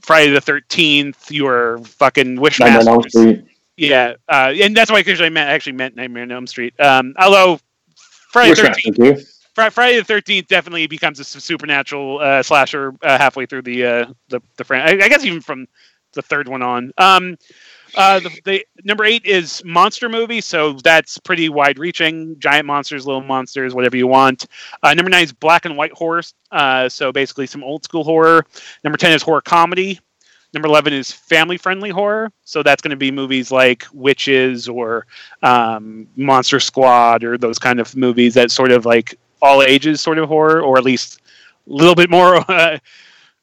Friday 0.03 0.33
the 0.33 0.41
Thirteenth, 0.41 1.31
your 1.31 1.79
fucking 1.79 2.37
Wishmasters. 2.37 3.47
Yeah, 3.79 4.15
uh, 4.29 4.53
and 4.55 4.77
that's 4.77 4.91
why 4.91 4.99
I 4.99 5.01
actually 5.01 5.31
meant 5.31 5.49
actually 5.49 5.73
meant 5.73 5.97
Nightmare 5.97 6.25
on 6.25 6.33
Elm 6.33 6.47
Street. 6.47 6.79
Um, 6.79 7.15
although 7.19 7.59
Friday 8.31 8.55
the 8.55 8.62
Thirteenth. 8.62 9.36
Friday 9.57 9.97
the 9.97 10.05
Thirteenth 10.05 10.49
definitely 10.49 10.87
becomes 10.87 11.19
a 11.19 11.25
supernatural 11.25 12.21
uh, 12.21 12.42
slasher 12.42 12.95
uh, 13.03 13.16
halfway 13.16 13.47
through 13.47 13.62
the 13.62 13.87
uh, 13.87 14.07
the 14.29 14.40
the 14.57 14.64
franchise. 14.64 15.03
I, 15.03 15.09
guess 15.09 15.25
even 15.25 15.40
from 15.40 15.66
the 16.12 16.23
third 16.23 16.49
one 16.49 16.62
on. 16.62 16.92
Um, 16.99 17.38
uh, 17.97 18.21
the, 18.21 18.40
the, 18.45 18.66
number 18.85 19.05
eight 19.05 19.25
is 19.25 19.64
monster 19.64 20.09
movie, 20.09 20.40
so 20.40 20.75
that's 20.75 21.16
pretty 21.19 21.49
wide 21.49 21.79
reaching. 21.79 22.38
Giant 22.38 22.66
monsters, 22.66 23.07
little 23.07 23.23
monsters, 23.23 23.75
whatever 23.75 23.97
you 23.97 24.07
want. 24.07 24.47
Uh, 24.83 24.92
number 24.92 25.11
nine 25.11 25.25
is 25.25 25.33
black 25.33 25.64
and 25.64 25.77
white 25.77 25.92
horror, 25.92 26.23
uh, 26.51 26.88
so 26.88 27.11
basically 27.11 27.47
some 27.47 27.64
old 27.64 27.85
school 27.85 28.05
horror. 28.05 28.45
Number 28.85 28.99
ten 28.99 29.12
is 29.12 29.23
horror 29.23 29.40
comedy. 29.40 29.99
Number 30.53 30.69
eleven 30.69 30.92
is 30.92 31.11
family 31.11 31.57
friendly 31.57 31.90
horror, 31.90 32.31
so 32.45 32.62
that's 32.62 32.83
going 32.83 32.90
to 32.90 32.97
be 32.97 33.11
movies 33.11 33.51
like 33.51 33.87
Witches 33.92 34.69
or 34.69 35.07
um, 35.42 36.07
Monster 36.16 36.61
Squad 36.61 37.25
or 37.25 37.38
those 37.38 37.59
kind 37.59 37.81
of 37.81 37.95
movies 37.97 38.35
that 38.35 38.51
sort 38.51 38.73
of 38.73 38.85
like 38.85 39.19
all 39.42 39.62
ages 39.62 40.01
sort 40.01 40.18
of 40.18 40.29
horror, 40.29 40.62
or 40.62 40.79
at 40.79 40.85
least 40.85 41.20
a 41.68 41.72
little 41.72 41.94
bit 41.94 42.11
more 42.11 42.37
uh, 42.51 42.79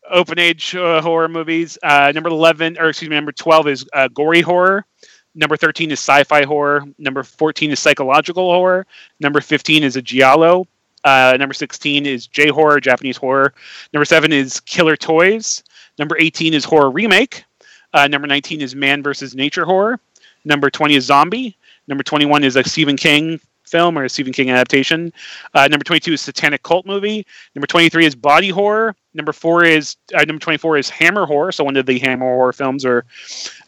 open 0.09 0.39
age 0.39 0.75
uh, 0.75 1.01
horror 1.01 1.27
movies. 1.27 1.77
Uh, 1.83 2.11
number 2.13 2.29
11, 2.29 2.77
or 2.77 2.89
excuse 2.89 3.09
me, 3.09 3.15
number 3.15 3.31
12 3.31 3.67
is 3.67 3.85
uh, 3.93 4.07
gory 4.09 4.41
horror. 4.41 4.85
Number 5.35 5.57
13 5.57 5.91
is 5.91 5.99
sci 5.99 6.23
fi 6.23 6.43
horror. 6.43 6.83
Number 6.99 7.23
14 7.23 7.71
is 7.71 7.79
psychological 7.79 8.51
horror. 8.51 8.85
Number 9.19 9.41
15 9.41 9.83
is 9.83 9.95
a 9.95 10.01
Giallo. 10.01 10.67
Uh, 11.03 11.35
number 11.37 11.53
16 11.53 12.05
is 12.05 12.27
J 12.27 12.49
horror, 12.49 12.79
Japanese 12.79 13.17
horror. 13.17 13.53
Number 13.91 14.05
7 14.05 14.31
is 14.31 14.59
Killer 14.61 14.95
Toys. 14.95 15.63
Number 15.99 16.17
18 16.17 16.53
is 16.53 16.63
horror 16.63 16.91
remake. 16.91 17.43
Uh, 17.93 18.07
number 18.07 18.27
19 18.27 18.61
is 18.61 18.75
man 18.75 19.03
versus 19.03 19.35
nature 19.35 19.65
horror. 19.65 19.99
Number 20.45 20.69
20 20.69 20.95
is 20.95 21.05
zombie. 21.05 21.57
Number 21.87 22.03
21 22.03 22.43
is 22.43 22.55
a 22.55 22.63
Stephen 22.63 22.95
King 22.95 23.39
film 23.73 23.97
or 23.97 24.03
a 24.03 24.09
Stephen 24.09 24.31
King 24.31 24.51
adaptation. 24.51 25.11
Uh, 25.55 25.67
number 25.67 25.83
22 25.83 26.13
is 26.13 26.21
satanic 26.21 26.61
cult 26.61 26.85
movie. 26.85 27.25
Number 27.55 27.65
23 27.65 28.05
is 28.05 28.15
body 28.15 28.49
horror. 28.49 28.95
Number 29.15 29.33
four 29.33 29.63
is 29.63 29.97
uh, 30.13 30.23
number 30.25 30.39
24 30.39 30.77
is 30.77 30.89
Hammer 30.89 31.25
horror. 31.25 31.51
So 31.51 31.63
one 31.63 31.75
of 31.75 31.85
the 31.85 31.99
Hammer 31.99 32.25
horror 32.25 32.53
films, 32.53 32.85
or 32.85 33.05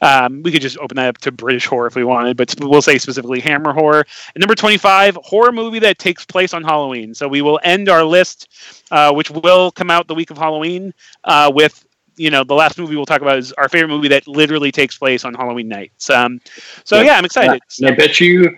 um, 0.02 0.44
we 0.44 0.52
could 0.52 0.62
just 0.62 0.78
open 0.78 0.96
that 0.98 1.10
up 1.10 1.18
to 1.20 1.32
British 1.32 1.66
horror 1.66 1.88
if 1.88 1.96
we 1.96 2.04
wanted, 2.04 2.38
but 2.38 2.54
we'll 2.60 2.82
say 2.82 2.98
specifically 2.98 3.40
Hammer 3.40 3.74
horror. 3.74 4.06
And 4.34 4.42
number 4.42 4.56
25, 4.56 5.18
horror 5.24 5.52
movie 5.52 5.80
that 5.80 6.00
takes 6.00 6.24
place 6.26 6.54
on 6.54 6.64
Halloween. 6.64 7.14
So 7.14 7.28
we 7.28 7.42
will 7.42 7.60
end 7.64 7.90
our 7.90 8.04
list, 8.04 8.48
uh, 8.92 9.12
which 9.14 9.30
will 9.32 9.72
come 9.72 9.92
out 9.92 10.08
the 10.08 10.16
week 10.16 10.32
of 10.32 10.38
Halloween, 10.38 10.94
uh, 11.24 11.52
with 11.54 11.86
you 12.18 12.30
know 12.30 12.44
the 12.44 12.54
last 12.54 12.78
movie 12.78 12.96
we'll 12.96 13.06
talk 13.06 13.22
about 13.22 13.38
is 13.38 13.52
our 13.54 13.68
favorite 13.68 13.90
movie 13.90 14.08
that 14.08 14.28
literally 14.28 14.72
takes 14.72 14.98
place 14.98 15.26
on 15.26 15.34
Halloween 15.34 15.68
night. 15.68 15.92
Um, 16.10 16.40
so 16.84 16.98
yeah, 16.98 17.04
yeah 17.04 17.18
I'm 17.18 17.26
excited. 17.26 17.62
I 17.84 17.92
bet 17.92 18.20
you 18.20 18.58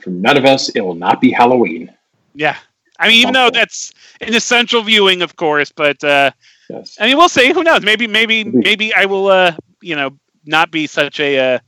for 0.00 0.10
none 0.10 0.36
of 0.36 0.44
us, 0.44 0.68
it 0.70 0.80
will 0.80 0.94
not 0.94 1.20
be 1.20 1.30
Halloween. 1.30 1.92
Yeah. 2.34 2.56
I 2.98 3.08
mean, 3.08 3.22
even 3.22 3.32
though 3.32 3.50
that's 3.50 3.92
an 4.20 4.34
essential 4.34 4.82
viewing, 4.82 5.22
of 5.22 5.36
course, 5.36 5.72
but 5.72 6.02
uh, 6.04 6.30
yes. 6.68 6.96
I 7.00 7.06
mean, 7.06 7.16
we'll 7.16 7.30
see. 7.30 7.52
Who 7.52 7.62
knows? 7.62 7.82
Maybe, 7.82 8.06
maybe, 8.06 8.44
maybe 8.44 8.92
I 8.94 9.06
will, 9.06 9.28
uh, 9.28 9.56
you 9.80 9.96
know, 9.96 10.18
not 10.44 10.70
be 10.70 10.86
such 10.86 11.18
a 11.18 11.54
uh, 11.54 11.58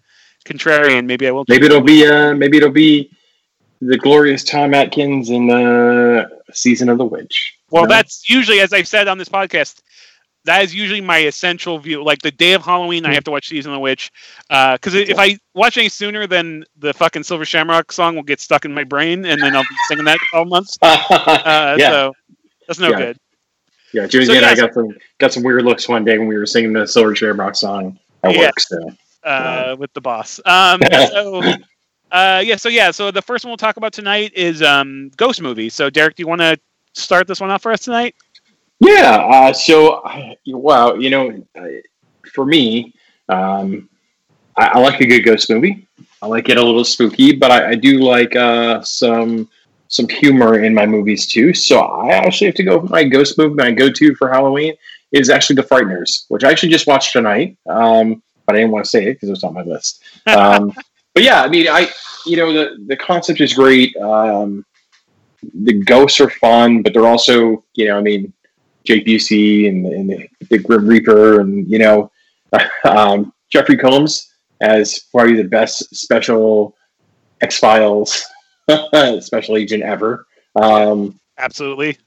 contrarian. 0.44 1.07
Maybe 1.07 1.27
I 1.27 1.31
will. 1.31 1.44
Maybe 1.48 1.66
it'll 1.66 1.81
be. 1.81 2.07
Uh, 2.07 2.35
maybe 2.35 2.59
it'll 2.59 2.70
be 2.70 3.11
the 3.81 3.96
glorious 3.96 4.44
Tom 4.44 4.75
Atkins 4.75 5.31
in 5.31 5.51
uh, 5.51 6.29
season 6.53 6.90
of 6.90 6.98
the 6.98 7.05
witch. 7.05 7.59
Well, 7.70 7.87
that's 7.87 8.29
usually, 8.29 8.61
as 8.61 8.75
I've 8.75 8.87
said 8.87 9.09
on 9.09 9.16
this 9.16 9.31
podcast, 9.31 9.81
that 10.44 10.62
is 10.64 10.74
usually 10.74 11.00
my 11.00 11.18
essential 11.18 11.78
view. 11.78 12.05
Like 12.05 12.22
the 12.22 12.31
day 12.31 12.52
of 12.52 12.62
Halloween, 12.62 13.05
I 13.05 13.09
hmm. 13.09 13.14
have 13.14 13.24
to 13.24 13.31
watch 13.31 13.48
Season 13.48 13.72
of 13.72 13.76
the 13.76 13.81
Witch. 13.81 14.11
Because 14.48 14.94
uh, 14.94 14.98
if 14.98 15.18
I 15.18 15.38
watch 15.55 15.76
any 15.78 15.88
sooner, 15.88 16.26
then 16.26 16.64
the 16.76 16.92
fucking 16.92 17.22
Silver 17.22 17.44
Shamrock 17.44 17.92
song 17.92 18.16
will 18.16 18.22
get 18.22 18.40
stuck 18.40 18.64
in 18.64 18.74
my 18.74 18.85
brain, 18.85 19.24
and 19.24 19.40
then 19.40 19.55
I'll 19.55 19.62
be 19.62 19.76
singing 19.88 20.05
that 20.07 20.18
all 20.33 20.44
months. 20.44 20.78
Uh, 21.12 21.76
yeah. 21.78 21.90
So 21.90 22.12
that's 22.66 22.78
no 22.78 22.90
yeah. 22.90 22.96
good. 22.96 23.16
Yeah, 23.92 24.07
Jimmy 24.07 24.26
so, 24.26 24.35
and 24.35 24.46
I 24.46 24.55
got 24.55 24.72
some 24.74 24.96
got 25.18 25.33
some 25.33 25.42
weird 25.42 25.64
looks 25.64 25.88
one 25.88 26.05
day 26.05 26.18
when 26.18 26.26
we 26.26 26.37
were 26.37 26.46
singing 26.46 26.72
the 26.72 26.87
Silver 26.87 27.14
Shamrock 27.14 27.57
song 27.57 27.98
at 28.22 28.35
yeah. 28.35 28.40
work. 28.40 28.61
So, 28.61 28.90
uh, 29.24 29.76
with 29.78 29.92
the 29.92 30.00
boss. 30.00 30.40
Um, 30.44 30.81
so. 30.90 31.42
Uh, 32.11 32.42
yeah, 32.44 32.57
so 32.57 32.68
yeah, 32.68 32.90
so 32.90 33.11
the 33.11 33.22
first 33.22 33.44
one 33.44 33.50
we'll 33.50 33.57
talk 33.57 33.78
about 33.78 33.92
tonight 33.92 34.33
is 34.35 34.62
um, 34.62 35.11
Ghost 35.16 35.40
Movie. 35.40 35.70
So, 35.70 35.88
Derek, 35.88 36.14
do 36.14 36.22
you 36.22 36.26
want 36.26 36.42
to 36.42 36.59
start 36.92 37.26
this 37.26 37.40
one 37.40 37.50
off 37.50 37.62
for 37.62 37.72
us 37.72 37.81
tonight? 37.81 38.14
Yeah. 38.83 39.16
Uh, 39.31 39.53
so, 39.53 40.03
wow, 40.47 40.95
you 40.95 41.11
know, 41.11 41.47
for 42.33 42.45
me, 42.45 42.95
um, 43.29 43.88
I, 44.57 44.66
I, 44.66 44.79
like 44.81 45.01
a 45.01 45.07
good 45.07 45.23
ghost 45.23 45.49
movie. 45.51 45.87
I 46.21 46.27
like 46.27 46.49
it 46.49 46.57
a 46.57 46.62
little 46.62 46.85
spooky, 46.85 47.37
but 47.37 47.53
I, 47.53 47.71
I 47.71 47.75
do 47.77 48.01
like 48.01 48.35
uh, 48.35 48.83
some 48.83 49.49
some 49.87 50.09
humor 50.09 50.61
in 50.64 50.75
my 50.75 50.87
movies 50.87 51.27
too. 51.27 51.55
So 51.55 51.81
I 51.81 52.11
actually 52.11 52.49
have 52.49 52.57
to 52.57 52.64
go. 52.64 52.83
My 52.83 53.05
ghost 53.05 53.38
movie 53.38 53.55
my 53.55 53.71
go 53.71 53.90
to 53.90 54.14
for 54.16 54.29
Halloween 54.29 54.75
is 55.12 55.31
actually 55.31 55.57
The 55.57 55.62
Frighteners, 55.62 56.25
which 56.29 56.42
I 56.42 56.51
actually 56.51 56.71
just 56.71 56.87
watched 56.87 57.12
tonight. 57.12 57.57
Um, 57.68 58.23
but 58.47 58.57
I 58.57 58.61
didn't 58.61 58.73
want 58.73 58.85
to 58.85 58.90
say 58.90 59.05
it 59.05 59.14
because 59.14 59.29
it 59.29 59.33
was 59.33 59.45
on 59.45 59.55
my 59.55 59.62
list. 59.62 60.03
Um, 60.27 60.73
but 61.14 61.23
yeah, 61.23 61.42
I 61.42 61.49
mean, 61.49 61.68
I 61.68 61.88
you 62.27 62.37
know 62.37 62.53
the 62.53 62.85
the 62.88 62.97
concept 62.97 63.40
is 63.40 63.55
great. 63.55 63.97
Um, 63.97 64.64
the 65.55 65.75
ghosts 65.85 66.21
are 66.21 66.31
fun, 66.31 66.83
but 66.83 66.92
they're 66.92 67.07
also 67.07 67.64
you 67.75 67.87
know 67.87 67.97
I 67.97 68.01
mean 68.01 68.33
Jake 68.85 69.07
Busey 69.07 69.68
and, 69.68 69.87
and 69.87 70.11
the, 70.11 70.29
the, 70.51 70.59
Grim 70.59 70.87
Reaper, 70.87 71.40
and 71.40 71.68
you 71.68 71.79
know 71.79 72.11
um, 72.85 73.33
Jeffrey 73.51 73.77
Combs 73.77 74.33
as 74.61 75.01
probably 75.12 75.37
the 75.37 75.49
best 75.49 75.95
special 75.95 76.77
X 77.40 77.59
Files 77.59 78.25
special 79.20 79.57
agent 79.57 79.83
ever. 79.83 80.26
Um, 80.57 81.18
Absolutely. 81.39 81.99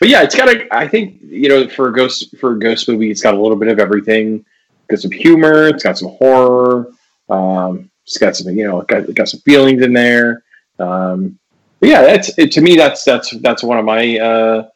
But 0.00 0.08
yeah, 0.08 0.22
it's 0.22 0.34
got 0.34 0.48
a. 0.48 0.66
I 0.74 0.88
think 0.88 1.20
you 1.22 1.48
know 1.48 1.68
for 1.68 1.88
a 1.88 1.92
ghost 1.92 2.36
for 2.38 2.52
a 2.52 2.58
ghost 2.58 2.88
movie, 2.88 3.10
it's 3.10 3.22
got 3.22 3.34
a 3.34 3.40
little 3.40 3.56
bit 3.56 3.68
of 3.68 3.78
everything. 3.78 4.44
It's 4.88 4.88
got 4.88 4.98
some 5.00 5.12
humor. 5.12 5.68
It's 5.68 5.84
got 5.84 5.96
some 5.96 6.10
horror. 6.18 6.92
Um, 7.28 7.88
it's 8.04 8.18
got 8.18 8.34
some 8.34 8.52
you 8.52 8.64
know 8.66 8.80
it 8.80 8.88
got, 8.88 9.14
got 9.14 9.28
some 9.28 9.40
feelings 9.40 9.80
in 9.80 9.92
there. 9.92 10.42
Um, 10.80 11.38
yeah, 11.80 12.02
that's 12.02 12.36
it, 12.38 12.50
to 12.52 12.60
me. 12.60 12.76
That's 12.76 13.04
that's 13.04 13.30
that's 13.42 13.62
one 13.62 13.78
of 13.78 13.84
my 13.84 14.18
uh, 14.18 14.68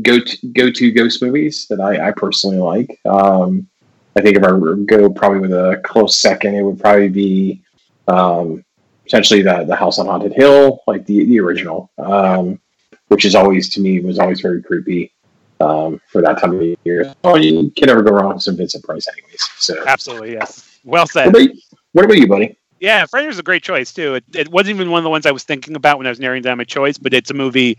go 0.00 0.18
to 0.18 0.46
go 0.48 0.70
to 0.70 0.92
ghost 0.92 1.22
movies 1.22 1.66
that 1.68 1.80
I, 1.80 2.08
I 2.08 2.12
personally 2.12 2.58
like. 2.58 2.98
Um, 3.04 3.68
I 4.16 4.20
think 4.20 4.36
if 4.36 4.44
I 4.44 4.52
were 4.52 4.76
go 4.76 5.10
probably 5.10 5.40
with 5.40 5.52
a 5.52 5.80
close 5.84 6.16
second, 6.16 6.54
it 6.54 6.62
would 6.62 6.80
probably 6.80 7.08
be 7.08 7.62
um, 8.08 8.64
potentially 9.04 9.42
the 9.42 9.64
the 9.64 9.76
House 9.76 9.98
on 9.98 10.06
Haunted 10.06 10.32
Hill, 10.32 10.80
like 10.86 11.04
the 11.06 11.24
the 11.26 11.40
original, 11.40 11.90
um, 11.98 12.60
which 13.08 13.24
is 13.24 13.34
always 13.34 13.68
to 13.70 13.80
me 13.80 14.00
was 14.00 14.18
always 14.18 14.40
very 14.40 14.62
creepy 14.62 15.12
um, 15.60 16.00
for 16.08 16.22
that 16.22 16.40
time 16.40 16.54
of 16.54 16.76
year. 16.84 17.14
Oh, 17.24 17.36
you 17.36 17.70
can 17.76 17.86
never 17.86 18.02
go 18.02 18.12
wrong 18.12 18.34
with 18.34 18.42
some 18.42 18.56
Vincent 18.56 18.84
Price, 18.84 19.06
anyways. 19.08 19.48
So 19.58 19.82
absolutely, 19.86 20.32
yes. 20.32 20.78
Well 20.84 21.06
said. 21.06 21.26
What 21.26 21.42
about 21.42 21.54
you, 21.54 21.60
what 21.92 22.04
about 22.04 22.16
you 22.16 22.26
buddy? 22.26 22.58
Yeah, 22.80 23.06
is 23.14 23.38
a 23.38 23.44
great 23.44 23.62
choice 23.62 23.92
too. 23.92 24.16
It, 24.16 24.24
it 24.34 24.48
wasn't 24.48 24.74
even 24.74 24.90
one 24.90 24.98
of 24.98 25.04
the 25.04 25.10
ones 25.10 25.24
I 25.24 25.30
was 25.30 25.44
thinking 25.44 25.76
about 25.76 25.98
when 25.98 26.06
I 26.08 26.10
was 26.10 26.18
narrowing 26.18 26.42
down 26.42 26.58
my 26.58 26.64
choice, 26.64 26.98
but 26.98 27.14
it's 27.14 27.30
a 27.30 27.34
movie 27.34 27.78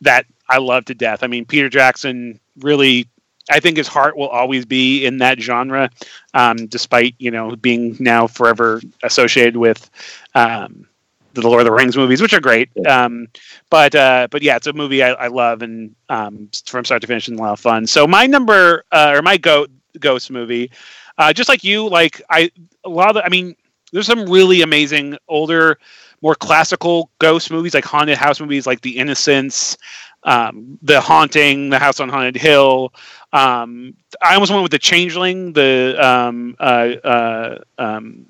that 0.00 0.26
I 0.48 0.58
love 0.58 0.84
to 0.86 0.94
death. 0.94 1.22
I 1.22 1.26
mean, 1.26 1.44
Peter 1.44 1.68
Jackson 1.68 2.40
really 2.58 3.08
I 3.50 3.60
think 3.60 3.76
his 3.76 3.88
heart 3.88 4.16
will 4.16 4.28
always 4.28 4.64
be 4.64 5.04
in 5.04 5.18
that 5.18 5.38
genre, 5.40 5.90
um, 6.32 6.66
despite 6.66 7.14
you 7.18 7.30
know 7.30 7.56
being 7.56 7.96
now 8.00 8.26
forever 8.26 8.80
associated 9.02 9.56
with 9.56 9.90
um, 10.34 10.86
the 11.34 11.42
Lord 11.42 11.60
of 11.60 11.66
the 11.66 11.72
Rings 11.72 11.96
movies, 11.96 12.22
which 12.22 12.32
are 12.32 12.40
great. 12.40 12.70
Um, 12.86 13.28
but 13.70 13.94
uh, 13.94 14.28
but 14.30 14.42
yeah, 14.42 14.56
it's 14.56 14.66
a 14.66 14.72
movie 14.72 15.02
I, 15.02 15.10
I 15.12 15.26
love 15.28 15.62
and 15.62 15.94
um, 16.08 16.48
from 16.66 16.84
start 16.84 17.02
to 17.02 17.06
finish, 17.06 17.28
and 17.28 17.38
a 17.38 17.42
lot 17.42 17.52
of 17.52 17.60
fun. 17.60 17.86
So 17.86 18.06
my 18.06 18.26
number 18.26 18.84
uh, 18.92 19.12
or 19.14 19.22
my 19.22 19.36
goat 19.36 19.70
ghost 19.98 20.30
movie, 20.30 20.70
uh, 21.18 21.32
just 21.32 21.48
like 21.48 21.64
you, 21.64 21.88
like 21.88 22.22
I 22.30 22.50
a 22.84 22.88
lot 22.88 23.08
of 23.08 23.14
the, 23.14 23.24
I 23.24 23.28
mean, 23.28 23.56
there's 23.92 24.06
some 24.06 24.26
really 24.26 24.62
amazing 24.62 25.18
older, 25.28 25.78
more 26.22 26.34
classical 26.34 27.10
ghost 27.18 27.50
movies 27.50 27.74
like 27.74 27.84
haunted 27.84 28.16
house 28.16 28.40
movies, 28.40 28.66
like 28.66 28.80
The 28.80 28.96
Innocents. 28.96 29.76
Um, 30.24 30.78
the 30.82 31.00
haunting, 31.00 31.68
the 31.68 31.78
house 31.78 32.00
on 32.00 32.08
haunted 32.08 32.36
hill. 32.36 32.92
Um, 33.32 33.94
I 34.22 34.34
almost 34.34 34.50
went 34.50 34.62
with 34.62 34.72
the 34.72 34.78
changeling, 34.78 35.52
the 35.52 35.96
um, 36.00 36.56
uh, 36.58 36.92
uh, 37.04 37.58
um, 37.78 38.26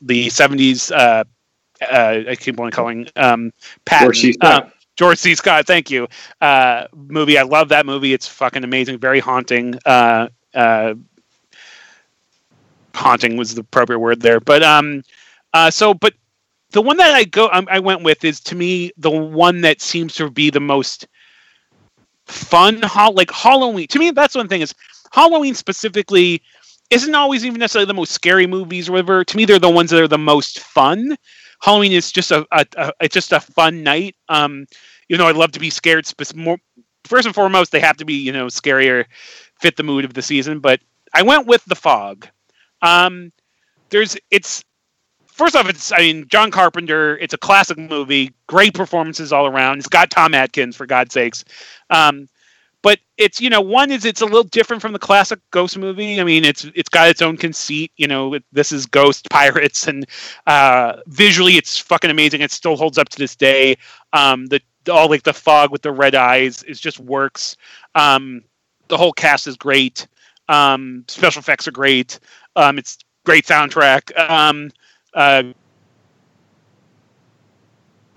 the 0.00 0.30
seventies 0.30 0.90
uh, 0.90 1.24
uh, 1.82 2.20
I 2.28 2.36
keep 2.36 2.58
on 2.58 2.70
calling 2.70 3.08
um, 3.16 3.52
Patton. 3.84 4.06
George 4.06 4.20
C. 4.20 4.32
Scott. 4.32 4.64
Uh, 4.64 4.70
George 4.96 5.18
C. 5.18 5.34
Scott, 5.34 5.66
thank 5.66 5.90
you. 5.90 6.08
Uh, 6.40 6.86
movie, 6.94 7.36
I 7.36 7.42
love 7.42 7.68
that 7.68 7.84
movie. 7.84 8.14
It's 8.14 8.26
fucking 8.26 8.64
amazing, 8.64 8.98
very 8.98 9.20
haunting. 9.20 9.78
Uh, 9.84 10.28
uh, 10.54 10.94
haunting 12.94 13.36
was 13.36 13.54
the 13.54 13.60
appropriate 13.60 13.98
word 13.98 14.22
there, 14.22 14.40
but 14.40 14.62
um, 14.62 15.02
uh, 15.52 15.70
so 15.70 15.92
but 15.92 16.14
the 16.70 16.80
one 16.80 16.96
that 16.96 17.14
I 17.14 17.24
go 17.24 17.46
I, 17.48 17.62
I 17.68 17.78
went 17.78 18.02
with 18.02 18.24
is 18.24 18.40
to 18.40 18.54
me 18.54 18.90
the 18.96 19.10
one 19.10 19.60
that 19.60 19.82
seems 19.82 20.14
to 20.14 20.30
be 20.30 20.48
the 20.48 20.60
most 20.60 21.06
fun. 22.26 22.80
Ho- 22.82 23.10
like 23.12 23.30
Halloween, 23.30 23.86
to 23.88 23.98
me, 23.98 24.10
that's 24.10 24.34
one 24.34 24.48
thing 24.48 24.60
is 24.60 24.74
Halloween 25.12 25.54
specifically 25.54 26.42
isn't 26.90 27.14
always 27.14 27.44
even 27.44 27.58
necessarily 27.58 27.86
the 27.86 27.94
most 27.94 28.12
scary 28.12 28.46
movies 28.46 28.88
or 28.88 28.92
whatever. 28.92 29.24
To 29.24 29.36
me, 29.36 29.44
they're 29.44 29.58
the 29.58 29.70
ones 29.70 29.90
that 29.90 30.02
are 30.02 30.08
the 30.08 30.18
most 30.18 30.60
fun. 30.60 31.16
Halloween 31.60 31.92
is 31.92 32.12
just 32.12 32.30
a, 32.30 32.46
a, 32.52 32.66
a 32.76 32.92
it's 33.00 33.14
just 33.14 33.32
a 33.32 33.40
fun 33.40 33.82
night. 33.82 34.14
Um, 34.28 34.66
you 35.08 35.16
know, 35.16 35.26
I'd 35.26 35.36
love 35.36 35.52
to 35.52 35.60
be 35.60 35.70
scared. 35.70 36.06
Sp- 36.06 36.36
more, 36.36 36.58
first 37.04 37.26
and 37.26 37.34
foremost, 37.34 37.72
they 37.72 37.80
have 37.80 37.96
to 37.98 38.04
be 38.04 38.14
you 38.14 38.32
know 38.32 38.46
scarier, 38.46 39.06
fit 39.60 39.76
the 39.76 39.82
mood 39.82 40.04
of 40.04 40.14
the 40.14 40.22
season. 40.22 40.60
But 40.60 40.80
I 41.14 41.22
went 41.22 41.46
with 41.46 41.64
the 41.64 41.76
fog. 41.76 42.28
Um, 42.82 43.32
there's 43.90 44.16
it's 44.30 44.64
first 45.36 45.54
off, 45.54 45.68
it's 45.68 45.92
I 45.92 45.98
mean 45.98 46.26
John 46.28 46.50
Carpenter. 46.50 47.18
It's 47.18 47.34
a 47.34 47.38
classic 47.38 47.78
movie. 47.78 48.32
Great 48.46 48.74
performances 48.74 49.32
all 49.32 49.46
around. 49.46 49.78
It's 49.78 49.88
got 49.88 50.10
Tom 50.10 50.34
Atkins 50.34 50.74
for 50.74 50.86
God's 50.86 51.12
sakes. 51.12 51.44
Um, 51.90 52.28
but 52.82 53.00
it's 53.16 53.40
you 53.40 53.50
know 53.50 53.60
one 53.60 53.90
is 53.90 54.04
it's 54.04 54.20
a 54.20 54.24
little 54.24 54.44
different 54.44 54.80
from 54.80 54.92
the 54.92 54.98
classic 54.98 55.40
ghost 55.50 55.76
movie 55.76 56.20
i 56.20 56.24
mean 56.24 56.44
it's 56.44 56.64
it's 56.76 56.88
got 56.88 57.08
its 57.08 57.20
own 57.20 57.36
conceit 57.36 57.90
you 57.96 58.06
know 58.06 58.34
it, 58.34 58.44
this 58.52 58.70
is 58.70 58.86
ghost 58.86 59.28
pirates 59.30 59.88
and 59.88 60.06
uh, 60.46 60.92
visually 61.08 61.56
it's 61.56 61.76
fucking 61.78 62.10
amazing 62.12 62.42
it 62.42 62.52
still 62.52 62.76
holds 62.76 62.96
up 62.96 63.08
to 63.08 63.18
this 63.18 63.34
day 63.34 63.76
um, 64.12 64.46
the 64.46 64.60
all 64.88 65.08
like 65.10 65.24
the 65.24 65.32
fog 65.32 65.72
with 65.72 65.82
the 65.82 65.90
red 65.90 66.14
eyes 66.14 66.62
is 66.62 66.78
just 66.78 67.00
works 67.00 67.56
um, 67.96 68.44
the 68.86 68.96
whole 68.96 69.12
cast 69.12 69.48
is 69.48 69.56
great 69.56 70.06
um, 70.48 71.04
special 71.08 71.40
effects 71.40 71.66
are 71.66 71.72
great 71.72 72.20
um, 72.54 72.78
it's 72.78 72.98
great 73.24 73.44
soundtrack 73.44 74.16
um, 74.30 74.70
uh, 75.16 75.42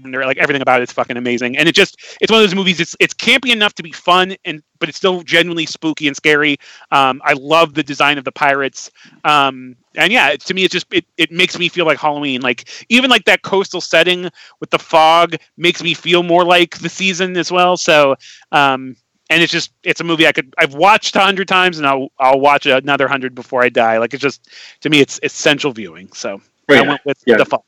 like 0.03 0.37
everything 0.37 0.61
about 0.61 0.81
it 0.81 0.83
is 0.83 0.91
fucking 0.91 1.17
amazing. 1.17 1.57
And 1.57 1.67
it 1.67 1.75
just 1.75 1.97
it's 2.21 2.31
one 2.31 2.41
of 2.41 2.47
those 2.47 2.55
movies 2.55 2.79
it's 2.79 2.95
it's 2.99 3.13
campy 3.13 3.51
enough 3.51 3.73
to 3.75 3.83
be 3.83 3.91
fun 3.91 4.35
and 4.45 4.61
but 4.79 4.89
it's 4.89 4.97
still 4.97 5.23
genuinely 5.23 5.65
spooky 5.65 6.07
and 6.07 6.15
scary. 6.15 6.57
Um, 6.91 7.21
i 7.25 7.33
love 7.33 7.73
the 7.73 7.83
design 7.83 8.17
of 8.17 8.23
the 8.23 8.31
pirates. 8.31 8.91
Um, 9.23 9.75
and 9.95 10.11
yeah 10.11 10.35
to 10.35 10.53
me 10.53 10.63
it's 10.63 10.71
just 10.71 10.87
it, 10.93 11.05
it 11.17 11.31
makes 11.31 11.57
me 11.57 11.69
feel 11.69 11.85
like 11.85 11.97
halloween. 11.99 12.41
Like 12.41 12.69
even 12.89 13.09
like 13.09 13.25
that 13.25 13.41
coastal 13.41 13.81
setting 13.81 14.29
with 14.59 14.69
the 14.69 14.79
fog 14.79 15.35
makes 15.57 15.83
me 15.83 15.93
feel 15.93 16.23
more 16.23 16.43
like 16.45 16.77
the 16.79 16.89
season 16.89 17.35
as 17.37 17.51
well. 17.51 17.77
So 17.77 18.15
um, 18.51 18.95
and 19.29 19.43
it's 19.43 19.51
just 19.51 19.71
it's 19.83 20.01
a 20.01 20.03
movie 20.03 20.25
i 20.25 20.31
could 20.31 20.51
i've 20.57 20.73
watched 20.73 21.15
a 21.15 21.19
hundred 21.19 21.47
times 21.47 21.77
and 21.77 21.85
i'll 21.85 22.09
i'll 22.17 22.39
watch 22.39 22.65
another 22.65 23.07
hundred 23.07 23.35
before 23.35 23.63
i 23.63 23.69
die. 23.69 23.97
Like 23.97 24.13
it's 24.13 24.23
just 24.23 24.49
to 24.81 24.89
me 24.89 24.99
it's 25.01 25.19
essential 25.23 25.71
viewing. 25.71 26.11
So 26.13 26.41
Oh, 26.69 26.73
i 26.75 26.81
yeah. 26.81 26.87
went 26.87 27.05
with 27.05 27.23
Yeah. 27.25 27.37
the 27.37 27.45
fog 27.45 27.63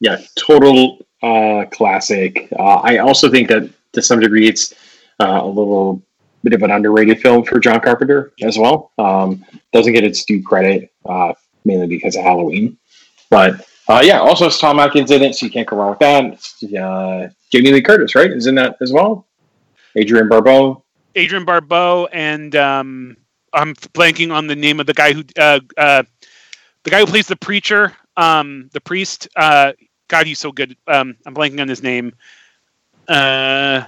yeah, 0.00 0.18
total 0.38 0.98
uh, 1.22 1.64
classic. 1.72 2.48
Uh, 2.58 2.76
I 2.82 2.98
also 2.98 3.30
think 3.30 3.48
that 3.48 3.70
to 3.92 4.02
some 4.02 4.20
degree 4.20 4.46
it's 4.46 4.74
uh, 5.20 5.40
a 5.42 5.46
little 5.46 6.02
bit 6.44 6.52
of 6.52 6.62
an 6.62 6.70
underrated 6.70 7.20
film 7.20 7.44
for 7.44 7.58
John 7.58 7.80
Carpenter 7.80 8.32
as 8.42 8.58
well. 8.58 8.92
Um, 8.98 9.42
doesn't 9.72 9.94
get 9.94 10.04
its 10.04 10.24
due 10.26 10.42
credit 10.42 10.92
uh, 11.08 11.32
mainly 11.64 11.86
because 11.86 12.14
of 12.14 12.24
Halloween, 12.24 12.76
but 13.30 13.66
uh, 13.88 14.02
yeah, 14.04 14.18
also 14.20 14.44
has 14.44 14.58
Tom 14.58 14.78
Atkins 14.80 15.10
in 15.10 15.22
it, 15.22 15.34
so 15.34 15.46
you 15.46 15.52
can't 15.52 15.66
go 15.66 15.76
wrong 15.76 15.90
with 15.90 15.98
that. 16.00 16.78
Uh, 16.82 17.28
Jamie 17.50 17.72
Lee 17.72 17.80
Curtis, 17.82 18.14
right, 18.14 18.30
is 18.30 18.46
in 18.46 18.54
that 18.56 18.76
as 18.82 18.92
well. 18.92 19.26
Adrienne 19.98 20.28
Barbeau. 20.28 20.84
Adrienne 21.16 21.44
Barbeau 21.46 22.06
and 22.12 22.54
um, 22.56 23.16
I'm 23.54 23.74
blanking 23.74 24.30
on 24.32 24.46
the 24.46 24.56
name 24.56 24.78
of 24.80 24.86
the 24.86 24.92
guy 24.92 25.14
who 25.14 25.24
uh, 25.38 25.60
uh, 25.78 26.02
the 26.84 26.90
guy 26.90 27.00
who 27.00 27.06
plays 27.06 27.26
the 27.28 27.36
preacher, 27.36 27.94
um, 28.16 28.70
the 28.72 28.80
priest. 28.80 29.28
Uh, 29.36 29.72
God, 30.08 30.26
he's 30.26 30.38
so 30.38 30.52
good. 30.52 30.76
Um, 30.86 31.16
I'm 31.26 31.34
blanking 31.34 31.60
on 31.60 31.68
his 31.68 31.82
name. 31.82 32.14
Uh, 33.08 33.84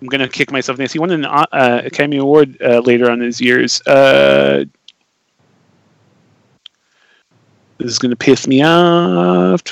I'm 0.00 0.08
gonna 0.08 0.28
kick 0.28 0.52
myself. 0.52 0.78
He 0.78 0.98
won 0.98 1.10
an 1.10 1.24
uh, 1.24 1.46
uh, 1.52 1.82
Academy 1.84 2.18
Award 2.18 2.60
uh, 2.62 2.80
later 2.80 3.10
on 3.10 3.20
his 3.20 3.40
years. 3.40 3.82
Uh, 3.86 4.64
this 7.78 7.90
is 7.90 7.98
gonna 7.98 8.16
piss 8.16 8.46
me 8.46 8.62
off. 8.62 9.62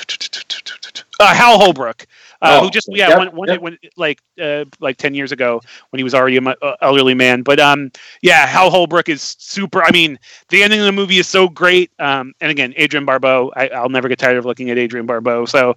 Uh, 1.19 1.33
Hal 1.33 1.57
Holbrook, 1.59 2.05
uh, 2.41 2.59
Oh, 2.59 2.65
who 2.65 2.69
just 2.69 2.87
yeah, 2.91 3.09
yep, 3.09 3.17
won, 3.17 3.35
won 3.35 3.47
yep. 3.47 3.61
when 3.61 3.77
like 3.95 4.21
uh, 4.41 4.65
like 4.79 4.97
ten 4.97 5.13
years 5.13 5.31
ago 5.31 5.61
when 5.89 5.99
he 5.99 6.03
was 6.03 6.13
already 6.13 6.37
an 6.37 6.53
elderly 6.81 7.13
man. 7.13 7.41
But 7.41 7.59
um, 7.59 7.91
yeah, 8.21 8.45
Hal 8.45 8.69
Holbrook 8.69 9.09
is 9.09 9.35
super. 9.39 9.83
I 9.83 9.91
mean, 9.91 10.19
the 10.49 10.63
ending 10.63 10.79
of 10.79 10.85
the 10.85 10.91
movie 10.91 11.17
is 11.17 11.27
so 11.27 11.47
great. 11.47 11.91
Um, 11.99 12.33
and 12.41 12.51
again, 12.51 12.73
Adrienne 12.79 13.05
Barbeau. 13.05 13.51
I, 13.55 13.69
I'll 13.69 13.89
never 13.89 14.07
get 14.07 14.19
tired 14.19 14.37
of 14.37 14.45
looking 14.45 14.69
at 14.69 14.77
Adrienne 14.77 15.05
Barbeau. 15.05 15.45
So, 15.45 15.75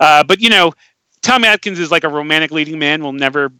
uh, 0.00 0.22
but 0.24 0.40
you 0.40 0.50
know, 0.50 0.72
Tom 1.22 1.44
Atkins 1.44 1.78
is 1.78 1.90
like 1.90 2.04
a 2.04 2.08
romantic 2.08 2.50
leading 2.50 2.78
man. 2.78 3.02
Will 3.02 3.12
never. 3.12 3.52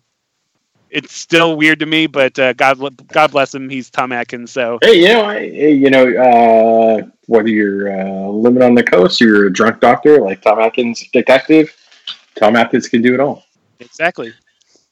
It's 0.90 1.14
still 1.14 1.56
weird 1.56 1.78
to 1.80 1.86
me, 1.86 2.06
but 2.06 2.38
uh, 2.38 2.52
God, 2.52 2.78
God 3.08 3.30
bless 3.30 3.54
him. 3.54 3.70
He's 3.70 3.88
Tom 3.88 4.12
Atkins. 4.12 4.50
So 4.50 4.78
Hey, 4.82 5.00
you 5.00 5.08
know, 5.08 5.22
I, 5.22 5.38
you 5.38 5.88
know, 5.88 6.06
uh, 6.14 7.06
whether 7.28 7.48
you're 7.48 7.98
uh, 7.98 8.28
living 8.28 8.60
on 8.60 8.74
the 8.74 8.82
coast 8.82 9.22
or 9.22 9.24
you're 9.24 9.46
a 9.46 9.52
drunk 9.52 9.80
doctor 9.80 10.20
like 10.20 10.42
Tom 10.42 10.58
Atkins, 10.58 11.02
detective, 11.10 11.74
Tom 12.36 12.56
Atkins 12.56 12.88
can 12.88 13.02
do 13.02 13.14
it 13.14 13.20
all. 13.20 13.44
exactly. 13.80 14.32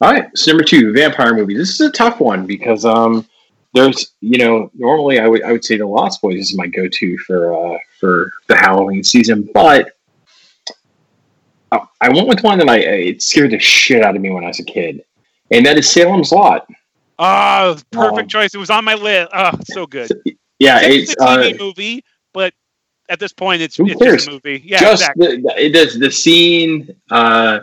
All 0.00 0.12
right, 0.12 0.26
so 0.34 0.50
number 0.52 0.64
two, 0.64 0.92
vampire 0.92 1.34
movie. 1.34 1.54
This 1.56 1.70
is 1.70 1.80
a 1.80 1.92
tough 1.92 2.20
one 2.20 2.46
because 2.46 2.84
um, 2.86 3.26
there's 3.74 4.12
you 4.20 4.38
know 4.38 4.70
normally 4.74 5.18
I 5.20 5.26
would 5.28 5.42
I 5.42 5.52
would 5.52 5.64
say 5.64 5.76
the 5.76 5.86
Lost 5.86 6.22
Boys 6.22 6.40
is 6.40 6.56
my 6.56 6.66
go 6.66 6.88
to 6.88 7.18
for 7.18 7.74
uh, 7.74 7.78
for 7.98 8.30
the 8.46 8.56
Halloween 8.56 9.04
season, 9.04 9.48
but 9.52 9.92
I, 11.70 11.80
I 12.00 12.08
went 12.08 12.28
with 12.28 12.42
one 12.42 12.58
that 12.58 12.68
I 12.68 12.78
it 12.78 13.22
scared 13.22 13.50
the 13.50 13.58
shit 13.58 14.02
out 14.02 14.16
of 14.16 14.22
me 14.22 14.30
when 14.30 14.44
I 14.44 14.48
was 14.48 14.60
a 14.60 14.64
kid, 14.64 15.04
and 15.50 15.66
that 15.66 15.76
is 15.78 15.90
Salem's 15.90 16.32
Lot. 16.32 16.66
Oh, 17.18 17.76
perfect 17.90 18.22
Um, 18.22 18.28
choice. 18.28 18.54
It 18.54 18.58
was 18.58 18.70
on 18.70 18.84
my 18.84 18.94
list. 18.94 19.30
Oh, 19.34 19.52
so 19.64 19.86
good. 19.86 20.10
Yeah, 20.58 20.80
It's, 20.82 21.12
it's 21.12 21.22
a 21.22 21.26
uh, 21.26 21.52
movie, 21.58 22.02
at 23.10 23.18
this 23.18 23.32
point, 23.32 23.60
it's, 23.60 23.78
it's 23.78 24.00
just 24.00 24.28
a 24.28 24.30
movie. 24.30 24.62
Yeah, 24.64 24.78
just 24.78 25.02
exactly. 25.02 25.36
the, 25.36 25.42
the, 25.42 25.66
it 25.66 25.70
does 25.70 25.98
the 25.98 26.10
scene 26.10 26.94
uh, 27.10 27.60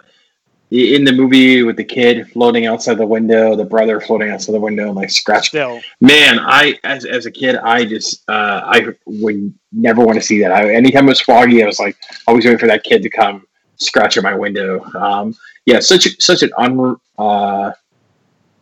in 0.70 1.06
the 1.06 1.14
movie 1.14 1.64
with 1.64 1.78
the 1.78 1.84
kid 1.84 2.30
floating 2.32 2.66
outside 2.66 2.98
the 2.98 3.06
window, 3.06 3.56
the 3.56 3.64
brother 3.64 4.02
floating 4.02 4.30
outside 4.30 4.52
the 4.52 4.60
window, 4.60 4.88
and 4.88 4.96
like 4.96 5.10
scratch 5.10 5.48
Still, 5.48 5.80
Man, 6.02 6.40
I 6.40 6.78
as 6.84 7.06
as 7.06 7.26
a 7.26 7.32
kid, 7.32 7.56
I 7.56 7.86
just 7.86 8.30
uh, 8.30 8.62
I 8.66 8.88
would 9.06 9.54
never 9.72 10.06
want 10.06 10.20
to 10.20 10.26
see 10.26 10.42
that. 10.42 10.52
I, 10.52 10.74
anytime 10.74 11.06
it 11.06 11.10
was 11.10 11.22
foggy, 11.22 11.64
I 11.64 11.66
was 11.66 11.80
like 11.80 11.96
always 12.28 12.44
waiting 12.44 12.60
for 12.60 12.68
that 12.68 12.84
kid 12.84 13.02
to 13.04 13.10
come 13.10 13.48
scratch 13.78 14.18
at 14.18 14.24
my 14.24 14.36
window. 14.36 14.84
Um, 14.96 15.36
yeah, 15.66 15.80
such 15.80 16.22
such 16.22 16.44
an 16.44 16.52
un 16.58 16.98
uh, 17.18 17.72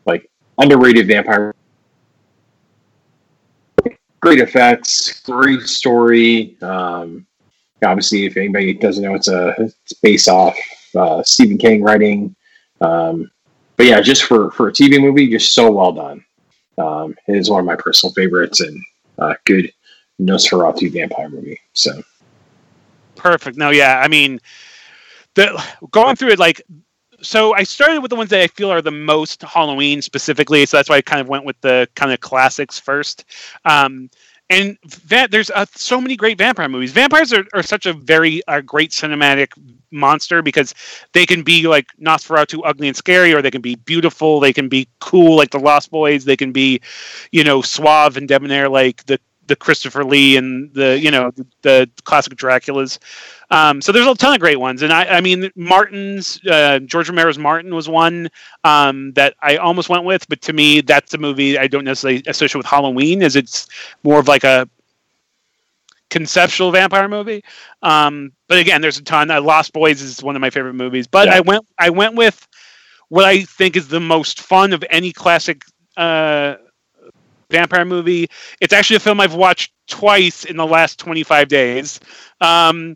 like 0.05 0.29
underrated 0.59 1.07
vampire. 1.07 1.55
Great 4.26 4.39
effects, 4.39 5.19
great 5.19 5.61
story. 5.67 6.57
Um, 6.63 7.28
obviously, 7.84 8.26
if 8.26 8.36
anybody 8.38 8.73
doesn't 8.73 9.03
know, 9.03 9.13
it's 9.13 9.28
a 9.28 9.53
it's 9.59 9.93
based 10.01 10.28
off 10.28 10.57
uh, 10.95 11.21
Stephen 11.21 11.59
King 11.59 11.84
writing. 11.84 12.36
Um, 12.82 13.30
but 13.78 13.86
yeah, 13.86 14.01
just 14.01 14.23
for 14.23 14.49
for 14.49 14.69
a 14.69 14.71
TV 14.71 14.99
movie, 14.99 15.30
just 15.30 15.53
so 15.53 15.71
well 15.71 15.91
done. 15.91 16.26
Um, 16.80 17.15
it 17.28 17.36
is 17.36 17.51
one 17.51 17.59
of 17.59 17.67
my 17.67 17.76
personal 17.76 18.13
favorites 18.13 18.61
and 18.61 18.82
uh, 19.19 19.36
good 19.45 19.71
Nosferatu 20.19 20.91
vampire 20.91 21.30
movie. 21.30 21.61
So 21.73 22.01
perfect. 23.13 23.57
No, 23.57 23.69
yeah. 23.69 24.01
I 24.03 24.07
mean, 24.07 24.39
the 25.36 25.63
going 25.91 26.15
through 26.15 26.30
it, 26.30 26.39
like 26.39 26.63
so 27.22 27.53
I 27.53 27.63
started 27.63 28.01
with 28.01 28.09
the 28.09 28.16
ones 28.16 28.30
that 28.30 28.41
I 28.41 28.47
feel 28.47 28.72
are 28.72 28.82
the 28.82 28.91
most 28.91 29.41
Halloween 29.41 30.01
specifically. 30.01 30.66
So 30.66 30.78
that's 30.78 30.89
why 30.89 30.97
I 30.97 31.01
kind 31.01 31.22
of 31.22 31.28
went 31.28 31.45
with 31.45 31.59
the 31.61 31.88
kind 31.95 32.11
of 32.11 32.20
classics 32.20 32.80
first. 32.80 33.26
Um, 33.66 34.09
and 34.49 34.78
that 35.07 35.32
there's 35.32 35.49
uh, 35.49 35.66
so 35.74 35.99
many 35.99 36.16
great 36.16 36.38
vampire 36.38 36.70
movies. 36.70 36.91
Vampires 36.91 37.34
are, 37.34 37.45
are 37.53 37.63
such 37.63 37.88
a 37.88 37.93
very 37.93 38.43
great 38.66 38.91
cinematic 38.91 39.47
monster 39.91 40.43
because 40.43 40.76
they 41.13 41.26
can 41.26 41.41
be 41.41 41.68
like 41.68 41.88
Nosferatu, 41.99 42.61
ugly 42.63 42.88
and 42.88 42.95
scary, 42.95 43.34
or 43.34 43.41
they 43.41 43.49
can 43.49 43.61
be 43.61 43.76
beautiful. 43.76 44.39
They 44.39 44.53
can 44.53 44.70
be 44.70 44.88
cool, 44.99 45.36
like 45.36 45.49
the 45.49 45.59
Lost 45.59 45.89
Boys. 45.89 46.26
They 46.26 46.38
can 46.38 46.51
be, 46.51 46.80
you 47.32 47.43
know, 47.43 47.61
suave 47.61 48.18
and 48.18 48.28
debonair, 48.28 48.70
like 48.70 49.03
the 49.05 49.20
the 49.47 49.55
Christopher 49.55 50.03
Lee 50.03 50.37
and 50.37 50.73
the 50.73 50.99
you 50.99 51.11
know 51.11 51.31
the, 51.31 51.45
the 51.61 51.89
classic 52.03 52.33
Draculas. 52.35 52.99
Um, 53.51 53.81
so 53.81 53.91
there's 53.91 54.07
a 54.07 54.15
ton 54.15 54.33
of 54.33 54.39
great 54.39 54.59
ones, 54.59 54.81
and 54.81 54.91
I, 54.91 55.05
I 55.05 55.21
mean 55.21 55.51
Martin's 55.55 56.39
uh, 56.47 56.79
George 56.79 57.09
Romero's 57.09 57.37
Martin 57.37 57.73
was 57.75 57.87
one 57.87 58.29
um, 58.63 59.11
that 59.13 59.35
I 59.41 59.57
almost 59.57 59.89
went 59.89 60.03
with, 60.03 60.27
but 60.27 60.41
to 60.41 60.53
me 60.53 60.81
that's 60.81 61.13
a 61.13 61.17
movie 61.17 61.57
I 61.57 61.67
don't 61.67 61.83
necessarily 61.85 62.23
associate 62.27 62.57
with 62.57 62.65
Halloween, 62.65 63.21
as 63.23 63.35
it's 63.35 63.67
more 64.03 64.19
of 64.19 64.27
like 64.27 64.43
a 64.43 64.67
conceptual 66.09 66.71
vampire 66.71 67.07
movie. 67.07 67.43
Um, 67.81 68.31
but 68.47 68.57
again, 68.59 68.81
there's 68.81 68.97
a 68.97 69.03
ton. 69.03 69.31
Uh, 69.31 69.41
Lost 69.41 69.73
Boys 69.73 70.01
is 70.01 70.23
one 70.23 70.35
of 70.35 70.41
my 70.41 70.49
favorite 70.49 70.73
movies, 70.73 71.07
but 71.07 71.27
Yeah. 71.27 71.35
I 71.35 71.39
went 71.41 71.65
I 71.77 71.89
went 71.89 72.15
with 72.15 72.47
what 73.09 73.25
I 73.25 73.43
think 73.43 73.75
is 73.75 73.87
the 73.87 73.99
most 73.99 74.41
fun 74.41 74.73
of 74.73 74.83
any 74.89 75.11
classic 75.11 75.63
uh, 75.97 76.55
vampire 77.57 77.85
movie. 77.85 78.29
It's 78.61 78.73
actually 78.73 78.97
a 78.97 79.01
film 79.01 79.19
I've 79.19 79.35
watched 79.35 79.71
twice 79.87 80.45
in 80.45 80.57
the 80.57 80.65
last 80.65 80.99
25 80.99 81.47
days. 81.47 81.99
Um, 82.41 82.95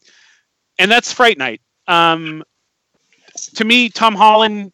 and 0.77 0.91
that's 0.91 1.13
Fright 1.13 1.37
Night. 1.37 1.61
Um, 1.87 2.43
to 3.55 3.65
me, 3.65 3.89
Tom 3.89 4.15
Holland 4.15 4.71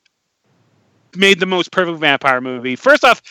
made 1.15 1.39
the 1.39 1.45
most 1.45 1.71
perfect 1.71 1.99
vampire 1.99 2.41
movie. 2.41 2.75
First 2.75 3.03
off, 3.05 3.21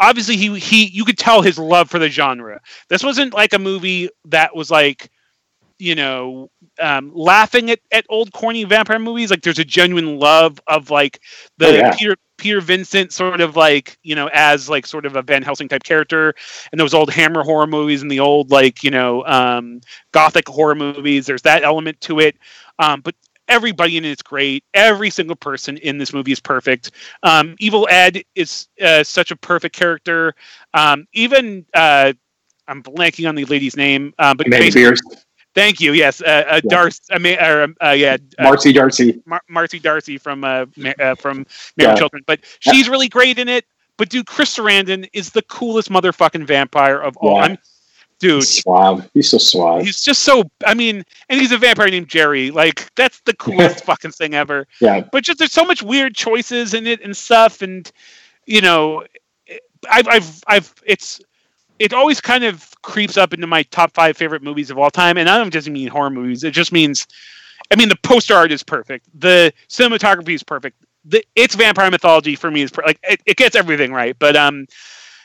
obviously 0.00 0.36
he 0.36 0.58
he 0.58 0.86
you 0.86 1.04
could 1.04 1.18
tell 1.18 1.42
his 1.42 1.58
love 1.58 1.90
for 1.90 1.98
the 1.98 2.08
genre. 2.08 2.60
This 2.88 3.02
wasn't 3.02 3.34
like 3.34 3.52
a 3.52 3.58
movie 3.58 4.08
that 4.26 4.54
was 4.54 4.70
like 4.70 5.10
you 5.78 5.94
know 5.94 6.50
um, 6.80 7.10
laughing 7.14 7.70
at, 7.70 7.78
at 7.92 8.04
old 8.08 8.32
corny 8.32 8.64
vampire 8.64 8.98
movies 8.98 9.30
like 9.30 9.42
there's 9.42 9.58
a 9.58 9.64
genuine 9.64 10.18
love 10.18 10.60
of 10.66 10.90
like 10.90 11.20
the 11.58 11.66
Oh, 11.68 11.72
yeah. 11.72 11.94
peter 11.96 12.16
peter 12.36 12.60
vincent 12.60 13.12
sort 13.12 13.40
of 13.40 13.56
like 13.56 13.98
you 14.02 14.14
know 14.14 14.28
as 14.32 14.68
like 14.68 14.86
sort 14.86 15.06
of 15.06 15.16
a 15.16 15.22
van 15.22 15.42
helsing 15.42 15.68
type 15.68 15.82
character 15.82 16.34
and 16.72 16.80
those 16.80 16.94
old 16.94 17.10
hammer 17.10 17.42
horror 17.42 17.66
movies 17.66 18.02
and 18.02 18.10
the 18.10 18.20
old 18.20 18.50
like 18.50 18.82
you 18.84 18.90
know 18.90 19.24
um, 19.26 19.80
gothic 20.12 20.48
horror 20.48 20.74
movies 20.74 21.26
there's 21.26 21.42
that 21.42 21.62
element 21.64 22.00
to 22.00 22.20
it. 22.20 22.36
Um, 22.78 23.00
but 23.00 23.14
everybody 23.48 23.96
in 23.96 24.04
it's 24.04 24.22
great. 24.22 24.62
Every 24.74 25.10
single 25.10 25.34
person 25.36 25.78
in 25.78 25.96
this 25.98 26.12
movie 26.12 26.32
is 26.32 26.38
perfect. 26.40 26.90
Um, 27.22 27.56
evil 27.58 27.88
ed 27.90 28.22
is 28.34 28.68
uh, 28.80 29.02
such 29.02 29.30
a 29.30 29.36
perfect 29.36 29.74
character. 29.74 30.34
Um, 30.74 31.06
even 31.12 31.64
uh, 31.74 32.12
i'm 32.68 32.82
blanking 32.82 33.28
on 33.28 33.34
the 33.34 33.46
lady's 33.46 33.76
name 33.76 34.12
um, 34.18 34.36
but 34.36 34.46
basically- 34.50 34.82
Bearse, 34.82 35.00
Thank 35.58 35.80
you. 35.80 35.92
Yes, 35.92 36.20
uh, 36.22 36.44
uh. 36.48 36.60
Darcy. 36.68 37.00
I 37.10 37.18
mean, 37.18 37.38
um, 37.40 37.76
uh, 37.82 37.90
yeah, 37.90 38.16
uh, 38.38 38.44
Marcy 38.44 38.72
Darcy. 38.72 39.20
Mar- 39.26 39.42
Marcy 39.48 39.78
Darcy 39.78 40.16
from 40.18 40.44
uh, 40.44 40.66
uh, 41.00 41.14
from 41.16 41.38
Married 41.76 41.92
Yeah. 41.92 41.94
Children, 41.96 42.22
but 42.26 42.40
she's 42.60 42.88
really 42.88 43.08
great 43.08 43.38
in 43.38 43.48
it. 43.48 43.64
But 43.96 44.08
dude, 44.10 44.26
Chris 44.26 44.56
Sarandon 44.56 45.08
is 45.12 45.30
the 45.30 45.42
coolest 45.42 45.90
motherfucking 45.90 46.46
vampire 46.46 46.98
of 47.00 47.16
all. 47.16 47.36
Yeah. 47.36 47.42
I'm, 47.42 47.58
dude, 48.20 48.36
He's 48.36 48.62
suave. 48.62 49.10
He's 49.12 49.28
so 49.30 49.38
suave. 49.38 49.82
he's 49.82 50.00
just 50.02 50.22
so. 50.22 50.44
I 50.64 50.74
mean, 50.74 51.02
and 51.28 51.40
he's 51.40 51.50
a 51.52 51.58
vampire 51.58 51.88
named 51.90 52.08
Jerry. 52.08 52.50
Like 52.52 52.88
that's 52.94 53.20
the 53.22 53.34
coolest 53.34 53.84
fucking 53.90 54.12
thing 54.12 54.34
ever. 54.34 54.66
yeah, 54.80 55.00
But 55.10 55.24
just 55.24 55.38
there's 55.40 55.52
so 55.52 55.64
much 55.64 55.82
weird 55.82 56.14
choices 56.14 56.74
in 56.74 56.86
it 56.86 57.00
and 57.02 57.16
stuff, 57.16 57.60
and 57.62 57.90
you 58.46 58.60
know, 58.60 59.04
I've 59.90 60.06
I've 60.08 60.42
I've 60.46 60.74
it's 60.86 61.20
it 61.78 61.92
always 61.92 62.20
kind 62.20 62.44
of 62.44 62.70
creeps 62.82 63.16
up 63.16 63.32
into 63.32 63.46
my 63.46 63.62
top 63.64 63.92
five 63.94 64.16
favorite 64.16 64.42
movies 64.42 64.70
of 64.70 64.78
all 64.78 64.90
time, 64.90 65.16
and 65.18 65.28
I 65.28 65.38
don't 65.38 65.52
just 65.52 65.68
mean 65.68 65.88
horror 65.88 66.10
movies. 66.10 66.44
It 66.44 66.52
just 66.52 66.72
means, 66.72 67.06
I 67.70 67.76
mean, 67.76 67.88
the 67.88 67.96
poster 68.02 68.34
art 68.34 68.52
is 68.52 68.62
perfect, 68.62 69.08
the 69.18 69.52
cinematography 69.68 70.34
is 70.34 70.42
perfect, 70.42 70.82
the 71.04 71.24
it's 71.36 71.54
vampire 71.54 71.90
mythology 71.90 72.36
for 72.36 72.50
me 72.50 72.62
is 72.62 72.70
per- 72.70 72.84
like 72.84 72.98
it, 73.02 73.20
it 73.26 73.36
gets 73.36 73.56
everything 73.56 73.92
right, 73.92 74.16
but 74.18 74.36
um. 74.36 74.66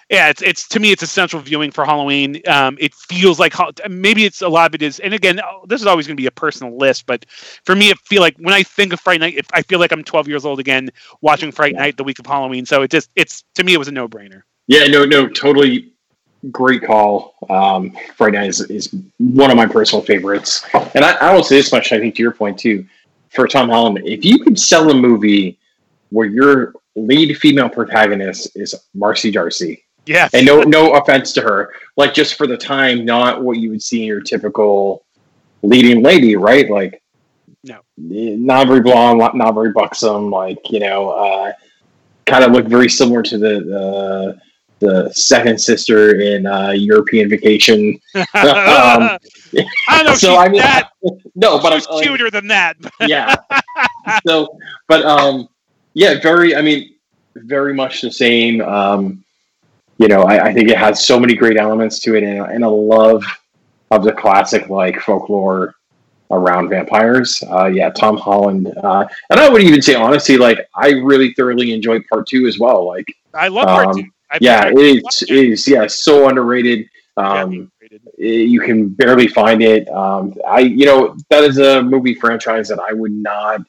Yeah, 0.10 0.30
it's 0.30 0.42
it's 0.42 0.68
to 0.68 0.80
me 0.82 0.92
it's 0.92 1.02
essential 1.02 1.40
viewing 1.40 1.72
for 1.72 1.86
Halloween. 1.86 2.42
Um, 2.46 2.78
it 2.80 2.94
feels 2.94 3.40
like 3.40 3.56
maybe 3.90 4.26
it's 4.26 4.42
a 4.42 4.50
lot 4.50 4.70
of 4.70 4.76
it 4.76 4.82
is, 4.82 5.00
and 5.00 5.14
again, 5.14 5.40
oh, 5.40 5.66
this 5.66 5.80
is 5.80 5.88
always 5.88 6.06
going 6.06 6.18
to 6.18 6.22
be 6.22 6.28
a 6.28 6.32
personal 6.32 6.78
list, 6.78 7.06
but 7.06 7.26
for 7.66 7.74
me, 7.74 7.90
it 7.90 7.98
feel 8.00 8.22
like 8.22 8.36
when 8.38 8.54
I 8.54 8.64
think 8.64 8.92
of 8.94 9.00
Fright 9.00 9.22
Night, 9.22 9.38
it, 9.38 9.46
I 9.54 9.62
feel 9.64 9.80
like 9.80 9.94
I'm 9.94 10.04
12 10.04 10.28
years 10.28 10.46
old 10.46 10.60
again 10.60 10.90
watching 11.22 11.52
Fright. 11.54 11.74
Night 11.74 11.96
the 11.98 12.04
week 12.04 12.20
of 12.20 12.26
Halloween. 12.28 12.66
So 12.66 12.82
it 12.84 12.92
just 12.92 13.10
it's 13.16 13.46
to 13.56 13.64
me 13.64 13.74
it 13.74 13.78
was 13.78 13.88
a 13.88 13.92
no 13.92 14.08
brainer. 14.08 14.44
yeah, 14.68 14.86
no, 14.86 15.06
no, 15.06 15.28
totally 15.30 15.93
great 16.52 16.84
call. 16.84 17.36
Um, 17.50 17.96
Friday 18.16 18.38
Night 18.38 18.50
is, 18.50 18.62
is 18.62 18.96
one 19.18 19.50
of 19.52 19.58
my 19.58 19.66
personal 19.66 20.04
favorites, 20.04 20.66
and 20.96 21.04
I, 21.06 21.14
I 21.14 21.34
will 21.34 21.44
say 21.44 21.58
this 21.58 21.72
much. 21.72 21.92
I 21.92 22.00
think 22.00 22.16
to 22.16 22.22
your 22.22 22.34
point 22.34 22.58
too, 22.60 22.86
for 23.30 23.48
Tom 23.48 23.70
Holland, 23.70 24.02
if 24.06 24.24
you 24.26 24.40
could 24.40 24.60
sell 24.60 24.90
a 24.90 24.94
movie 24.94 25.58
where 26.10 26.28
your 26.28 26.74
lead 26.96 27.36
female 27.38 27.70
protagonist 27.70 28.56
is 28.56 28.76
Marcy 28.94 29.32
Darcy, 29.32 29.84
Yeah, 30.06 30.30
and 30.34 30.46
no 30.46 30.62
no 30.62 30.94
offense 30.94 31.34
to 31.34 31.42
her 31.42 31.74
like 31.98 32.14
just 32.14 32.36
for 32.36 32.46
the 32.46 32.58
time 32.58 33.04
not 33.06 33.42
what 33.42 33.58
you 33.58 33.70
would 33.72 33.82
see 33.82 34.02
in 34.02 34.08
your 34.08 34.22
typical 34.22 35.04
leading 35.64 36.04
lady 36.04 36.36
right 36.36 36.70
like 36.70 37.02
No. 37.64 37.80
not 37.98 38.68
very 38.68 38.82
blonde 38.82 39.18
not- 39.18 39.36
not 39.36 39.54
very 39.56 39.72
buxom 39.72 40.30
like 40.30 40.60
you 40.70 40.80
know 40.82 41.10
uh 41.10 41.54
kind 42.28 42.44
of 42.44 42.52
look 42.52 42.68
very 42.68 42.90
similar 42.90 43.24
to 43.24 43.38
the 43.40 43.54
the 43.62 44.42
the 44.84 45.12
second 45.14 45.60
sister 45.60 46.20
in 46.20 46.46
uh 46.46 46.70
european 46.72 47.30
vacation 47.30 48.00
um, 48.16 49.18
I 49.88 49.98
don't 49.98 50.06
know. 50.06 50.12
If 50.12 50.18
so 50.20 50.30
she's 50.30 50.38
i 50.38 50.48
mean 50.50 50.62
that, 50.62 50.90
no 51.36 51.60
but 51.60 51.74
she's 51.74 51.88
i'm 51.88 51.96
like, 51.96 52.04
cuter 52.06 52.30
than 52.30 52.48
that. 52.48 52.76
yeah. 53.02 53.36
so, 54.28 54.58
but 54.88 55.06
um, 55.06 55.48
yeah, 55.94 56.20
very. 56.22 56.56
I 56.56 56.62
mean, 56.62 56.96
very 57.36 57.74
much 57.74 58.02
the 58.02 58.12
same. 58.12 58.62
Um, 58.62 59.24
you 59.98 60.08
know, 60.08 60.24
I, 60.24 60.48
I 60.48 60.54
think 60.54 60.70
it 60.70 60.78
has 60.78 61.06
so 61.06 61.20
many 61.20 61.36
great 61.36 61.58
elements 61.58 62.00
to 62.00 62.16
it, 62.16 62.24
and, 62.24 62.40
and 62.52 62.64
a 62.64 62.70
love 62.70 63.24
of 63.92 64.04
the 64.04 64.12
classic 64.12 64.70
like 64.70 65.00
folklore 65.00 65.76
around 66.32 66.70
vampires. 66.70 67.44
Uh, 67.50 67.66
yeah, 67.66 67.90
Tom 67.92 68.18
Holland, 68.18 68.74
uh, 68.84 69.06
and 69.30 69.40
I 69.40 69.50
would 69.50 69.62
even 69.62 69.82
say 69.82 69.96
honestly, 69.96 70.38
like 70.38 70.68
I 70.76 70.90
really 70.92 71.34
thoroughly 71.36 71.74
enjoyed 71.74 72.04
part 72.12 72.28
two 72.28 72.48
as 72.48 72.58
well. 72.60 72.88
Like, 72.88 73.16
I 73.34 73.48
love 73.50 73.68
part 73.68 73.88
Um, 73.88 73.96
two. 73.96 74.10
I've 74.34 74.42
yeah, 74.42 74.64
to 74.64 74.78
it 74.80 75.30
is, 75.30 75.68
yeah, 75.68 75.86
so 75.86 76.28
underrated. 76.28 76.90
Um, 77.18 77.72
you 78.18 78.60
can 78.60 78.90
barely 78.90 79.28
find 79.28 79.62
it. 79.62 79.88
Um, 79.90 80.34
I, 80.48 80.62
you 80.62 80.88
know, 80.88 81.16
that 81.30 81.44
is 81.44 81.60
a 81.60 81.84
movie 81.84 82.16
franchise 82.16 82.68
that 82.70 82.80
I 82.80 82.94
would 82.94 83.12
not, 83.12 83.62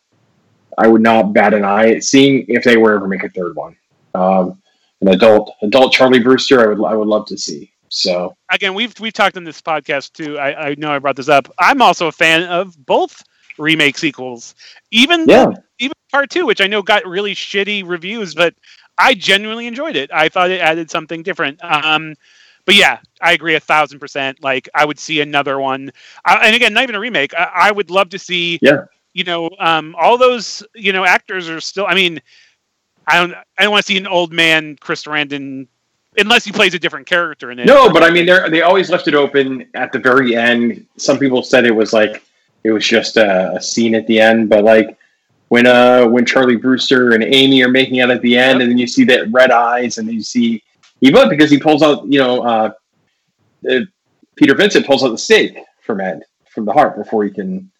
I 0.79 0.87
would 0.87 1.03
not 1.03 1.35
bat 1.35 1.53
an 1.53 1.65
eye 1.65 1.91
at 1.91 2.05
seeing 2.05 2.47
if 2.49 2.65
they 2.65 2.79
were 2.79 2.95
ever 2.95 3.07
make 3.07 3.25
a 3.25 3.29
third 3.29 3.55
one. 3.55 3.77
Um, 4.15 4.63
an 5.03 5.09
adult, 5.09 5.55
adult 5.61 5.93
Charlie 5.93 6.21
Brewster, 6.21 6.63
I 6.63 6.75
would, 6.75 6.83
I 6.87 6.97
would 6.97 7.09
love 7.09 7.27
to 7.27 7.37
see. 7.37 7.71
So 7.89 8.35
Again, 8.51 8.73
we've 8.73 8.99
we've 8.99 9.13
talked 9.13 9.37
in 9.37 9.45
this 9.45 9.61
podcast 9.61 10.15
too. 10.15 10.39
I, 10.39 10.69
I 10.71 10.75
know 10.79 10.91
I 10.91 10.99
brought 10.99 11.17
this 11.17 11.29
up. 11.29 11.53
I'm 11.59 11.83
also 11.83 12.09
a 12.09 12.13
fan 12.13 12.45
of 12.45 12.75
both 12.87 13.23
remake 13.59 13.99
sequels, 13.99 14.55
even 14.91 15.27
yeah, 15.29 15.53
even 15.79 15.95
part 16.11 16.31
two, 16.31 16.47
which 16.47 16.61
I 16.61 16.67
know 16.67 16.83
got 16.83 17.07
really 17.07 17.35
shitty 17.35 17.87
reviews, 17.87 18.35
but 18.35 18.55
I 18.99 19.15
genuinely 19.15 19.67
enjoyed 19.67 19.97
it. 19.97 20.11
I 20.13 20.29
thought 20.29 20.51
it 20.51 20.61
added 20.61 20.91
something 20.91 21.23
different. 21.23 21.63
Um, 21.65 22.15
but 22.65 22.75
yeah, 22.75 22.99
I 23.21 23.33
agree 23.33 23.55
a 23.55 23.61
thousand 23.61 23.99
percent. 23.99 24.43
Like 24.43 24.69
I 24.75 24.85
would 24.85 24.99
see 24.99 25.21
another 25.21 25.59
one, 25.59 25.93
uh, 26.25 26.39
and 26.43 26.57
again, 26.57 26.73
not 26.73 26.83
even 26.85 26.95
a 26.95 27.01
remake. 27.01 27.35
I, 27.35 27.51
I 27.55 27.73
would 27.73 27.91
love 27.91 28.09
to 28.11 28.19
see. 28.19 28.59
Yeah. 28.63 28.85
You 29.13 29.23
know, 29.23 29.49
um, 29.61 29.95
all 29.97 30.19
those 30.19 30.63
you 30.75 30.93
know 30.93 31.05
actors 31.05 31.49
are 31.49 31.61
still. 31.61 31.87
I 31.87 31.95
mean, 31.95 32.21
I 33.07 33.21
don't. 33.21 33.35
I 33.59 33.63
don't 33.63 33.71
want 33.71 33.85
to 33.85 33.87
see 33.87 33.97
an 33.97 34.07
old 34.07 34.33
man 34.33 34.77
Chris 34.81 35.05
Sarandon, 35.05 35.69
unless 36.17 36.45
he 36.45 36.53
plays 36.53 36.75
a 36.75 36.79
different 36.79 37.07
character 37.07 37.51
in 37.51 37.59
it. 37.59 37.67
no, 37.67 37.93
but 37.93 38.03
I 38.03 38.11
mean, 38.11 38.27
they 38.27 38.49
they 38.49 38.63
always 38.63 38.91
left 38.91 39.07
it 39.07 39.15
open 39.15 39.69
at 39.75 39.93
the 39.93 39.99
very 39.99 40.35
end. 40.35 40.87
Some 40.97 41.19
people 41.19 41.43
said 41.43 41.65
it 41.65 41.71
was 41.71 41.93
like 41.93 42.25
it 42.65 42.73
was 42.73 42.85
just 42.85 43.17
a, 43.17 43.55
a 43.55 43.63
scene 43.63 43.95
at 43.95 44.07
the 44.07 44.21
end, 44.21 44.49
but 44.49 44.65
like 44.65 44.99
when 45.55 45.69
uh 45.69 46.05
when 46.05 46.27
Charlie 46.27 46.57
Brewster 46.57 47.13
and 47.13 47.23
Amy 47.23 47.63
are 47.63 47.69
making 47.69 48.01
out 48.01 48.11
at 48.11 48.21
the 48.23 48.37
end, 48.37 48.61
and 48.61 48.69
then 48.69 48.77
you 48.77 48.89
see 48.89 49.05
that 49.05 49.31
red 49.31 49.53
eyes, 49.53 49.99
and 49.99 50.13
you 50.13 50.21
see 50.21 50.61
Eva 51.01 51.29
because 51.29 51.49
he 51.49 51.61
pulls 51.61 51.81
out, 51.81 52.05
you 52.11 52.19
know, 52.19 52.43
uh, 52.43 52.73
uh, 53.71 53.81
Peter 54.35 54.57
Vincent 54.57 54.85
pulls 54.85 55.05
out 55.05 55.11
the 55.11 55.19
stake 55.19 55.57
from 55.81 56.01
Ed 56.01 56.25
from 56.53 56.65
the 56.65 56.73
heart 56.73 56.97
before 56.97 57.23
he 57.23 57.31
can 57.31 57.71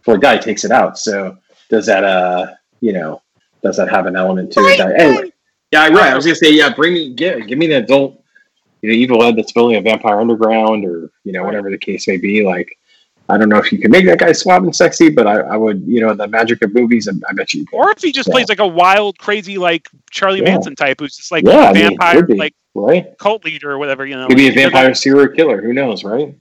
before 0.00 0.14
the 0.14 0.20
guy 0.20 0.38
takes 0.38 0.64
it 0.64 0.72
out. 0.72 0.98
So 0.98 1.38
does 1.68 1.86
that 1.86 2.02
uh 2.02 2.48
you 2.80 2.92
know 2.92 3.22
does 3.62 3.76
that 3.76 3.88
have 3.90 4.06
an 4.06 4.16
element 4.16 4.52
to 4.54 4.60
it? 4.62 4.80
Anyway, 4.80 5.32
yeah, 5.70 5.86
right. 5.86 6.12
I 6.12 6.16
was 6.16 6.24
gonna 6.24 6.34
say 6.34 6.50
yeah. 6.50 6.74
Bring 6.74 6.94
me 6.94 7.14
give 7.14 7.46
give 7.46 7.58
me 7.58 7.68
the 7.68 7.74
adult 7.74 8.24
you 8.82 8.90
know, 8.90 8.96
Evil 8.96 9.22
Ed 9.22 9.36
that's 9.36 9.52
building 9.52 9.76
a 9.76 9.80
Vampire 9.80 10.20
Underground 10.20 10.84
or 10.84 11.12
you 11.22 11.30
know 11.30 11.44
whatever 11.44 11.70
the 11.70 11.78
case 11.78 12.08
may 12.08 12.16
be. 12.16 12.44
Like 12.44 12.76
I 13.30 13.38
don't 13.38 13.48
know 13.48 13.58
if 13.58 13.72
you 13.72 13.78
can 13.78 13.90
make 13.90 14.06
that 14.06 14.18
guy 14.18 14.32
suave 14.32 14.64
and 14.64 14.74
sexy, 14.74 15.10
but 15.10 15.26
I, 15.26 15.40
I 15.40 15.56
would, 15.56 15.82
you 15.86 16.00
know, 16.00 16.14
the 16.14 16.28
magic 16.28 16.62
of 16.62 16.74
movies, 16.74 17.08
I, 17.08 17.12
I 17.28 17.32
bet 17.32 17.54
you. 17.54 17.66
Can. 17.66 17.80
Or 17.80 17.90
if 17.90 18.02
he 18.02 18.12
just 18.12 18.30
Yeah. 18.30 18.32
plays 18.32 18.48
like 18.48 18.60
a 18.60 18.66
wild, 18.66 19.18
crazy, 19.18 19.58
like 19.58 19.88
Charlie 20.10 20.40
Yeah. 20.40 20.42
Manson 20.42 20.76
type, 20.76 21.00
who's 21.00 21.16
just 21.16 21.32
like 21.32 21.46
Yeah, 21.46 21.68
I 21.68 21.72
a 21.72 21.72
mean, 21.72 21.98
vampire, 21.98 22.22
be. 22.26 22.34
like 22.36 22.54
right? 22.74 23.06
cult 23.18 23.44
leader 23.44 23.70
or 23.70 23.78
whatever. 23.78 24.06
You 24.06 24.16
know, 24.16 24.28
Could 24.28 24.36
be 24.36 24.48
a 24.48 24.52
like, 24.52 24.52
vampire 24.52 24.94
serial 24.94 25.28
killer. 25.28 25.60
Who 25.62 25.72
knows, 25.72 26.04
right? 26.04 26.34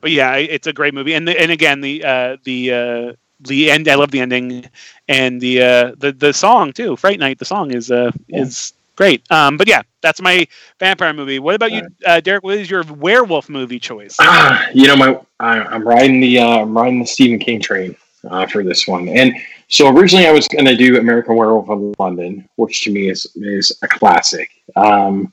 but 0.00 0.10
yeah, 0.10 0.36
it's 0.36 0.66
a 0.66 0.72
great 0.72 0.94
movie. 0.94 1.14
And 1.14 1.26
the, 1.26 1.38
and 1.40 1.50
again, 1.50 1.80
the 1.80 2.04
uh, 2.04 2.36
the 2.44 2.72
uh, 2.72 3.12
the 3.40 3.70
end. 3.70 3.88
I 3.88 3.94
love 3.94 4.10
the 4.10 4.20
ending 4.20 4.64
and 5.08 5.40
the 5.40 5.62
uh, 5.62 5.92
the 5.98 6.12
the 6.12 6.32
song 6.32 6.72
too. 6.72 6.96
Fright 6.96 7.18
Night. 7.18 7.38
The 7.38 7.44
song 7.44 7.72
is 7.72 7.90
uh, 7.90 8.10
is 8.28 8.72
great. 9.00 9.32
Um, 9.32 9.56
but 9.56 9.66
yeah, 9.66 9.80
that's 10.02 10.20
my 10.20 10.46
vampire 10.78 11.14
movie. 11.14 11.38
What 11.38 11.54
about 11.54 11.72
you, 11.72 11.88
uh, 12.04 12.20
Derek? 12.20 12.44
What 12.44 12.58
is 12.58 12.70
your 12.70 12.82
werewolf 12.82 13.48
movie 13.48 13.78
choice? 13.78 14.14
Ah, 14.20 14.68
you 14.74 14.86
know, 14.86 14.96
my 14.96 15.18
I, 15.40 15.60
I'm 15.60 15.88
riding 15.88 16.20
the 16.20 16.38
uh, 16.38 16.58
I'm 16.60 16.76
riding 16.76 17.00
the 17.00 17.06
Stephen 17.06 17.38
King 17.38 17.60
train 17.60 17.96
uh, 18.30 18.46
for 18.46 18.62
this 18.62 18.86
one, 18.86 19.08
and 19.08 19.34
so 19.68 19.88
originally 19.88 20.26
I 20.26 20.32
was 20.32 20.46
going 20.48 20.66
to 20.66 20.76
do 20.76 20.98
American 20.98 21.34
Werewolf 21.34 21.70
in 21.70 21.94
London, 21.98 22.46
which 22.56 22.82
to 22.84 22.92
me 22.92 23.08
is 23.08 23.26
is 23.36 23.72
a 23.82 23.88
classic. 23.88 24.50
Um, 24.76 25.32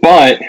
but 0.00 0.40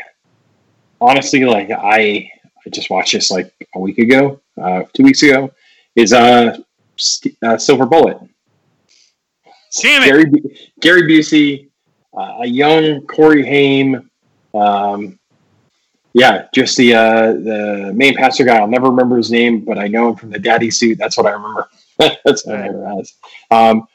honestly, 1.01 1.43
like 1.43 1.69
I 1.69 2.31
I 2.65 2.69
just 2.71 2.89
watched 2.89 3.11
this 3.11 3.29
like 3.29 3.53
a 3.75 3.79
week 3.79 3.97
ago, 3.97 4.39
uh, 4.61 4.83
two 4.93 5.03
weeks 5.03 5.21
ago, 5.21 5.51
is 5.97 6.13
uh, 6.13 6.57
St- 6.95 7.35
uh 7.43 7.57
Silver 7.57 7.85
Bullet. 7.85 8.19
Damn 9.81 10.03
it! 10.03 10.05
Gary 10.05 10.31
Gary 10.79 11.01
Busey, 11.03 11.67
uh, 12.17 12.37
a 12.41 12.47
young 12.47 13.01
Corey 13.05 13.45
Haim. 13.45 14.09
Um, 14.53 15.19
yeah, 16.13 16.47
just 16.53 16.75
the 16.77 16.95
uh, 16.95 17.33
the 17.33 17.91
main 17.93 18.15
pastor 18.15 18.43
guy. 18.43 18.57
I'll 18.57 18.67
never 18.67 18.89
remember 18.89 19.17
his 19.17 19.31
name, 19.31 19.63
but 19.63 19.77
I 19.77 19.87
know 19.87 20.09
him 20.09 20.15
from 20.15 20.31
the 20.31 20.39
daddy 20.39 20.71
suit. 20.71 20.97
That's 20.97 21.15
what 21.15 21.27
I 21.27 21.31
remember. 21.31 21.69
That's 21.99 22.45
what 22.45 22.55
I 22.55 22.67
remember 22.67 22.99
as. 22.99 23.13
Um, 23.51 23.87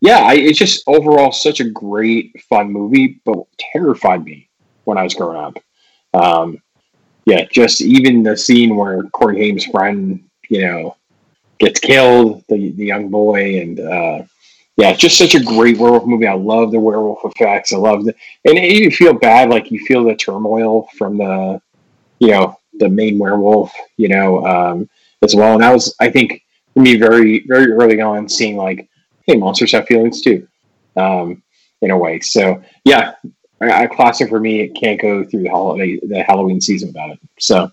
yeah, 0.00 0.20
I, 0.20 0.34
it's 0.34 0.58
just 0.58 0.82
overall 0.86 1.30
such 1.30 1.60
a 1.60 1.68
great, 1.68 2.34
fun 2.48 2.72
movie, 2.72 3.20
but 3.26 3.44
terrified 3.58 4.24
me 4.24 4.48
when 4.84 4.96
I 4.96 5.02
was 5.02 5.14
growing 5.14 5.36
up. 5.36 5.58
Um, 6.14 6.62
yeah, 7.26 7.44
just 7.44 7.82
even 7.82 8.22
the 8.22 8.36
scene 8.36 8.76
where 8.76 9.02
Corey 9.04 9.38
Haim's 9.38 9.66
friend, 9.66 10.24
you 10.48 10.62
know, 10.62 10.96
gets 11.58 11.78
killed, 11.78 12.42
the 12.48 12.70
the 12.70 12.86
young 12.86 13.10
boy, 13.10 13.60
and 13.60 13.80
uh, 13.80 14.22
yeah, 14.76 14.92
just 14.94 15.18
such 15.18 15.34
a 15.34 15.42
great 15.42 15.78
werewolf 15.78 16.06
movie. 16.06 16.26
I 16.26 16.34
love 16.34 16.72
the 16.72 16.80
werewolf 16.80 17.20
effects. 17.24 17.72
I 17.72 17.76
love 17.76 18.04
the, 18.04 18.14
and 18.44 18.56
you 18.58 18.90
feel 18.90 19.12
bad, 19.12 19.50
like 19.50 19.70
you 19.70 19.84
feel 19.86 20.04
the 20.04 20.14
turmoil 20.14 20.88
from 20.96 21.18
the, 21.18 21.60
you 22.18 22.28
know, 22.28 22.56
the 22.74 22.88
main 22.88 23.18
werewolf, 23.18 23.72
you 23.96 24.08
know, 24.08 24.46
um, 24.46 24.88
as 25.22 25.34
well. 25.34 25.54
And 25.54 25.62
that 25.62 25.72
was, 25.72 25.94
I 26.00 26.10
think, 26.10 26.42
for 26.74 26.80
me, 26.80 26.96
very, 26.96 27.44
very 27.46 27.72
early 27.72 28.00
on, 28.00 28.28
seeing 28.28 28.56
like, 28.56 28.88
hey, 29.26 29.36
monsters 29.36 29.72
have 29.72 29.86
feelings 29.86 30.22
too, 30.22 30.46
um, 30.96 31.42
in 31.82 31.90
a 31.90 31.98
way. 31.98 32.20
So 32.20 32.62
yeah, 32.84 33.14
a, 33.60 33.84
a 33.84 33.88
classic 33.88 34.28
for 34.28 34.40
me. 34.40 34.60
It 34.60 34.74
can't 34.74 35.00
go 35.00 35.24
through 35.24 35.42
the 35.42 35.50
holiday, 35.50 35.98
the 36.02 36.22
Halloween 36.22 36.60
season 36.60 36.88
without 36.88 37.10
it. 37.10 37.18
So 37.38 37.70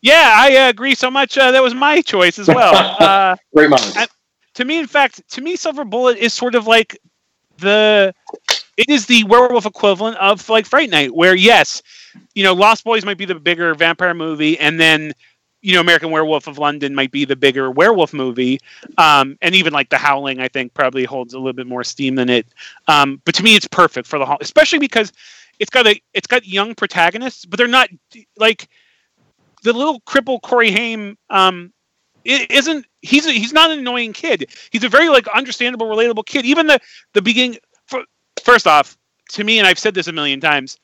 Yeah, 0.00 0.34
I 0.36 0.66
uh, 0.66 0.68
agree 0.68 0.94
so 0.94 1.10
much. 1.10 1.38
Uh, 1.38 1.50
that 1.52 1.62
was 1.62 1.74
my 1.74 2.02
choice 2.02 2.38
as 2.38 2.48
well. 2.48 2.74
uh, 3.00 3.36
great 3.54 3.70
minds. 3.70 3.96
To 4.54 4.64
me, 4.64 4.78
in 4.78 4.86
fact, 4.86 5.26
to 5.30 5.40
me, 5.40 5.56
Silver 5.56 5.84
Bullet 5.84 6.18
is 6.18 6.32
sort 6.32 6.54
of 6.54 6.66
like 6.66 6.98
the. 7.58 8.14
It 8.78 8.88
is 8.88 9.06
the 9.06 9.24
werewolf 9.24 9.66
equivalent 9.66 10.16
of 10.16 10.48
like 10.48 10.64
Fright 10.66 10.88
Night, 10.90 11.14
where 11.14 11.34
yes, 11.34 11.82
you 12.34 12.42
know, 12.42 12.54
Lost 12.54 12.84
Boys 12.84 13.04
might 13.04 13.18
be 13.18 13.26
the 13.26 13.34
bigger 13.34 13.74
vampire 13.74 14.14
movie, 14.14 14.58
and 14.58 14.80
then 14.80 15.12
you 15.62 15.74
know, 15.74 15.80
American 15.80 16.10
Werewolf 16.10 16.48
of 16.48 16.58
London 16.58 16.94
might 16.94 17.12
be 17.12 17.24
the 17.24 17.36
bigger 17.36 17.70
werewolf 17.70 18.12
movie, 18.12 18.60
um, 18.98 19.38
and 19.40 19.54
even 19.54 19.72
like 19.72 19.88
The 19.90 19.96
Howling, 19.96 20.40
I 20.40 20.48
think 20.48 20.74
probably 20.74 21.04
holds 21.04 21.34
a 21.34 21.38
little 21.38 21.52
bit 21.52 21.68
more 21.68 21.84
steam 21.84 22.16
than 22.16 22.28
it. 22.28 22.46
Um, 22.88 23.22
but 23.24 23.34
to 23.36 23.44
me, 23.44 23.54
it's 23.54 23.68
perfect 23.68 24.08
for 24.08 24.18
the 24.18 24.26
hol- 24.26 24.38
especially 24.40 24.80
because 24.80 25.12
it's 25.60 25.70
got 25.70 25.86
a 25.86 26.00
it's 26.12 26.26
got 26.26 26.44
young 26.46 26.74
protagonists, 26.74 27.44
but 27.44 27.58
they're 27.58 27.68
not 27.68 27.88
like 28.36 28.68
the 29.62 29.72
little 29.72 30.00
cripple 30.00 30.42
Corey 30.42 30.72
Haim. 30.72 31.16
Um, 31.30 31.72
i- 32.26 32.46
isn't 32.50 32.86
he's 33.02 33.26
a, 33.26 33.32
he's 33.32 33.52
not 33.52 33.70
an 33.70 33.78
annoying 33.80 34.12
kid. 34.12 34.50
He's 34.70 34.84
a 34.84 34.88
very 34.88 35.08
like 35.08 35.26
understandable, 35.28 35.86
relatable 35.86 36.26
kid. 36.26 36.44
Even 36.44 36.66
the 36.66 36.80
the 37.14 37.22
beginning. 37.22 37.58
For, 37.86 38.04
first 38.42 38.66
off, 38.66 38.96
to 39.32 39.44
me, 39.44 39.58
and 39.58 39.66
I've 39.66 39.78
said 39.78 39.94
this 39.94 40.06
a 40.08 40.12
million 40.12 40.40
times, 40.40 40.78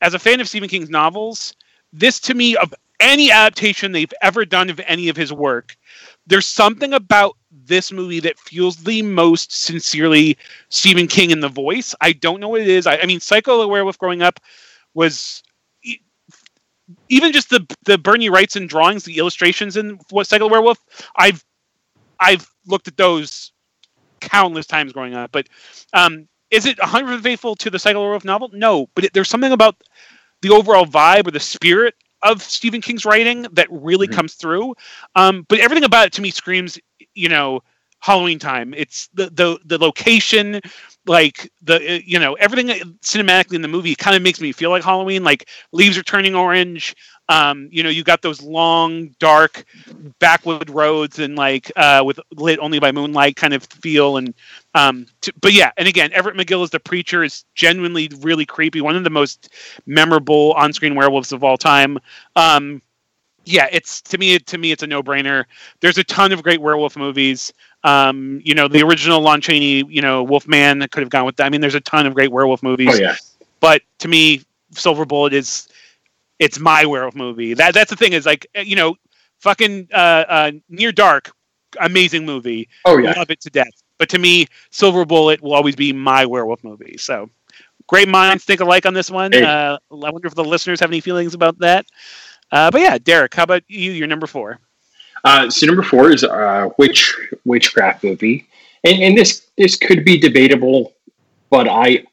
as 0.00 0.14
a 0.14 0.18
fan 0.18 0.40
of 0.40 0.48
Stephen 0.48 0.68
King's 0.68 0.90
novels, 0.90 1.54
this 1.92 2.20
to 2.20 2.34
me 2.34 2.56
of 2.56 2.72
any 3.00 3.30
adaptation 3.32 3.92
they've 3.92 4.12
ever 4.22 4.44
done 4.44 4.70
of 4.70 4.80
any 4.86 5.08
of 5.08 5.16
his 5.16 5.32
work, 5.32 5.76
there's 6.26 6.46
something 6.46 6.92
about 6.92 7.36
this 7.50 7.90
movie 7.92 8.20
that 8.20 8.38
feels 8.38 8.76
the 8.76 9.02
most 9.02 9.52
sincerely 9.52 10.38
Stephen 10.68 11.08
King 11.08 11.30
in 11.30 11.40
the 11.40 11.48
voice. 11.48 11.94
I 12.00 12.12
don't 12.12 12.40
know 12.40 12.48
what 12.48 12.60
it 12.60 12.68
is. 12.68 12.86
I, 12.86 12.98
I 12.98 13.06
mean, 13.06 13.20
Cycle 13.20 13.56
of 13.56 13.60
the 13.62 13.68
Werewolf 13.68 13.98
growing 13.98 14.22
up 14.22 14.38
was 14.94 15.42
even 17.12 17.32
just 17.32 17.50
the 17.50 17.64
the 17.84 17.98
Bernie 17.98 18.30
Wrightson 18.30 18.68
drawings, 18.68 19.04
the 19.04 19.18
illustrations 19.18 19.76
in 19.76 19.98
what 20.10 20.26
Cycle 20.26 20.48
Werewolf. 20.48 20.78
I've 21.16 21.44
I've 22.20 22.48
looked 22.66 22.88
at 22.88 22.96
those 22.96 23.52
countless 24.20 24.66
times 24.66 24.92
growing 24.92 25.14
up, 25.14 25.32
but 25.32 25.48
um, 25.92 26.28
is 26.50 26.66
it 26.66 26.78
100 26.78 27.22
faithful 27.22 27.54
to 27.56 27.70
the 27.70 27.78
Cycle 27.78 28.02
Werewolf 28.02 28.24
novel? 28.24 28.50
No, 28.52 28.88
but 28.94 29.04
it, 29.04 29.12
there's 29.12 29.28
something 29.28 29.52
about 29.52 29.76
the 30.42 30.50
overall 30.50 30.86
vibe 30.86 31.28
or 31.28 31.30
the 31.32 31.40
spirit 31.40 31.94
of 32.22 32.42
Stephen 32.42 32.80
King's 32.80 33.04
writing 33.04 33.46
that 33.52 33.68
really 33.70 34.08
Mhm. 34.08 34.12
comes 34.12 34.34
through. 34.34 34.74
Um, 35.14 35.44
but 35.48 35.60
everything 35.60 35.84
about 35.84 36.06
it 36.06 36.12
to 36.14 36.22
me 36.22 36.30
screams, 36.30 36.78
you 37.14 37.28
know, 37.28 37.62
Halloween 38.02 38.38
time. 38.38 38.74
It's 38.74 39.08
the 39.14 39.26
the 39.30 39.58
the 39.64 39.78
location, 39.78 40.60
like 41.06 41.50
the 41.62 41.76
uh, 41.76 42.00
you 42.04 42.18
know 42.18 42.34
everything 42.34 42.68
cinematically 43.00 43.54
in 43.54 43.62
the 43.62 43.68
movie 43.68 43.94
kind 43.94 44.16
of 44.16 44.22
makes 44.22 44.40
me 44.40 44.52
feel 44.52 44.70
like 44.70 44.84
Halloween. 44.84 45.24
Like 45.24 45.48
leaves 45.72 45.96
are 45.96 46.02
turning 46.02 46.34
orange. 46.34 46.96
Um, 47.28 47.68
you 47.72 47.82
know, 47.82 47.88
you 47.88 48.04
got 48.04 48.20
those 48.20 48.42
long, 48.42 49.14
dark 49.20 49.64
backwood 50.18 50.68
roads 50.68 51.18
and 51.20 51.36
like 51.36 51.70
uh, 51.76 52.02
with 52.04 52.18
lit 52.34 52.58
only 52.58 52.80
by 52.80 52.92
moonlight 52.92 53.36
kind 53.36 53.54
of 53.54 53.64
feel. 53.64 54.16
And 54.18 54.34
um, 54.74 55.06
but 55.40 55.52
yeah, 55.52 55.70
and 55.76 55.88
again, 55.88 56.12
Everett 56.12 56.36
McGill 56.36 56.64
as 56.64 56.70
the 56.70 56.80
preacher 56.80 57.22
is 57.24 57.44
genuinely 57.54 58.10
really 58.20 58.44
creepy. 58.46 58.80
One 58.80 58.96
of 58.96 59.04
the 59.04 59.10
most 59.10 59.50
memorable 59.86 60.52
on-screen 60.54 60.94
werewolves 60.96 61.32
of 61.32 61.44
all 61.44 61.56
time. 61.56 61.98
Um, 62.36 62.82
yeah, 63.44 63.68
it's 63.72 64.00
to 64.02 64.18
me. 64.18 64.38
To 64.38 64.58
me, 64.58 64.72
it's 64.72 64.82
a 64.84 64.86
no-brainer. 64.86 65.44
There's 65.80 65.98
a 65.98 66.04
ton 66.04 66.32
of 66.32 66.42
great 66.42 66.60
werewolf 66.60 66.96
movies. 66.96 67.52
Um, 67.84 68.40
you 68.44 68.54
know, 68.54 68.68
the 68.68 68.82
original 68.82 69.20
Lon 69.20 69.40
Chaney, 69.40 69.84
you 69.88 70.02
know, 70.02 70.22
Wolfman 70.22 70.86
could 70.90 71.00
have 71.00 71.10
gone 71.10 71.24
with 71.24 71.36
that. 71.36 71.46
I 71.46 71.50
mean, 71.50 71.60
there's 71.60 71.74
a 71.74 71.80
ton 71.80 72.06
of 72.06 72.14
great 72.14 72.30
werewolf 72.30 72.62
movies. 72.62 72.90
Oh 72.92 72.94
yeah, 72.96 73.16
But 73.60 73.82
to 73.98 74.08
me, 74.08 74.42
Silver 74.72 75.04
Bullet 75.04 75.32
is 75.32 75.68
it's 76.38 76.58
my 76.58 76.84
werewolf 76.84 77.14
movie. 77.14 77.54
That 77.54 77.74
that's 77.74 77.90
the 77.90 77.96
thing 77.96 78.12
is 78.12 78.26
like 78.26 78.46
you 78.54 78.76
know, 78.76 78.96
fucking 79.40 79.88
uh, 79.92 79.96
uh, 80.28 80.52
Near 80.68 80.92
Dark, 80.92 81.32
amazing 81.80 82.24
movie. 82.24 82.68
oh 82.84 82.98
yeah. 82.98 83.14
Love 83.16 83.30
it 83.30 83.40
to 83.40 83.50
death. 83.50 83.72
But 83.98 84.08
to 84.10 84.18
me, 84.18 84.46
Silver 84.70 85.04
Bullet 85.04 85.40
will 85.42 85.54
always 85.54 85.76
be 85.76 85.92
my 85.92 86.26
werewolf 86.26 86.64
movie. 86.64 86.96
So 86.98 87.30
great 87.86 88.08
minds 88.08 88.44
think 88.44 88.60
alike 88.60 88.86
on 88.86 88.94
this 88.94 89.10
one. 89.10 89.32
Hey. 89.32 89.42
Uh, 89.42 89.76
I 89.90 90.10
wonder 90.10 90.26
if 90.26 90.34
the 90.34 90.44
listeners 90.44 90.80
have 90.80 90.90
any 90.90 91.00
feelings 91.00 91.34
about 91.34 91.58
that. 91.58 91.86
Uh, 92.50 92.70
but 92.70 92.80
yeah, 92.80 92.98
Derek, 92.98 93.34
how 93.34 93.44
about 93.44 93.62
you? 93.68 93.92
You're 93.92 94.06
number 94.06 94.26
four. 94.26 94.58
Uh, 95.24 95.48
so 95.48 95.66
number 95.66 95.82
four 95.82 96.10
is 96.10 96.24
uh, 96.24 96.68
witch 96.78 97.14
witchcraft 97.44 98.02
movie, 98.04 98.46
and 98.84 99.02
and 99.02 99.16
this 99.16 99.46
this 99.56 99.76
could 99.76 100.04
be 100.04 100.18
debatable, 100.18 100.94
but 101.50 101.68
I 101.68 102.04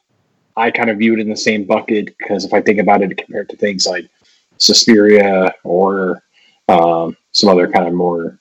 I 0.56 0.70
kind 0.72 0.90
of 0.90 0.98
view 0.98 1.14
it 1.14 1.20
in 1.20 1.30
the 1.30 1.38
same 1.38 1.64
bucket 1.64 2.16
because 2.18 2.46
if 2.46 2.54
I 2.54 2.62
think 2.62 2.80
about 2.80 3.02
it 3.02 3.18
compared 3.18 3.50
to 3.50 3.56
things 3.58 3.88
like 3.88 4.08
Suspiria 4.58 5.54
or 5.64 6.22
um, 6.68 7.18
some 7.32 7.50
other 7.50 7.68
kind 7.68 7.88
of 7.88 7.94
more 7.94 8.38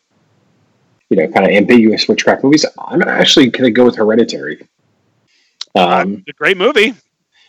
you 1.08 1.16
know 1.16 1.28
kind 1.28 1.46
of 1.46 1.52
ambiguous 1.52 2.06
witchcraft 2.06 2.44
movies, 2.44 2.66
I'm 2.78 3.02
actually 3.02 3.48
going 3.50 3.64
to 3.64 3.70
go 3.70 3.86
with 3.86 3.96
Hereditary. 3.96 4.68
Um, 5.74 6.14
It's 6.26 6.28
a 6.28 6.32
great 6.32 6.56
movie. 6.56 6.94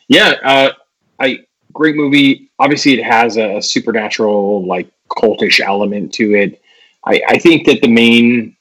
yeah, 0.07 0.35
uh, 0.43 0.71
I 1.19 1.45
great 1.73 1.95
movie. 1.95 2.49
Obviously, 2.59 2.93
it 2.93 3.03
has 3.03 3.37
a 3.37 3.61
supernatural, 3.61 4.65
like 4.65 4.89
cultish 5.09 5.59
element 5.59 6.13
to 6.13 6.33
it. 6.35 6.61
I, 7.05 7.21
I 7.27 7.37
think 7.37 7.65
that 7.65 7.81
the 7.81 7.87
main 7.87 8.55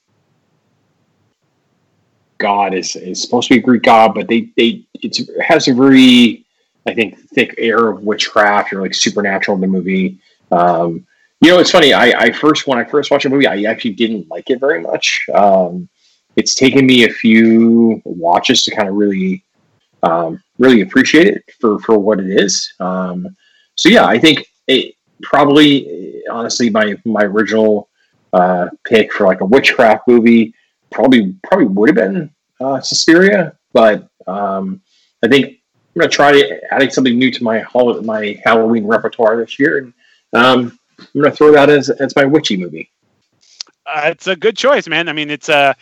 god 2.39 2.73
is, 2.73 2.95
is 2.97 3.21
supposed 3.21 3.49
to 3.49 3.55
be 3.55 3.61
a 3.61 3.63
Greek 3.63 3.83
god, 3.83 4.15
but 4.15 4.29
they 4.29 4.51
they 4.57 4.85
it 4.95 5.19
has 5.43 5.69
a 5.69 5.75
very 5.75 6.47
I 6.87 6.95
think 6.95 7.19
thick 7.19 7.55
air 7.59 7.89
of 7.89 8.03
witchcraft 8.03 8.73
or 8.73 8.81
like 8.81 8.95
supernatural 8.95 9.57
in 9.57 9.61
the 9.61 9.67
movie. 9.67 10.19
Um, 10.51 11.07
you 11.41 11.51
know, 11.51 11.59
it's 11.61 11.71
funny. 11.71 11.93
I, 11.93 12.07
I 12.19 12.33
first 12.33 12.67
when 12.67 12.79
I 12.79 12.85
first 12.85 13.11
watched 13.11 13.25
the 13.25 13.31
movie, 13.31 13.47
I 13.47 13.63
actually 13.71 13.95
didn't 13.95 14.29
like 14.29 14.51
it 14.51 14.61
very 14.61 14.81
much. 14.81 15.27
Um, 15.35 15.89
it's 16.37 16.55
taken 16.55 16.87
me 16.87 17.05
a 17.05 17.11
few 17.11 18.01
watches 18.05 18.63
to 18.63 18.75
kind 18.75 18.89
of 18.89 18.95
really 18.95 19.45
um, 20.03 20.43
really 20.59 20.81
appreciate 20.81 21.27
it 21.27 21.45
for 21.61 21.79
for 21.81 21.99
what 21.99 22.21
it 22.21 22.31
is. 22.31 22.73
Um, 22.81 23.37
so 23.77 23.89
yeah, 23.89 24.07
I 24.07 24.19
think 24.19 24.47
it 24.67 24.95
probably 25.23 26.23
honestly 26.31 26.71
my 26.71 26.97
my 27.05 27.23
original 27.23 27.88
uh, 28.33 28.69
pick 28.85 29.13
for 29.13 29.27
like 29.27 29.41
a 29.41 29.45
witchcraft 29.45 30.07
movie, 30.09 30.55
probably 30.91 31.35
probably 31.45 31.67
would 31.67 31.89
have 31.91 31.97
been 31.97 32.31
uh, 32.61 32.81
Suspiria, 32.81 33.57
but 33.73 34.09
um, 34.27 34.81
I 35.23 35.29
think 35.29 35.47
I'm 35.47 36.01
gonna 36.01 36.11
try 36.11 36.43
adding 36.71 36.91
something 36.91 37.19
new 37.19 37.31
to 37.31 37.43
my 37.43 37.61
hol- 37.61 38.03
my 38.03 38.41
Halloween 38.45 38.87
repertoire 38.87 39.37
this 39.37 39.59
year, 39.59 39.79
and 39.79 39.93
um, 40.33 40.79
I'm 40.99 41.23
gonna 41.23 41.35
throw 41.35 41.53
that 41.53 41.71
as 41.71 41.91
as 41.91 42.15
my 42.17 42.25
witchy 42.25 42.57
movie. 42.57 42.91
Uh, 43.87 44.03
it's 44.07 44.27
a 44.27 44.37
good 44.37 44.57
choice, 44.57 44.87
man. 44.87 45.09
I 45.09 45.13
mean, 45.13 45.31
it's 45.31 45.49
a 45.49 45.57
uh, 45.57 45.75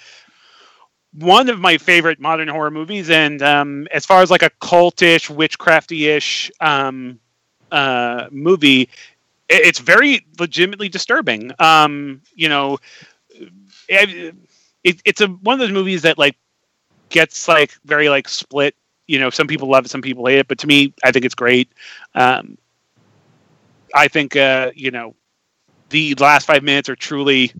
one 1.18 1.48
of 1.48 1.58
my 1.58 1.78
favorite 1.78 2.20
modern 2.20 2.48
horror 2.48 2.70
movies, 2.70 3.10
and 3.10 3.42
um, 3.42 3.88
as 3.90 4.04
far 4.04 4.22
as 4.22 4.30
like 4.30 4.42
a 4.42 4.50
cultish, 4.60 5.34
witchcrafty-ish 5.34 6.50
um, 6.60 7.18
uh, 7.72 8.26
movie, 8.30 8.88
it's 9.48 9.78
very 9.78 10.26
legitimately 10.38 10.88
disturbing. 10.88 11.52
Um, 11.58 12.22
you 12.34 12.48
know, 12.48 12.78
it, 13.88 14.34
it, 14.84 15.00
it's 15.04 15.20
a 15.20 15.26
one 15.28 15.54
of 15.54 15.60
those 15.60 15.72
movies 15.72 16.02
that 16.02 16.18
like 16.18 16.36
gets 17.10 17.48
like 17.48 17.74
very 17.84 18.08
like 18.08 18.28
split. 18.28 18.74
You 19.06 19.20
know, 19.20 19.30
some 19.30 19.46
people 19.46 19.68
love 19.68 19.84
it, 19.84 19.88
some 19.88 20.02
people 20.02 20.26
hate 20.26 20.38
it, 20.38 20.48
but 20.48 20.58
to 20.58 20.66
me, 20.66 20.92
I 21.04 21.12
think 21.12 21.24
it's 21.24 21.34
great. 21.34 21.70
Um, 22.14 22.58
I 23.94 24.08
think 24.08 24.36
uh, 24.36 24.72
you 24.74 24.90
know 24.90 25.14
the 25.90 26.14
last 26.14 26.46
five 26.46 26.62
minutes 26.62 26.88
are 26.88 26.96
truly 26.96 27.52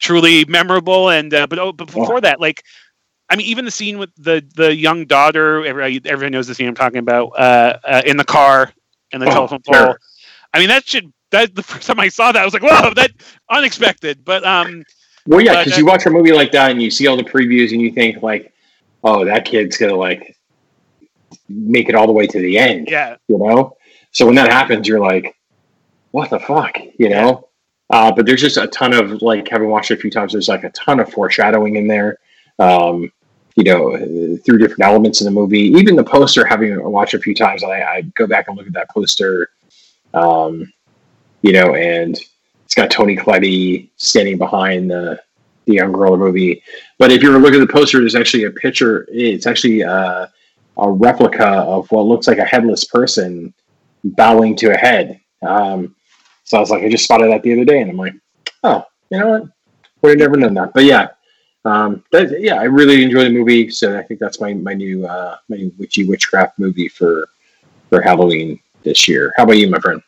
truly 0.00 0.44
memorable. 0.46 1.10
And 1.10 1.32
uh, 1.32 1.46
but 1.46 1.58
oh, 1.58 1.72
but 1.72 1.86
before 1.86 2.20
that, 2.20 2.40
like 2.40 2.64
I 3.30 3.36
mean, 3.36 3.46
even 3.46 3.64
the 3.64 3.70
scene 3.70 3.98
with 3.98 4.10
the 4.16 4.44
the 4.54 4.74
young 4.74 5.06
daughter, 5.06 5.64
everybody, 5.64 6.00
everyone 6.04 6.32
knows 6.32 6.46
the 6.46 6.54
scene 6.54 6.68
I'm 6.68 6.74
talking 6.74 6.98
about, 6.98 7.28
uh, 7.38 7.78
uh, 7.84 8.02
in 8.04 8.16
the 8.16 8.24
car 8.24 8.72
and 9.12 9.22
the 9.22 9.26
oh, 9.26 9.32
telephone 9.32 9.60
pole. 9.60 9.74
Sure. 9.74 10.00
I 10.54 10.60
mean, 10.60 10.68
that 10.68 10.86
should 10.86 11.12
that 11.32 11.54
the 11.54 11.62
first 11.62 11.86
time 11.86 11.98
I 11.98 12.08
saw 12.08 12.30
that, 12.32 12.40
I 12.40 12.44
was 12.44 12.54
like, 12.54 12.62
whoa, 12.62 12.94
that 12.94 13.10
unexpected. 13.50 14.24
But 14.24 14.44
um, 14.44 14.84
well, 15.26 15.40
yeah, 15.40 15.64
because 15.64 15.76
you 15.76 15.84
watch 15.84 16.06
a 16.06 16.10
movie 16.10 16.32
like 16.32 16.52
that 16.52 16.70
and 16.70 16.80
you 16.80 16.90
see 16.90 17.06
all 17.08 17.16
the 17.16 17.24
previews 17.24 17.72
and 17.72 17.80
you 17.80 17.90
think 17.90 18.22
like, 18.22 18.52
oh, 19.02 19.24
that 19.24 19.44
kid's 19.44 19.76
gonna 19.76 19.96
like 19.96 20.36
make 21.48 21.88
it 21.88 21.94
all 21.94 22.06
the 22.06 22.12
way 22.12 22.26
to 22.28 22.38
the 22.38 22.56
end. 22.56 22.88
Yeah, 22.88 23.16
you 23.28 23.38
know. 23.38 23.76
So 24.12 24.26
when 24.26 24.36
that 24.36 24.50
happens, 24.50 24.86
you're 24.86 25.00
like, 25.00 25.36
what 26.12 26.30
the 26.30 26.38
fuck, 26.38 26.78
you 26.98 27.08
know? 27.08 27.48
Uh, 27.90 28.12
but 28.12 28.24
there's 28.24 28.40
just 28.40 28.56
a 28.56 28.68
ton 28.68 28.94
of 28.94 29.20
like 29.22 29.48
having 29.48 29.68
watched 29.68 29.90
it 29.90 29.98
a 29.98 30.00
few 30.00 30.10
times. 30.10 30.32
There's 30.32 30.48
like 30.48 30.62
a 30.62 30.70
ton 30.70 31.00
of 31.00 31.10
foreshadowing 31.12 31.76
in 31.76 31.88
there. 31.88 32.18
Um, 32.60 33.10
you 33.56 33.64
know, 33.64 33.96
through 34.44 34.58
different 34.58 34.82
elements 34.82 35.20
in 35.20 35.26
the 35.26 35.30
movie. 35.30 35.60
Even 35.60 35.94
the 35.94 36.04
poster, 36.04 36.44
having 36.44 36.82
watched 36.90 37.14
a 37.14 37.20
few 37.20 37.34
times, 37.34 37.62
I, 37.62 37.82
I 37.82 38.00
go 38.16 38.26
back 38.26 38.48
and 38.48 38.56
look 38.56 38.66
at 38.66 38.72
that 38.72 38.90
poster. 38.90 39.50
Um, 40.14 40.72
you 41.42 41.52
know, 41.52 41.74
and 41.74 42.18
it's 42.64 42.74
got 42.74 42.90
Toni 42.90 43.16
Collette 43.16 43.88
standing 43.96 44.38
behind 44.38 44.90
the 44.90 45.20
the 45.66 45.74
young 45.74 45.92
girl 45.92 46.16
movie. 46.16 46.62
But 46.98 47.10
if 47.10 47.22
you 47.22 47.30
were 47.30 47.38
looking 47.38 47.60
at 47.60 47.66
the 47.66 47.72
poster, 47.72 48.00
there's 48.00 48.14
actually 48.14 48.44
a 48.44 48.50
picture. 48.50 49.06
It's 49.10 49.46
actually 49.46 49.82
uh, 49.82 50.26
a 50.76 50.90
replica 50.90 51.46
of 51.46 51.90
what 51.90 52.06
looks 52.06 52.26
like 52.26 52.38
a 52.38 52.44
headless 52.44 52.84
person 52.84 53.54
bowing 54.04 54.56
to 54.56 54.74
a 54.74 54.76
head. 54.76 55.20
Um, 55.42 55.94
so 56.44 56.58
I 56.58 56.60
was 56.60 56.70
like, 56.70 56.82
I 56.82 56.88
just 56.90 57.04
spotted 57.04 57.30
that 57.30 57.42
the 57.42 57.52
other 57.52 57.64
day, 57.64 57.80
and 57.80 57.90
I'm 57.90 57.96
like, 57.96 58.14
oh, 58.62 58.84
you 59.10 59.18
know 59.18 59.28
what? 59.28 59.44
Would 60.02 60.10
have 60.10 60.18
never 60.18 60.36
known 60.36 60.54
that. 60.54 60.74
But 60.74 60.84
yeah, 60.84 61.08
um, 61.64 62.04
that, 62.12 62.40
yeah, 62.40 62.56
I 62.56 62.64
really 62.64 63.02
enjoy 63.02 63.24
the 63.24 63.30
movie. 63.30 63.70
So 63.70 63.98
I 63.98 64.02
think 64.02 64.20
that's 64.20 64.40
my 64.40 64.52
my 64.52 64.74
new 64.74 65.06
uh, 65.06 65.36
my 65.48 65.70
witchy 65.78 66.04
witchcraft 66.04 66.58
movie 66.58 66.88
for 66.88 67.28
for 67.88 68.02
Halloween 68.02 68.60
this 68.84 69.08
year. 69.08 69.32
How 69.36 69.44
about 69.44 69.58
you, 69.58 69.68
my 69.68 69.78
friend? 69.78 70.02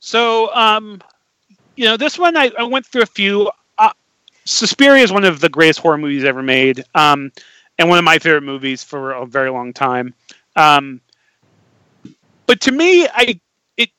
So, 0.00 0.54
um, 0.54 1.00
you 1.76 1.84
know, 1.84 1.96
this 1.96 2.18
one 2.18 2.36
I, 2.36 2.50
I 2.58 2.64
went 2.64 2.86
through 2.86 3.02
a 3.02 3.06
few. 3.06 3.50
Uh, 3.78 3.90
Suspiria 4.44 5.02
is 5.02 5.12
one 5.12 5.24
of 5.24 5.40
the 5.40 5.48
greatest 5.48 5.80
horror 5.80 5.98
movies 5.98 6.24
ever 6.24 6.42
made, 6.42 6.84
um, 6.94 7.30
and 7.78 7.88
one 7.88 7.98
of 7.98 8.04
my 8.04 8.18
favorite 8.18 8.42
movies 8.42 8.82
for 8.82 9.12
a 9.12 9.26
very 9.26 9.50
long 9.50 9.72
time. 9.72 10.14
Um, 10.56 11.00
but 12.46 12.60
to 12.62 12.72
me, 12.72 13.06
I 13.08 13.40
it 13.76 13.90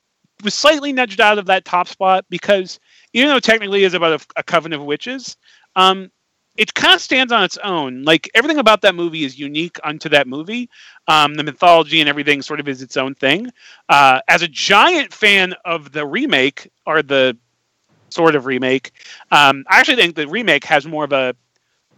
was 0.44 0.54
slightly 0.54 0.92
nudged 0.92 1.22
out 1.22 1.38
of 1.38 1.46
that 1.46 1.66
top 1.66 1.88
spot 1.88 2.26
because 2.30 2.80
even 3.14 3.30
though 3.30 3.40
technically 3.40 3.84
is 3.84 3.94
about 3.94 4.22
a, 4.22 4.26
a 4.38 4.44
coven 4.44 4.74
of 4.74 4.84
witches, 4.84 5.38
um, 5.76 6.12
it 6.60 6.74
kind 6.74 6.94
of 6.94 7.00
stands 7.00 7.32
on 7.32 7.42
its 7.42 7.58
own. 7.64 8.04
Like 8.04 8.30
everything 8.36 8.60
about 8.60 8.82
that 8.82 8.94
movie 8.94 9.24
is 9.24 9.40
unique 9.40 9.78
unto 9.82 10.10
that 10.10 10.28
movie. 10.28 10.70
Um, 11.08 11.36
the 11.36 11.44
mythology 11.44 12.02
and 12.02 12.10
everything 12.10 12.42
sort 12.42 12.60
of 12.60 12.68
is 12.68 12.82
its 12.82 12.98
own 12.98 13.16
thing. 13.16 13.50
Uh, 13.88 14.20
as 14.28 14.42
a 14.42 14.48
giant 14.50 15.14
fan 15.14 15.56
of 15.64 15.94
the 15.94 16.06
remake 16.06 16.70
or 16.86 17.02
the 17.02 17.38
sort 18.10 18.36
of 18.36 18.46
remake, 18.46 18.92
um, 19.32 19.64
I 19.70 19.80
actually 19.80 19.96
think 19.96 20.16
the 20.16 20.28
remake 20.28 20.66
has 20.66 20.86
more 20.86 21.06
of 21.06 21.14
a 21.14 21.34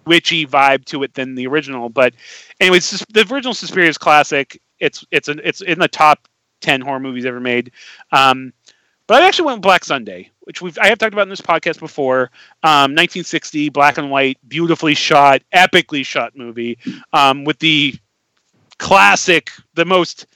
witchy 0.05 0.45
vibe 0.45 0.85
to 0.85 1.01
it 1.01 1.15
than 1.15 1.33
the 1.33 1.47
original. 1.47 1.89
But 1.89 2.13
anyways, 2.59 3.03
the 3.09 3.27
original 3.31 3.55
Suspiria 3.55 3.89
is 3.89 3.97
classic. 3.97 4.61
It's 4.79 5.03
it's 5.09 5.27
an, 5.27 5.41
it's 5.43 5.61
in 5.61 5.79
the 5.79 5.87
top 5.87 6.27
10 6.61 6.81
horror 6.81 6.99
movies 6.99 7.25
ever 7.25 7.39
made. 7.39 7.71
Um, 8.11 8.53
but 9.11 9.23
I 9.23 9.27
actually 9.27 9.47
went 9.47 9.61
Black 9.61 9.83
Sunday, 9.83 10.31
which 10.43 10.61
we've 10.61 10.79
I 10.79 10.87
have 10.87 10.97
talked 10.97 11.11
about 11.11 11.23
in 11.23 11.29
this 11.29 11.41
podcast 11.41 11.79
before. 11.79 12.31
Um, 12.63 12.95
1960, 12.95 13.67
black 13.67 13.97
and 13.97 14.09
white, 14.09 14.37
beautifully 14.47 14.93
shot, 14.93 15.41
epically 15.53 16.05
shot 16.05 16.37
movie 16.37 16.77
um, 17.11 17.43
with 17.43 17.59
the 17.59 17.93
classic, 18.77 19.51
the 19.73 19.83
most 19.83 20.27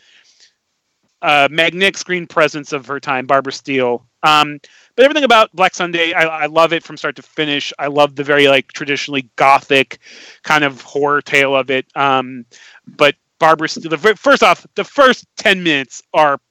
uh, 1.22 1.48
magnetic 1.50 1.98
screen 1.98 2.28
presence 2.28 2.74
of 2.74 2.86
her 2.88 3.00
time, 3.00 3.26
Barbara 3.26 3.54
Steele. 3.54 4.06
Um, 4.24 4.60
but 4.98 5.06
everything 5.06 5.24
about 5.24 5.54
Black 5.54 5.74
Sunday, 5.74 6.12
I, 6.12 6.24
I, 6.24 6.46
love 6.48 6.74
it 6.74 6.84
from 6.84 6.98
start 6.98 7.16
to 7.16 7.22
finish. 7.22 7.72
I 7.80 7.88
love 7.88 8.16
the 8.16 8.26
very 8.26 8.50
like 8.50 8.74
traditionally 8.74 9.30
gothic 9.38 10.00
kind 10.44 10.66
of 10.66 10.82
horror 10.82 11.22
tale 11.22 11.56
of 11.56 11.70
it. 11.70 11.86
Um, 11.96 12.46
but 12.86 13.16
Barbara. 13.40 13.70
Steele, 13.70 13.90
The 13.90 14.18
first 14.18 14.44
off, 14.44 14.68
the 14.76 14.84
first 14.84 15.28
ten 15.38 15.64
minutes 15.64 16.04
are 16.14 16.42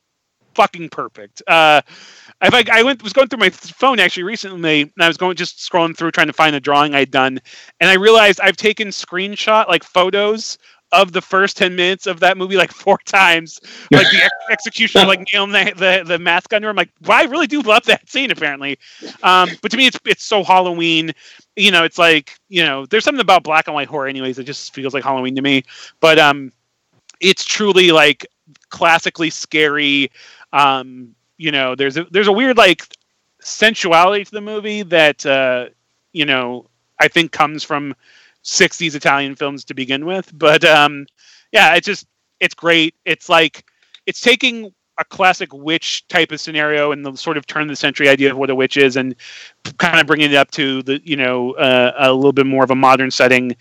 fucking 0.54 0.88
perfect. 0.90 1.42
Uh, 1.46 1.82
I, 2.40 2.64
I 2.72 2.82
went 2.82 3.02
was 3.02 3.12
going 3.12 3.28
through 3.28 3.38
my 3.40 3.50
phone 3.50 4.00
actually 4.00 4.24
recently, 4.24 4.82
and 4.82 4.92
I 5.00 5.08
was 5.08 5.16
going 5.16 5.36
just 5.36 5.58
scrolling 5.58 5.96
through 5.96 6.10
trying 6.12 6.26
to 6.26 6.32
find 6.32 6.54
a 6.56 6.60
drawing 6.60 6.94
I'd 6.94 7.10
done, 7.10 7.40
and 7.80 7.90
I 7.90 7.94
realized 7.94 8.40
I've 8.40 8.56
taken 8.56 8.88
screenshot 8.88 9.68
like 9.68 9.84
photos 9.84 10.58
of 10.92 11.10
the 11.10 11.20
first 11.20 11.56
10 11.56 11.74
minutes 11.74 12.06
of 12.06 12.20
that 12.20 12.36
movie 12.36 12.56
like 12.56 12.70
four 12.84 12.98
times 13.04 13.58
like 13.90 14.08
the 14.12 14.22
ex- 14.22 14.34
execution 14.48 15.08
like 15.08 15.26
nailing 15.32 15.50
the, 15.50 15.72
the, 15.76 16.04
the 16.06 16.18
mask 16.20 16.52
under 16.52 16.68
him 16.68 16.76
like 16.76 16.90
well, 17.02 17.18
i 17.18 17.24
really 17.24 17.48
do 17.48 17.62
love 17.62 17.82
that 17.84 18.08
scene 18.08 18.30
apparently 18.30 18.78
um, 19.24 19.48
but 19.60 19.72
to 19.72 19.76
me 19.76 19.86
it's 19.86 19.98
it's 20.04 20.24
so 20.24 20.44
halloween 20.44 21.10
you 21.56 21.72
know 21.72 21.82
it's 21.82 21.98
like 21.98 22.38
you 22.48 22.62
know 22.62 22.86
there's 22.86 23.02
something 23.02 23.22
about 23.22 23.42
black 23.42 23.66
and 23.66 23.74
white 23.74 23.88
horror 23.88 24.06
anyways 24.06 24.38
it 24.38 24.44
just 24.44 24.72
feels 24.72 24.94
like 24.94 25.02
halloween 25.02 25.34
to 25.34 25.42
me 25.42 25.64
but 25.98 26.16
um 26.16 26.52
it's 27.20 27.44
truly 27.44 27.90
like 27.90 28.26
classically 28.68 29.30
scary. 29.30 30.10
Um, 30.54 31.14
you 31.36 31.50
know, 31.50 31.74
there's 31.74 31.96
a 31.98 32.04
there's 32.10 32.28
a 32.28 32.32
weird 32.32 32.56
like 32.56 32.86
sensuality 33.40 34.24
to 34.24 34.30
the 34.30 34.40
movie 34.40 34.82
that 34.84 35.26
uh, 35.26 35.66
you 36.12 36.24
know 36.24 36.66
I 36.98 37.08
think 37.08 37.32
comes 37.32 37.62
from 37.64 37.94
'60s 38.44 38.94
Italian 38.94 39.34
films 39.34 39.64
to 39.66 39.74
begin 39.74 40.06
with. 40.06 40.30
But 40.36 40.64
um, 40.64 41.06
yeah, 41.52 41.74
it's 41.74 41.86
just 41.86 42.06
it's 42.40 42.54
great. 42.54 42.94
It's 43.04 43.28
like 43.28 43.64
it's 44.06 44.20
taking 44.20 44.72
a 44.98 45.04
classic 45.04 45.52
witch 45.52 46.06
type 46.08 46.30
of 46.30 46.40
scenario 46.40 46.92
and 46.92 47.04
the 47.04 47.16
sort 47.16 47.36
of 47.36 47.46
turn 47.46 47.62
of 47.62 47.68
the 47.68 47.76
century 47.76 48.08
idea 48.08 48.30
of 48.30 48.36
what 48.36 48.50
a 48.50 48.54
witch 48.54 48.76
is 48.76 48.96
and 48.96 49.16
kind 49.78 49.98
of 50.00 50.06
bringing 50.06 50.30
it 50.30 50.36
up 50.36 50.50
to 50.52 50.82
the 50.84 51.00
you 51.04 51.16
know 51.16 51.52
uh, 51.54 51.92
a 51.98 52.12
little 52.12 52.32
bit 52.32 52.46
more 52.46 52.62
of 52.62 52.70
a 52.70 52.76
modern 52.76 53.10
setting 53.10 53.56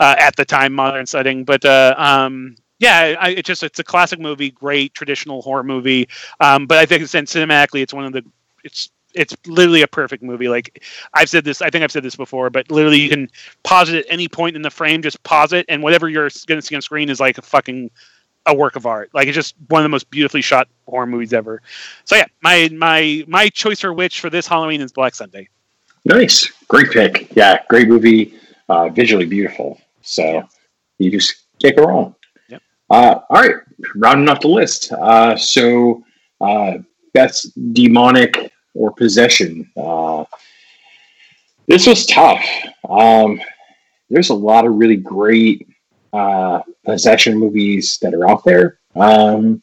uh, 0.00 0.14
at 0.18 0.36
the 0.36 0.44
time 0.44 0.74
modern 0.74 1.06
setting 1.06 1.42
but 1.44 1.64
uh, 1.64 1.94
um, 1.96 2.54
yeah, 2.84 3.16
I, 3.18 3.30
it 3.30 3.46
just 3.46 3.62
it's 3.62 3.78
a 3.78 3.84
classic 3.84 4.20
movie, 4.20 4.50
great 4.50 4.92
traditional 4.92 5.40
horror 5.40 5.62
movie. 5.62 6.06
Um, 6.40 6.66
but 6.66 6.78
I 6.78 6.84
think 6.84 7.02
it's 7.02 7.14
and 7.14 7.26
cinematically, 7.26 7.80
it's 7.80 7.94
one 7.94 8.04
of 8.04 8.12
the 8.12 8.22
it's 8.62 8.90
it's 9.14 9.34
literally 9.46 9.80
a 9.80 9.88
perfect 9.88 10.22
movie. 10.22 10.48
Like 10.48 10.84
I've 11.14 11.30
said 11.30 11.44
this, 11.44 11.62
I 11.62 11.70
think 11.70 11.82
I've 11.82 11.92
said 11.92 12.02
this 12.02 12.16
before, 12.16 12.50
but 12.50 12.70
literally 12.70 13.00
you 13.00 13.08
can 13.08 13.30
pause 13.62 13.88
it 13.88 13.96
at 13.96 14.06
any 14.10 14.28
point 14.28 14.54
in 14.54 14.62
the 14.62 14.70
frame, 14.70 15.00
just 15.00 15.22
pause 15.22 15.54
it, 15.54 15.64
and 15.68 15.82
whatever 15.82 16.10
you're 16.10 16.28
going 16.46 16.60
to 16.60 16.62
see 16.62 16.74
on 16.74 16.82
screen 16.82 17.08
is 17.08 17.20
like 17.20 17.38
a 17.38 17.42
fucking 17.42 17.90
a 18.44 18.54
work 18.54 18.76
of 18.76 18.84
art. 18.84 19.08
Like 19.14 19.28
it's 19.28 19.34
just 19.34 19.54
one 19.68 19.80
of 19.80 19.84
the 19.84 19.88
most 19.88 20.10
beautifully 20.10 20.42
shot 20.42 20.68
horror 20.86 21.06
movies 21.06 21.32
ever. 21.32 21.62
So 22.04 22.16
yeah, 22.16 22.26
my 22.42 22.68
my 22.72 23.24
my 23.26 23.48
choice 23.48 23.80
for 23.80 23.94
which 23.94 24.20
for 24.20 24.28
this 24.28 24.46
Halloween 24.46 24.82
is 24.82 24.92
Black 24.92 25.14
Sunday. 25.14 25.48
Nice, 26.04 26.52
great 26.68 26.90
pick. 26.90 27.34
Yeah, 27.34 27.62
great 27.70 27.88
movie, 27.88 28.34
uh, 28.68 28.90
visually 28.90 29.24
beautiful. 29.24 29.80
So 30.02 30.22
yeah. 30.22 30.46
you 30.98 31.10
just 31.10 31.34
can't 31.62 31.76
go 31.76 31.84
wrong. 31.84 32.14
Uh, 32.90 33.20
all 33.30 33.42
right, 33.42 33.56
rounding 33.96 34.28
off 34.28 34.40
the 34.40 34.48
list. 34.48 34.92
Uh, 34.92 35.36
so, 35.36 36.04
uh, 36.40 36.74
best 37.12 37.50
demonic 37.72 38.52
or 38.74 38.92
possession. 38.92 39.70
Uh, 39.76 40.24
this 41.66 41.86
was 41.86 42.06
tough. 42.06 42.44
Um, 42.88 43.40
there's 44.10 44.30
a 44.30 44.34
lot 44.34 44.66
of 44.66 44.74
really 44.74 44.96
great 44.96 45.66
uh, 46.12 46.60
possession 46.84 47.38
movies 47.38 47.98
that 48.02 48.14
are 48.14 48.28
out 48.28 48.44
there. 48.44 48.78
Um, 48.94 49.62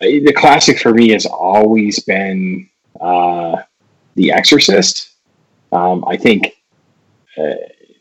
the 0.00 0.32
classic 0.36 0.78
for 0.78 0.92
me 0.92 1.10
has 1.10 1.24
always 1.24 2.00
been 2.00 2.68
uh, 3.00 3.62
The 4.14 4.32
Exorcist. 4.32 5.10
Um, 5.72 6.04
I 6.06 6.16
think 6.16 6.56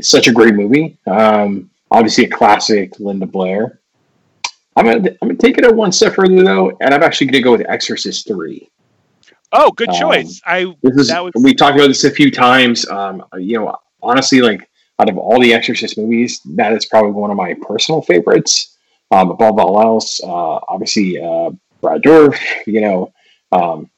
such 0.01 0.27
a 0.27 0.33
great 0.33 0.55
movie. 0.55 0.97
Um, 1.07 1.69
obviously, 1.91 2.25
a 2.25 2.29
classic, 2.29 2.99
Linda 2.99 3.25
Blair. 3.25 3.79
I'm 4.75 4.85
gonna 4.85 5.09
I'm 5.21 5.29
gonna 5.29 5.35
take 5.35 5.57
it 5.57 5.65
a 5.65 5.71
one 5.73 5.91
step 5.91 6.15
further 6.15 6.43
though, 6.43 6.75
and 6.81 6.93
I'm 6.93 7.01
actually 7.03 7.27
gonna 7.27 7.41
go 7.43 7.51
with 7.53 7.67
Exorcist 7.69 8.27
three. 8.27 8.69
Oh, 9.53 9.71
good 9.71 9.89
Um, 9.89 9.95
choice. 9.95 10.41
I 10.45 10.73
This 10.83 10.97
is 10.97 11.07
That 11.07 11.23
was- 11.23 11.33
we 11.41 11.53
talked 11.53 11.75
about 11.77 11.87
this 11.87 12.03
a 12.03 12.11
few 12.11 12.29
times. 12.29 12.87
Um, 12.89 13.23
you 13.37 13.57
know, 13.57 13.73
honestly, 14.03 14.41
like 14.41 14.67
out 14.99 15.09
of 15.09 15.17
all 15.17 15.39
the 15.39 15.53
Exorcist 15.53 15.97
movies, 15.97 16.41
that 16.55 16.73
is 16.73 16.85
probably 16.85 17.11
one 17.11 17.31
of 17.31 17.37
my 17.37 17.53
personal 17.61 18.01
favorites. 18.01 18.77
Um, 19.11 19.29
above 19.29 19.59
all 19.59 19.79
else, 19.81 20.19
uh, 20.23 20.27
obviously 20.67 21.21
uh, 21.21 21.51
Brad 21.81 22.01
Dourif. 22.01 22.37
You 22.65 22.81
know, 22.81 23.13
um, 23.53 23.89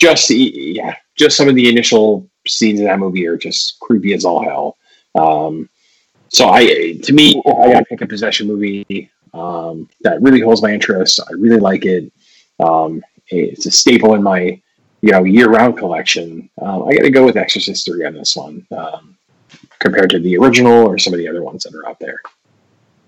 just 0.00 0.30
yeah, 0.30 0.96
just 1.16 1.36
some 1.36 1.48
of 1.48 1.54
the 1.54 1.68
initial 1.68 2.28
scenes 2.48 2.80
in 2.80 2.86
that 2.86 2.98
movie 2.98 3.26
are 3.26 3.36
just 3.36 3.78
creepy 3.80 4.12
as 4.14 4.24
all 4.24 4.42
hell. 4.42 4.76
Um, 5.14 5.68
so 6.28 6.48
I, 6.48 6.98
to 7.02 7.12
me, 7.12 7.40
I 7.46 7.72
got 7.72 7.80
to 7.80 7.84
pick 7.84 8.00
a 8.00 8.06
possession 8.06 8.46
movie 8.46 9.10
um, 9.34 9.88
that 10.02 10.20
really 10.22 10.40
holds 10.40 10.62
my 10.62 10.72
interest. 10.72 11.20
I 11.20 11.32
really 11.32 11.60
like 11.60 11.84
it. 11.84 12.12
Um, 12.60 13.02
it's 13.28 13.66
a 13.66 13.70
staple 13.70 14.14
in 14.14 14.22
my 14.22 14.60
you 15.00 15.12
know 15.12 15.24
year-round 15.24 15.76
collection. 15.78 16.48
Um, 16.60 16.88
I 16.88 16.94
got 16.94 17.02
to 17.02 17.10
go 17.10 17.24
with 17.24 17.36
Exorcist 17.36 17.86
three 17.86 18.04
on 18.04 18.14
this 18.14 18.36
one 18.36 18.66
um, 18.76 19.16
compared 19.78 20.10
to 20.10 20.18
the 20.18 20.36
original 20.38 20.86
or 20.86 20.98
some 20.98 21.12
of 21.12 21.18
the 21.18 21.28
other 21.28 21.42
ones 21.42 21.64
that 21.64 21.74
are 21.74 21.88
out 21.88 22.00
there. 22.00 22.20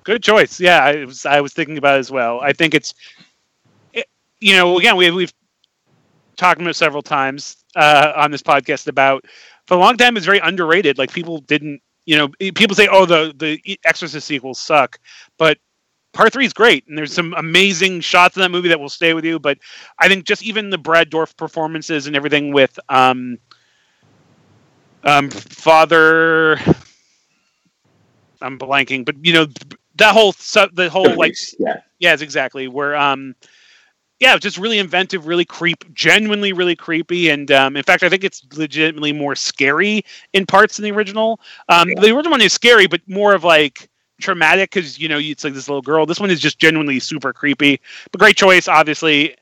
Good 0.04 0.22
choice. 0.22 0.60
Yeah, 0.60 0.84
I 0.84 1.04
was 1.04 1.26
I 1.26 1.40
was 1.40 1.52
thinking 1.52 1.78
about 1.78 1.96
it 1.96 2.00
as 2.00 2.10
well. 2.10 2.40
I 2.40 2.52
think 2.52 2.74
it's, 2.74 2.94
it, 3.92 4.06
you 4.40 4.54
know, 4.54 4.78
again 4.78 4.96
we 4.96 5.10
we've 5.10 5.32
talked 6.36 6.60
about 6.60 6.76
several 6.76 7.02
times 7.02 7.56
uh, 7.76 8.12
on 8.16 8.30
this 8.30 8.42
podcast 8.42 8.88
about 8.88 9.24
for 9.66 9.74
a 9.74 9.76
long 9.78 9.96
time 9.96 10.16
it's 10.16 10.26
very 10.26 10.38
underrated. 10.38 10.96
Like 10.96 11.12
people 11.12 11.38
didn't, 11.42 11.82
you 12.06 12.16
know, 12.16 12.28
people 12.54 12.74
say, 12.74 12.88
oh 12.90 13.06
the 13.06 13.32
the 13.36 13.78
Exorcist 13.84 14.26
sequels 14.26 14.58
suck, 14.58 14.98
but 15.38 15.58
part 16.12 16.32
three 16.32 16.44
is 16.44 16.52
great 16.52 16.86
and 16.88 16.98
there's 16.98 17.12
some 17.12 17.34
amazing 17.36 18.00
shots 18.00 18.36
in 18.36 18.40
that 18.42 18.50
movie 18.50 18.68
that 18.68 18.80
will 18.80 18.88
stay 18.88 19.14
with 19.14 19.24
you. 19.24 19.38
But 19.38 19.58
I 19.98 20.08
think 20.08 20.24
just 20.24 20.42
even 20.42 20.70
the 20.70 20.78
Brad 20.78 21.10
Dourif 21.10 21.36
performances 21.36 22.06
and 22.06 22.16
everything 22.16 22.52
with 22.52 22.78
um 22.88 23.38
um 25.04 25.30
Father. 25.30 26.58
I'm 28.42 28.58
blanking, 28.58 29.04
but 29.04 29.16
you 29.24 29.32
know 29.32 29.46
that 29.96 30.12
whole 30.12 30.32
the 30.72 30.88
whole 30.90 31.16
like 31.16 31.34
yeah, 31.58 31.80
yes 31.98 32.22
exactly 32.22 32.68
where 32.68 32.96
um 32.96 33.34
yeah 34.20 34.38
just 34.38 34.58
really 34.58 34.78
inventive 34.78 35.26
really 35.26 35.44
creep 35.44 35.92
genuinely 35.94 36.52
really 36.52 36.76
creepy. 36.76 37.30
And 37.30 37.50
um 37.52 37.76
in 37.76 37.82
fact 37.82 38.04
i 38.04 38.08
think 38.08 38.24
it's 38.24 38.44
legitimately 38.56 39.12
more 39.12 39.34
scary 39.36 40.04
in 40.34 40.46
parts 40.46 40.76
than 40.76 40.84
the 40.84 40.92
original. 40.92 41.40
Um 41.68 41.88
Yeah. 41.88 42.00
the 42.00 42.14
original 42.14 42.32
one 42.32 42.42
is 42.42 42.52
scary 42.52 42.86
but 42.86 43.00
more 43.08 43.34
of 43.34 43.44
like 43.44 43.88
traumatic 44.20 44.70
because 44.70 44.98
you 44.98 45.08
know 45.08 45.18
it's 45.18 45.44
like 45.44 45.54
this 45.54 45.68
little 45.68 45.82
girl. 45.82 46.06
This 46.06 46.20
one 46.20 46.30
is 46.30 46.40
just 46.40 46.58
genuinely 46.58 47.00
super 47.00 47.32
creepy. 47.32 47.80
But 48.12 48.20
great 48.20 48.36
choice 48.36 48.68
obviously. 48.68 49.36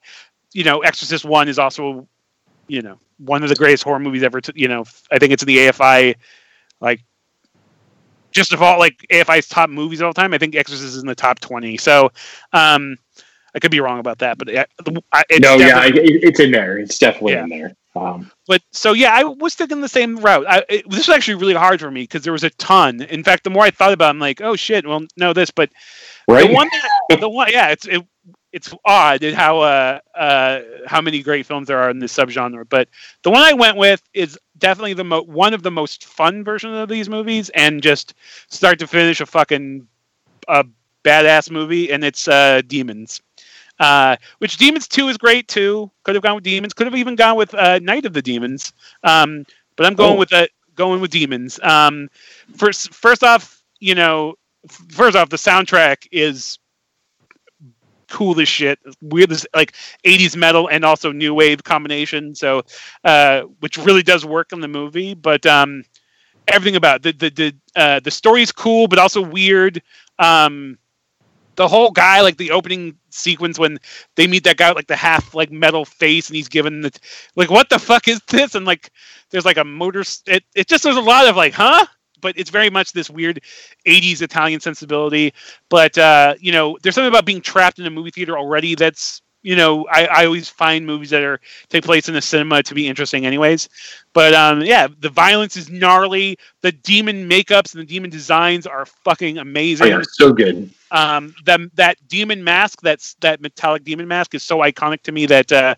You 0.54 0.64
know 0.64 0.80
exorcist 0.82 1.24
one 1.24 1.48
is 1.48 1.58
also 1.58 2.08
you 2.68 2.82
know 2.82 2.98
one 3.18 3.42
of 3.42 3.48
the 3.48 3.56
greatest 3.56 3.84
horror 3.84 3.98
movies 4.00 4.22
ever 4.22 4.40
to, 4.40 4.52
you 4.54 4.68
know 4.68 4.84
i 5.10 5.18
think 5.18 5.32
it's 5.32 5.42
in 5.42 5.46
the 5.48 5.58
afi 5.68 6.14
like 6.80 7.00
just 8.32 8.52
of 8.52 8.62
all 8.62 8.78
like 8.78 9.06
AFI's 9.10 9.48
top 9.48 9.70
movies 9.70 10.00
of 10.00 10.06
all 10.06 10.12
time, 10.12 10.32
I 10.34 10.38
think 10.38 10.54
Exorcist 10.54 10.94
is 10.96 11.02
in 11.02 11.06
the 11.08 11.14
top 11.14 11.40
twenty. 11.40 11.76
So, 11.76 12.10
um, 12.52 12.96
I 13.58 13.60
could 13.60 13.72
be 13.72 13.80
wrong 13.80 13.98
about 13.98 14.18
that, 14.18 14.38
but 14.38 14.48
it, 14.48 14.70
I- 15.12 15.24
no, 15.40 15.56
yeah, 15.56 15.78
I, 15.80 15.86
it, 15.88 16.22
it's 16.22 16.38
in 16.38 16.52
there. 16.52 16.78
It's 16.78 16.96
definitely 16.96 17.32
Yeah. 17.32 17.42
in 17.42 17.48
there. 17.48 17.74
Um, 17.96 18.30
but 18.46 18.62
so 18.70 18.92
yeah, 18.92 19.10
I 19.12 19.24
was 19.24 19.56
thinking 19.56 19.80
the 19.80 19.88
same 19.88 20.18
route. 20.18 20.46
I, 20.48 20.62
it, 20.68 20.88
this 20.88 21.08
was 21.08 21.16
actually 21.16 21.34
really 21.34 21.54
hard 21.54 21.80
for 21.80 21.90
me 21.90 22.02
because 22.02 22.22
there 22.22 22.32
was 22.32 22.44
a 22.44 22.50
ton. 22.50 23.02
In 23.02 23.24
fact, 23.24 23.42
the 23.42 23.50
more 23.50 23.64
I 23.64 23.72
thought 23.72 23.92
about, 23.92 24.06
it, 24.06 24.10
I'm 24.10 24.20
like, 24.20 24.40
oh 24.40 24.54
shit, 24.54 24.86
well, 24.86 25.00
no, 25.16 25.32
this, 25.32 25.50
but 25.50 25.70
right? 26.28 26.46
the 26.46 26.54
one, 26.54 26.68
that- 27.08 27.18
the 27.20 27.28
one, 27.28 27.48
yeah, 27.50 27.70
it's 27.70 27.84
it, 27.88 28.06
it's 28.52 28.72
odd 28.84 29.24
how 29.24 29.58
uh 29.58 29.98
uh 30.14 30.60
how 30.86 31.00
many 31.00 31.20
great 31.20 31.44
films 31.46 31.66
there 31.66 31.80
are 31.80 31.90
in 31.90 31.98
this 31.98 32.16
subgenre. 32.16 32.68
But 32.68 32.88
the 33.24 33.30
one 33.32 33.42
I 33.42 33.54
went 33.54 33.76
with 33.76 34.00
is 34.14 34.38
definitely 34.58 34.94
the 34.94 35.02
mo- 35.04 35.22
one 35.24 35.52
of 35.52 35.64
the 35.64 35.72
most 35.72 36.04
fun 36.04 36.44
versions 36.44 36.76
of 36.76 36.88
these 36.88 37.08
movies, 37.08 37.48
and 37.48 37.82
just 37.82 38.14
start 38.50 38.78
to 38.78 38.86
finish 38.86 39.20
a 39.20 39.26
fucking 39.26 39.88
a 40.46 40.64
badass 41.02 41.50
movie, 41.50 41.90
and 41.90 42.04
it's 42.04 42.28
uh 42.28 42.62
Demons. 42.68 43.20
Uh, 43.78 44.16
which 44.38 44.56
Demons 44.56 44.88
Two 44.88 45.08
is 45.08 45.16
great 45.16 45.48
too. 45.48 45.90
Could 46.02 46.14
have 46.14 46.22
gone 46.22 46.34
with 46.34 46.44
Demons. 46.44 46.72
Could 46.74 46.86
have 46.86 46.96
even 46.96 47.14
gone 47.16 47.36
with 47.36 47.54
uh, 47.54 47.78
Night 47.80 48.04
of 48.06 48.12
the 48.12 48.22
Demons. 48.22 48.72
Um, 49.04 49.44
but 49.76 49.86
I'm 49.86 49.94
going 49.94 50.16
Oh. 50.16 50.18
with 50.18 50.32
uh, 50.32 50.46
going 50.74 51.00
with 51.00 51.10
Demons. 51.10 51.58
Um, 51.62 52.08
first, 52.56 52.92
first 52.92 53.22
off, 53.22 53.62
you 53.80 53.94
know, 53.94 54.34
first 54.90 55.16
off, 55.16 55.28
the 55.28 55.36
soundtrack 55.36 56.06
is 56.10 56.58
cool 58.08 58.40
as 58.40 58.48
shit. 58.48 58.78
Weird 59.02 59.30
as 59.32 59.46
like 59.54 59.72
80s 60.04 60.36
metal 60.36 60.68
and 60.68 60.84
also 60.84 61.12
new 61.12 61.34
wave 61.34 61.62
combination. 61.62 62.34
So, 62.34 62.62
uh, 63.04 63.42
which 63.60 63.76
really 63.78 64.02
does 64.02 64.24
work 64.24 64.52
in 64.52 64.60
the 64.60 64.68
movie. 64.68 65.14
But 65.14 65.44
um, 65.46 65.84
everything 66.48 66.76
about 66.76 67.04
it. 67.06 67.18
the 67.18 67.30
the 67.30 67.52
the 67.74 67.80
uh, 67.80 68.00
the 68.00 68.10
story's 68.10 68.50
cool, 68.52 68.88
but 68.88 68.98
also 68.98 69.20
weird. 69.22 69.82
Um, 70.18 70.78
the 71.58 71.68
whole 71.68 71.90
guy, 71.90 72.20
like 72.20 72.36
the 72.36 72.52
opening 72.52 72.96
sequence 73.10 73.58
when 73.58 73.78
they 74.14 74.28
meet 74.28 74.44
that 74.44 74.56
guy 74.56 74.70
with 74.70 74.76
like 74.76 74.86
the 74.86 74.96
half 74.96 75.34
like 75.34 75.50
metal 75.50 75.84
face, 75.84 76.28
and 76.28 76.36
he's 76.36 76.48
given 76.48 76.82
the 76.82 76.96
like, 77.34 77.50
what 77.50 77.68
the 77.68 77.80
fuck 77.80 78.06
is 78.06 78.20
this? 78.28 78.54
And 78.54 78.64
like, 78.64 78.92
there's 79.30 79.44
like 79.44 79.56
a 79.58 79.64
motor. 79.64 80.04
It 80.28 80.44
it 80.54 80.68
just 80.68 80.84
there's 80.84 80.96
a 80.96 81.00
lot 81.00 81.26
of 81.26 81.36
like, 81.36 81.52
huh? 81.52 81.84
But 82.20 82.38
it's 82.38 82.50
very 82.50 82.70
much 82.70 82.92
this 82.92 83.10
weird 83.10 83.40
80s 83.84 84.22
Italian 84.22 84.60
sensibility. 84.60 85.34
But 85.68 85.98
uh, 85.98 86.36
you 86.40 86.52
know, 86.52 86.78
there's 86.82 86.94
something 86.94 87.08
about 87.08 87.26
being 87.26 87.40
trapped 87.40 87.80
in 87.80 87.86
a 87.86 87.90
movie 87.90 88.10
theater 88.12 88.38
already 88.38 88.76
that's 88.76 89.20
you 89.42 89.56
know, 89.56 89.86
I, 89.90 90.06
I 90.06 90.24
always 90.26 90.48
find 90.48 90.86
movies 90.86 91.10
that 91.10 91.22
are 91.22 91.40
take 91.68 91.84
place 91.84 92.08
in 92.08 92.14
the 92.14 92.20
cinema 92.22 92.62
to 92.62 92.74
be 92.74 92.86
interesting 92.88 93.26
anyways. 93.26 93.68
But 94.12 94.34
um 94.34 94.62
yeah, 94.62 94.88
the 94.98 95.10
violence 95.10 95.56
is 95.56 95.70
gnarly, 95.70 96.38
the 96.62 96.72
demon 96.72 97.28
makeups 97.28 97.74
and 97.74 97.82
the 97.82 97.86
demon 97.86 98.10
designs 98.10 98.66
are 98.66 98.84
fucking 98.86 99.38
Oh, 99.80 99.86
amazing. 99.86 99.88
yeah, 99.88 100.00
so 100.12 100.32
good. 100.32 100.70
Um 100.90 101.34
that 101.44 101.60
that 101.74 101.96
demon 102.08 102.42
mask, 102.44 102.80
that's 102.82 103.14
that 103.20 103.40
metallic 103.40 103.84
demon 103.84 104.08
mask 104.08 104.34
is 104.34 104.42
so 104.42 104.58
iconic 104.58 105.02
to 105.02 105.12
me 105.12 105.26
that 105.26 105.52
uh 105.52 105.74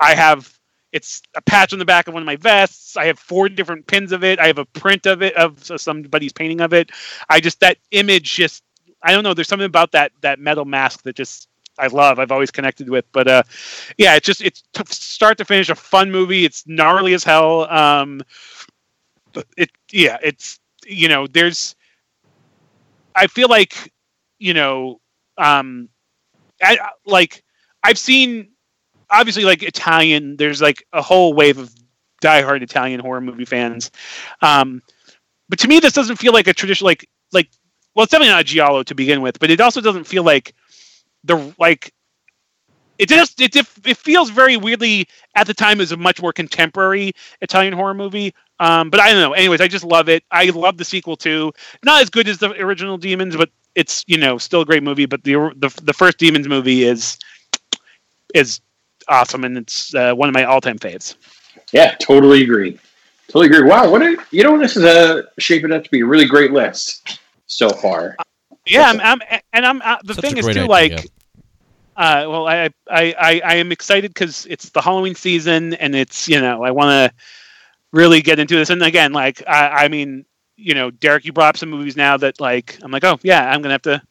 I 0.00 0.14
have 0.14 0.52
it's 0.92 1.22
a 1.34 1.42
patch 1.42 1.72
on 1.72 1.78
the 1.78 1.84
back 1.84 2.06
of 2.08 2.14
one 2.14 2.22
of 2.22 2.26
my 2.26 2.36
vests. 2.36 2.96
I 2.96 3.06
have 3.06 3.18
four 3.18 3.48
different 3.48 3.86
pins 3.86 4.12
of 4.12 4.24
it. 4.24 4.38
I 4.38 4.46
have 4.46 4.58
a 4.58 4.64
print 4.66 5.06
of 5.06 5.22
it 5.22 5.34
of 5.36 5.62
somebody's 5.64 6.32
painting 6.32 6.60
of 6.60 6.72
it. 6.72 6.90
I 7.28 7.40
just 7.40 7.60
that 7.60 7.78
image 7.90 8.34
just 8.34 8.62
I 9.02 9.12
don't 9.12 9.22
know. 9.24 9.34
There's 9.34 9.48
something 9.48 9.66
about 9.66 9.92
that 9.92 10.12
that 10.22 10.38
metal 10.38 10.64
mask 10.64 11.02
that 11.04 11.16
just 11.16 11.48
I 11.78 11.86
love. 11.88 12.18
I've 12.18 12.32
always 12.32 12.50
connected 12.50 12.88
with. 12.88 13.04
But 13.12 13.28
uh, 13.28 13.42
yeah, 13.98 14.16
it's 14.16 14.26
just 14.26 14.42
it's 14.42 14.62
t- 14.72 14.82
start 14.86 15.38
to 15.38 15.44
finish 15.44 15.68
a 15.68 15.74
fun 15.74 16.10
movie. 16.10 16.44
It's 16.44 16.66
gnarly 16.66 17.14
as 17.14 17.24
hell. 17.24 17.70
Um, 17.70 18.22
it 19.56 19.70
yeah, 19.90 20.18
it's 20.22 20.60
you 20.86 21.08
know 21.08 21.26
there's 21.26 21.74
I 23.14 23.26
feel 23.26 23.48
like 23.48 23.92
you 24.38 24.54
know 24.54 25.00
um, 25.38 25.88
I 26.62 26.78
like 27.06 27.42
I've 27.82 27.98
seen 27.98 28.48
obviously 29.10 29.44
like 29.44 29.62
Italian. 29.62 30.36
There's 30.36 30.60
like 30.60 30.84
a 30.92 31.02
whole 31.02 31.34
wave 31.34 31.58
of 31.58 31.72
diehard 32.22 32.62
Italian 32.62 33.00
horror 33.00 33.20
movie 33.20 33.44
fans. 33.44 33.90
Um, 34.40 34.82
but 35.48 35.58
to 35.60 35.68
me, 35.68 35.80
this 35.80 35.92
doesn't 35.92 36.16
feel 36.16 36.32
like 36.32 36.46
a 36.46 36.54
traditional 36.54 36.88
like 36.88 37.08
like. 37.32 37.48
Well, 37.94 38.04
it's 38.04 38.10
definitely 38.10 38.32
not 38.32 38.40
a 38.40 38.44
giallo 38.44 38.82
to 38.84 38.94
begin 38.94 39.20
with, 39.20 39.38
but 39.38 39.50
it 39.50 39.60
also 39.60 39.82
doesn't 39.82 40.04
feel 40.04 40.22
like 40.22 40.54
the 41.24 41.54
like. 41.58 41.92
It 42.98 43.08
just 43.08 43.40
it 43.40 43.56
it 43.56 43.96
feels 43.96 44.30
very 44.30 44.56
weirdly 44.56 45.08
at 45.34 45.46
the 45.46 45.54
time 45.54 45.80
as 45.80 45.92
a 45.92 45.96
much 45.96 46.22
more 46.22 46.32
contemporary 46.32 47.12
Italian 47.40 47.72
horror 47.72 47.94
movie. 47.94 48.34
Um, 48.60 48.90
but 48.90 49.00
I 49.00 49.10
don't 49.10 49.20
know. 49.20 49.32
Anyways, 49.32 49.60
I 49.60 49.66
just 49.66 49.84
love 49.84 50.08
it. 50.08 50.22
I 50.30 50.44
love 50.50 50.76
the 50.76 50.84
sequel 50.84 51.16
too. 51.16 51.52
Not 51.82 52.02
as 52.02 52.10
good 52.10 52.28
as 52.28 52.38
the 52.38 52.52
original 52.62 52.96
Demons, 52.96 53.36
but 53.36 53.50
it's 53.74 54.04
you 54.06 54.18
know 54.18 54.38
still 54.38 54.60
a 54.60 54.64
great 54.64 54.82
movie. 54.82 55.06
But 55.06 55.24
the 55.24 55.32
the, 55.56 55.68
the 55.82 55.92
first 55.92 56.18
Demons 56.18 56.46
movie 56.46 56.84
is 56.84 57.18
is 58.34 58.60
awesome, 59.08 59.44
and 59.44 59.58
it's 59.58 59.94
uh, 59.94 60.14
one 60.14 60.28
of 60.28 60.34
my 60.34 60.44
all 60.44 60.60
time 60.60 60.78
faves. 60.78 61.16
Yeah, 61.72 61.94
totally 62.00 62.42
agree. 62.42 62.78
Totally 63.28 63.46
agree. 63.46 63.68
Wow, 63.68 63.90
what 63.90 64.02
a 64.02 64.16
you 64.30 64.42
know 64.42 64.58
this 64.58 64.76
is 64.76 64.84
a 64.84 65.24
shaping 65.38 65.72
up 65.72 65.84
to 65.84 65.90
be 65.90 66.00
a 66.00 66.06
really 66.06 66.26
great 66.26 66.52
list 66.52 67.20
so 67.46 67.68
far. 67.68 68.16
Yeah, 68.66 68.84
I'm, 68.84 69.00
I'm 69.00 69.20
and 69.52 69.66
I'm 69.66 69.82
uh, 69.82 69.98
the 70.04 70.14
Such 70.14 70.24
thing 70.24 70.36
is 70.36 70.46
too 70.46 70.50
idea. 70.50 70.66
like. 70.66 71.06
Uh, 71.94 72.24
well, 72.26 72.48
I, 72.48 72.70
I, 72.90 73.14
I, 73.18 73.42
I 73.44 73.54
am 73.56 73.70
excited 73.70 74.14
because 74.14 74.46
it's 74.48 74.70
the 74.70 74.80
Halloween 74.80 75.14
season, 75.14 75.74
and 75.74 75.94
it's 75.94 76.26
you 76.26 76.40
know 76.40 76.64
I 76.64 76.70
want 76.70 76.88
to 76.88 77.14
really 77.92 78.22
get 78.22 78.38
into 78.38 78.56
this. 78.56 78.70
And 78.70 78.82
again, 78.82 79.12
like 79.12 79.42
I, 79.46 79.84
I 79.84 79.88
mean, 79.88 80.24
you 80.56 80.74
know, 80.74 80.90
Derek, 80.90 81.24
you 81.24 81.32
brought 81.32 81.50
up 81.50 81.56
some 81.58 81.68
movies 81.68 81.96
now 81.96 82.16
that 82.16 82.40
like 82.40 82.78
I'm 82.82 82.90
like, 82.90 83.04
oh 83.04 83.18
yeah, 83.22 83.50
I'm 83.50 83.60
gonna 83.60 83.74
have 83.74 83.82
to, 83.82 84.02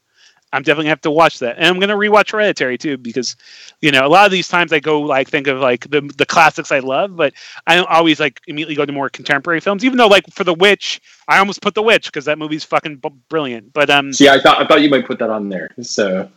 I'm 0.53 0.63
definitely 0.63 0.83
gonna 0.85 0.89
have 0.91 1.01
to 1.01 1.11
watch 1.11 1.39
that, 1.39 1.57
and 1.57 1.65
I'm 1.65 1.79
gonna 1.79 1.95
rewatch 1.95 2.31
Hereditary 2.31 2.77
too 2.77 2.97
because, 2.97 3.35
you 3.81 3.91
know, 3.91 4.05
a 4.05 4.09
lot 4.09 4.25
of 4.25 4.31
these 4.31 4.47
times 4.47 4.73
I 4.73 4.79
go 4.79 5.01
like 5.01 5.29
think 5.29 5.47
of 5.47 5.59
like 5.59 5.89
the 5.89 6.01
the 6.17 6.25
classics 6.25 6.71
I 6.71 6.79
love, 6.79 7.15
but 7.15 7.33
I 7.67 7.75
don't 7.75 7.89
always 7.89 8.19
like 8.19 8.41
immediately 8.47 8.75
go 8.75 8.85
to 8.85 8.91
more 8.91 9.09
contemporary 9.09 9.59
films. 9.61 9.85
Even 9.85 9.97
though 9.97 10.07
like 10.07 10.25
for 10.31 10.43
The 10.43 10.53
Witch, 10.53 11.01
I 11.27 11.39
almost 11.39 11.61
put 11.61 11.73
The 11.75 11.81
Witch 11.81 12.05
because 12.05 12.25
that 12.25 12.37
movie's 12.37 12.63
fucking 12.63 12.97
b- 12.97 13.09
brilliant. 13.29 13.71
But 13.73 13.89
um, 13.89 14.11
See, 14.13 14.29
I 14.29 14.39
thought 14.39 14.61
I 14.61 14.67
thought 14.67 14.81
you 14.81 14.89
might 14.89 15.05
put 15.05 15.19
that 15.19 15.29
on 15.29 15.49
there. 15.49 15.69
So 15.81 16.29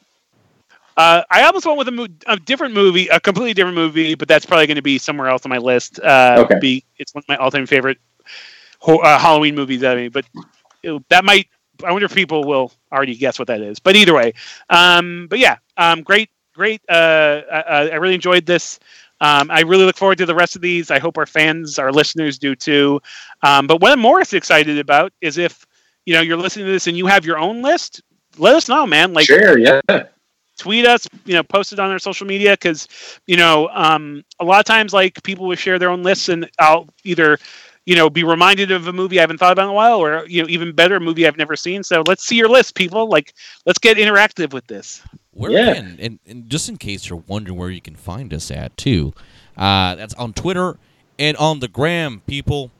uh, 0.97 1.23
I 1.31 1.43
almost 1.43 1.67
went 1.67 1.79
with 1.79 1.89
a, 1.89 1.93
mo- 1.93 2.07
a 2.29 2.37
different 2.37 2.73
movie, 2.75 3.09
a 3.09 3.19
completely 3.19 3.53
different 3.55 3.75
movie, 3.77 4.15
but 4.15 4.29
that's 4.29 4.47
probably 4.47 4.67
going 4.69 4.77
to 4.77 4.83
be 4.83 4.99
somewhere 4.99 5.27
else 5.29 5.45
on 5.45 5.51
my 5.51 5.59
list. 5.59 5.99
Uh, 5.99 6.37
Okay. 6.45 6.59
Be 6.61 6.85
it's 6.99 7.13
one 7.15 7.23
of 7.25 7.29
my 7.29 7.37
all-time 7.37 7.67
favorite 7.67 7.99
ho- 8.79 8.99
uh, 8.99 9.19
Halloween 9.19 9.57
movies. 9.57 9.83
I 9.83 9.95
mean, 9.97 10.11
but 10.11 10.25
it, 10.83 11.03
that 11.09 11.25
might. 11.25 11.49
I 11.83 11.91
wonder 11.93 12.07
if 12.07 12.15
people 12.15 12.45
will 12.45 12.73
already 12.93 13.17
guess 13.17 13.39
what 13.39 13.49
that 13.49 13.61
is. 13.61 13.79
But 13.79 13.97
either 13.97 14.15
way, 14.15 14.35
um, 14.71 15.27
but 15.29 15.39
yeah, 15.39 15.57
um, 15.77 16.03
great, 16.03 16.31
great. 16.55 16.83
Uh, 16.89 17.43
I, 17.51 17.91
I 17.91 17.95
really 17.97 18.15
enjoyed 18.15 18.47
this. 18.47 18.79
Um, 19.21 19.51
I 19.51 19.61
really 19.61 19.85
look 19.85 19.97
forward 19.97 20.19
to 20.19 20.27
the 20.27 20.35
rest 20.35 20.57
of 20.57 20.63
these. 20.63 20.91
I 20.91 20.99
hope 20.99 21.19
our 21.19 21.27
fans, 21.27 21.79
our 21.79 21.93
listeners, 21.93 22.39
do 22.39 22.55
too. 22.55 23.01
Um, 23.43 23.67
but 23.67 23.81
what 23.81 23.93
I'm 23.93 24.01
more 24.01 24.21
excited 24.21 24.79
about 24.79 25.13
is 25.21 25.39
if 25.39 25.67
you 26.07 26.15
know 26.15 26.21
you're 26.21 26.37
listening 26.37 26.67
to 26.67 26.73
this 26.73 26.87
and 26.87 26.97
you 26.97 27.07
have 27.07 27.25
your 27.25 27.39
own 27.39 27.63
list. 27.63 28.03
Let 28.37 28.57
us 28.57 28.69
know, 28.69 28.85
man. 28.85 29.13
Like 29.13 29.27
sure, 29.27 29.57
yeah, 29.59 29.81
tweet 30.57 30.87
us, 30.87 31.07
you 31.25 31.35
know, 31.35 31.43
post 31.43 31.73
it 31.73 31.79
on 31.79 31.91
our 31.91 31.99
social 31.99 32.27
media 32.27 32.53
because, 32.53 32.89
you 33.27 33.37
know, 33.37 33.69
um, 33.73 34.25
a 34.41 34.45
lot 34.45 34.61
of 34.61 34.65
times 34.65 34.93
like 34.93 35.23
people 35.23 35.47
will 35.47 35.57
share 35.57 35.79
their 35.79 35.91
own 35.91 36.03
lists 36.03 36.29
and 36.29 36.49
I'll 36.59 36.89
either, 37.05 37.39
you 37.87 37.95
know, 37.97 38.09
be 38.11 38.25
reminded 38.25 38.71
of 38.71 38.87
a 38.89 38.93
movie 38.93 39.19
I 39.19 39.23
haven't 39.23 39.39
thought 39.39 39.53
about 39.53 39.65
in 39.65 39.71
a 39.71 39.75
while 39.75 39.99
or, 40.01 40.27
you 40.27 40.43
know, 40.43 40.49
even 40.49 40.73
better, 40.73 40.97
a 40.97 41.01
movie 41.01 41.27
I've 41.27 41.37
never 41.37 41.55
seen. 41.57 41.83
So 41.83 42.03
let's 42.07 42.25
see 42.25 42.37
your 42.37 42.49
list, 42.49 42.75
people. 42.75 43.09
Like, 43.09 43.35
let's 43.67 43.79
get 43.79 43.97
interactive 43.99 44.53
with 44.53 44.67
this. 44.67 45.03
Where 45.33 45.51
Yeah. 45.51 45.75
can 45.75 45.97
and, 46.01 46.19
and 46.27 46.49
just 46.49 46.69
in 46.69 46.77
case 46.77 47.09
you're 47.09 47.23
wondering 47.27 47.59
where 47.59 47.71
you 47.71 47.81
can 47.81 47.97
find 47.97 48.33
us 48.33 48.51
at 48.51 48.77
too, 48.77 49.13
uh, 49.57 49.95
that's 49.97 50.15
on 50.15 50.33
Twitter 50.33 50.79
and 51.19 51.37
on 51.37 51.61
the 51.61 51.69
gram, 51.69 52.23
people. 52.27 52.71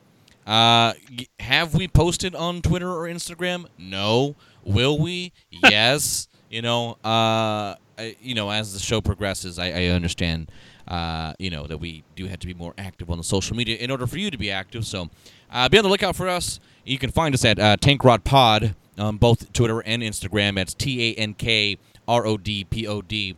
Uh, 0.47 0.93
have 1.39 1.73
we 1.73 1.87
posted 1.87 2.35
on 2.35 2.61
Twitter 2.61 2.89
or 2.91 3.03
Instagram? 3.07 3.65
No. 3.77 4.35
Will 4.63 4.97
we? 4.99 5.31
Yes. 5.51 6.27
you 6.49 6.61
know, 6.61 6.91
uh, 7.03 7.75
I, 7.97 8.15
you 8.21 8.35
know, 8.35 8.49
as 8.49 8.73
the 8.73 8.79
show 8.79 9.01
progresses, 9.01 9.57
I, 9.59 9.67
I 9.71 9.85
understand, 9.87 10.49
uh, 10.87 11.33
you 11.39 11.49
know, 11.49 11.67
that 11.67 11.77
we 11.77 12.03
do 12.15 12.27
have 12.27 12.39
to 12.39 12.47
be 12.47 12.53
more 12.53 12.73
active 12.77 13.09
on 13.09 13.17
the 13.17 13.23
social 13.23 13.55
media 13.55 13.77
in 13.77 13.91
order 13.91 14.07
for 14.07 14.17
you 14.17 14.31
to 14.31 14.37
be 14.37 14.51
active. 14.51 14.85
So, 14.85 15.09
uh, 15.51 15.69
be 15.69 15.77
on 15.77 15.83
the 15.83 15.89
lookout 15.89 16.15
for 16.15 16.27
us. 16.27 16.59
You 16.83 16.97
can 16.97 17.11
find 17.11 17.33
us 17.33 17.43
at 17.45 17.59
uh, 17.59 17.77
Tankrod 17.77 18.23
Pod 18.23 18.75
on 18.97 19.17
both 19.17 19.51
Twitter 19.53 19.79
and 19.81 20.01
Instagram. 20.03 20.55
That's 20.55 20.73
T 20.73 21.11
A 21.11 21.15
N 21.15 21.33
K 21.33 21.77
R 22.07 22.25
O 22.25 22.37
D 22.37 22.63
P 22.63 22.87
O 22.87 23.01
D. 23.01 23.35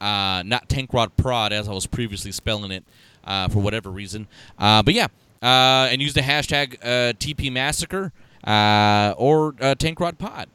Not 0.00 0.68
Tank 0.68 0.92
Rod 0.92 1.16
Prod 1.16 1.52
as 1.52 1.68
I 1.68 1.72
was 1.72 1.86
previously 1.86 2.32
spelling 2.32 2.70
it 2.72 2.84
uh, 3.24 3.48
for 3.48 3.60
whatever 3.60 3.90
reason. 3.90 4.26
Uh, 4.58 4.82
but 4.82 4.94
yeah, 4.94 5.06
uh, 5.42 5.88
and 5.90 6.00
use 6.00 6.14
the 6.14 6.20
hashtag 6.20 6.76
uh, 6.82 7.12
TP 7.14 7.52
Massacre 7.52 8.12
uh, 8.44 9.14
or 9.16 9.54
uh, 9.60 9.74
Tankrod 9.74 10.18
Pod. 10.18 10.48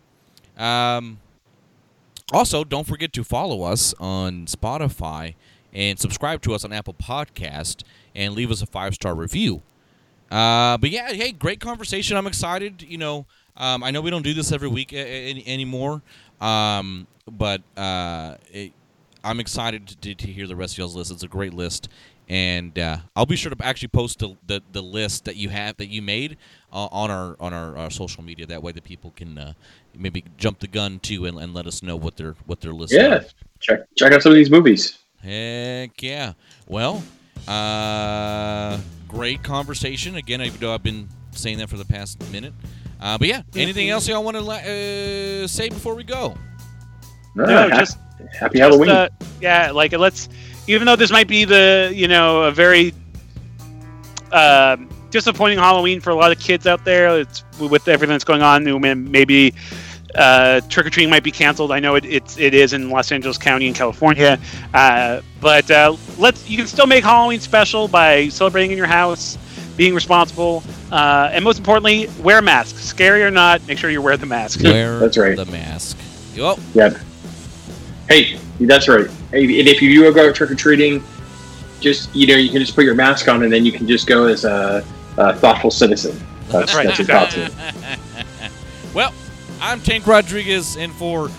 Um, 0.57 1.19
also, 2.33 2.63
don't 2.63 2.85
forget 2.87 3.13
to 3.13 3.23
follow 3.23 3.63
us 3.63 3.93
on 3.99 4.45
Spotify 4.45 5.35
and 5.77 5.99
subscribe 5.99 6.41
to 6.41 6.53
us 6.55 6.65
on 6.65 6.73
Apple 6.73 6.95
Podcast 6.95 7.83
and 8.15 8.33
leave 8.33 8.49
us 8.51 8.61
a 8.61 8.65
five 8.65 8.95
star 8.95 9.13
review. 9.15 9.61
Uh, 10.31 10.75
but 10.77 10.89
yeah, 10.89 11.13
hey, 11.13 11.31
great 11.31 11.59
conversation. 11.61 12.17
I'm 12.17 12.27
excited. 12.27 12.81
You 12.81 12.97
know, 12.97 13.25
um, 13.55 13.83
I 13.83 13.91
know 13.91 14.01
we 14.01 14.09
don't 14.09 14.23
do 14.23 14.33
this 14.33 14.51
every 14.51 14.67
week 14.67 14.91
a- 14.91 14.97
a- 14.97 15.29
any, 15.29 15.47
anymore, 15.47 16.01
um, 16.41 17.07
but 17.31 17.61
uh, 17.77 18.35
it, 18.51 18.73
I'm 19.23 19.39
excited 19.39 19.87
to, 20.01 20.15
to 20.15 20.27
hear 20.27 20.47
the 20.47 20.55
rest 20.55 20.73
of 20.73 20.79
y'all's 20.79 20.95
list. 20.95 21.11
It's 21.11 21.23
a 21.23 21.27
great 21.27 21.53
list, 21.53 21.89
and 22.27 22.77
uh, 22.77 22.97
I'll 23.15 23.25
be 23.25 23.35
sure 23.35 23.53
to 23.53 23.65
actually 23.65 23.87
post 23.89 24.19
the, 24.19 24.35
the, 24.45 24.61
the 24.71 24.81
list 24.81 25.25
that 25.25 25.35
you 25.37 25.49
have 25.49 25.77
that 25.77 25.87
you 25.87 26.01
made 26.01 26.37
uh, 26.73 26.87
on 26.91 27.09
our 27.11 27.35
on 27.39 27.53
our, 27.53 27.77
our 27.77 27.89
social 27.91 28.23
media. 28.23 28.45
That 28.47 28.61
way, 28.63 28.71
the 28.73 28.81
people 28.81 29.11
can 29.15 29.37
uh, 29.37 29.53
maybe 29.97 30.23
jump 30.37 30.59
the 30.59 30.67
gun 30.67 30.99
too 30.99 31.25
and, 31.25 31.37
and 31.39 31.53
let 31.53 31.67
us 31.67 31.81
know 31.83 31.95
what 31.95 32.17
their 32.17 32.35
what 32.47 32.61
their 32.61 32.73
list. 32.73 32.93
yeah. 32.93 33.23
Check 33.59 33.79
check 33.95 34.11
out 34.11 34.21
some 34.21 34.31
of 34.31 34.35
these 34.35 34.51
movies. 34.51 34.99
Heck 35.23 36.01
yeah. 36.01 36.33
Well, 36.67 37.03
uh, 37.47 38.79
great 39.07 39.43
conversation. 39.43 40.15
Again, 40.15 40.41
even 40.41 40.59
though 40.59 40.73
I've 40.73 40.83
been 40.83 41.07
saying 41.31 41.57
that 41.59 41.69
for 41.69 41.77
the 41.77 41.85
past 41.85 42.19
minute. 42.31 42.53
Uh, 42.99 43.17
but 43.17 43.27
yeah, 43.27 43.41
anything 43.55 43.89
else 43.89 44.07
y'all 44.07 44.23
want 44.23 44.37
to 44.37 44.43
uh, 44.43 45.47
say 45.47 45.69
before 45.69 45.93
we 45.95 46.03
go? 46.03 46.35
No, 47.35 47.43
Alright, 47.43 47.71
ha- 47.71 47.79
just 47.79 47.97
happy 48.39 48.57
just, 48.57 48.71
Halloween. 48.71 48.89
uh, 48.89 49.09
yeah, 49.41 49.71
like 49.71 49.91
let's. 49.93 50.29
Even 50.67 50.85
though 50.87 50.95
this 50.95 51.11
might 51.11 51.27
be 51.27 51.45
the 51.45 51.91
you 51.93 52.07
know 52.07 52.43
a 52.43 52.51
very 52.51 52.93
um 54.31 54.89
disappointing 55.11 55.57
Halloween 55.57 56.01
for 56.01 56.09
a 56.09 56.15
lot 56.15 56.31
of 56.31 56.39
kids 56.39 56.67
out 56.67 56.83
there, 56.85 57.19
it's 57.19 57.43
with 57.59 57.87
everything 57.87 58.13
that's 58.13 58.23
going 58.23 58.41
on. 58.41 58.65
you 58.65 58.77
know, 58.79 58.95
Maybe 58.95 59.53
uh, 60.15 60.61
trick 60.69 60.85
or 60.85 60.89
treating 60.89 61.09
might 61.09 61.23
be 61.23 61.31
canceled. 61.31 61.71
I 61.71 61.79
know 61.79 61.95
it, 61.95 62.05
it's 62.05 62.37
it 62.37 62.53
is 62.53 62.73
in 62.73 62.89
Los 62.89 63.11
Angeles 63.11 63.37
County 63.37 63.67
in 63.67 63.73
California, 63.73 64.39
uh, 64.73 65.21
but 65.41 65.69
uh, 65.69 65.95
let's 66.17 66.49
you 66.49 66.57
can 66.57 66.67
still 66.67 66.87
make 66.87 67.03
Halloween 67.03 67.39
special 67.39 67.87
by 67.87 68.29
celebrating 68.29 68.71
in 68.71 68.77
your 68.77 68.87
house, 68.87 69.37
being 69.75 69.93
responsible, 69.93 70.63
uh, 70.91 71.29
and 71.31 71.43
most 71.43 71.59
importantly, 71.59 72.09
wear 72.21 72.39
a 72.39 72.41
mask. 72.41 72.77
Scary 72.77 73.23
or 73.23 73.31
not, 73.31 73.65
make 73.67 73.77
sure 73.77 73.89
you 73.89 74.01
wear 74.01 74.17
the 74.17 74.25
mask. 74.25 74.61
Wear 74.63 74.99
That's 75.01 75.17
right. 75.17 75.35
the 75.35 75.45
mask. 75.45 75.97
Well, 76.37 76.59
Yep. 76.73 76.97
Hey, 78.09 78.39
that's 78.61 78.87
right. 78.87 79.09
Hey, 79.31 79.43
and 79.59 79.67
if 79.67 79.81
you 79.81 79.89
do 79.93 80.13
go 80.13 80.31
trick 80.31 80.49
or 80.51 80.55
treating, 80.55 81.03
just 81.79 82.13
you 82.15 82.25
know 82.27 82.35
you 82.35 82.49
can 82.49 82.59
just 82.59 82.73
put 82.75 82.85
your 82.85 82.95
mask 82.95 83.27
on 83.27 83.43
and 83.43 83.51
then 83.51 83.65
you 83.65 83.71
can 83.71 83.87
just 83.87 84.07
go 84.07 84.25
as 84.25 84.45
a, 84.45 84.83
a 85.17 85.35
thoughtful 85.35 85.69
citizen. 85.71 86.17
That's, 86.49 86.73
Right. 86.73 86.87
that's 86.87 86.99
your 86.99 88.93
well, 88.93 89.13
I'm 89.59 89.81
Tank 89.81 90.05
Rodriguez, 90.05 90.77
and 90.77 90.93
for 90.93 91.29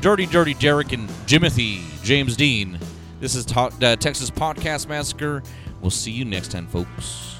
Dirty 0.00 0.26
Dirty 0.26 0.54
Derek 0.54 0.92
and 0.92 1.08
Jimothy 1.26 1.80
James 2.02 2.36
Dean, 2.36 2.78
this 3.20 3.34
is 3.34 3.44
Ta- 3.46 3.70
uh, 3.80 3.96
Texas 3.96 4.30
Podcast 4.30 4.86
Massacre. 4.88 5.42
We'll 5.80 5.90
see 5.90 6.10
you 6.10 6.24
next 6.24 6.50
time, 6.50 6.66
folks. 6.66 7.36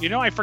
You 0.00 0.08
know, 0.08 0.20
I 0.20 0.30
forgot. 0.30 0.38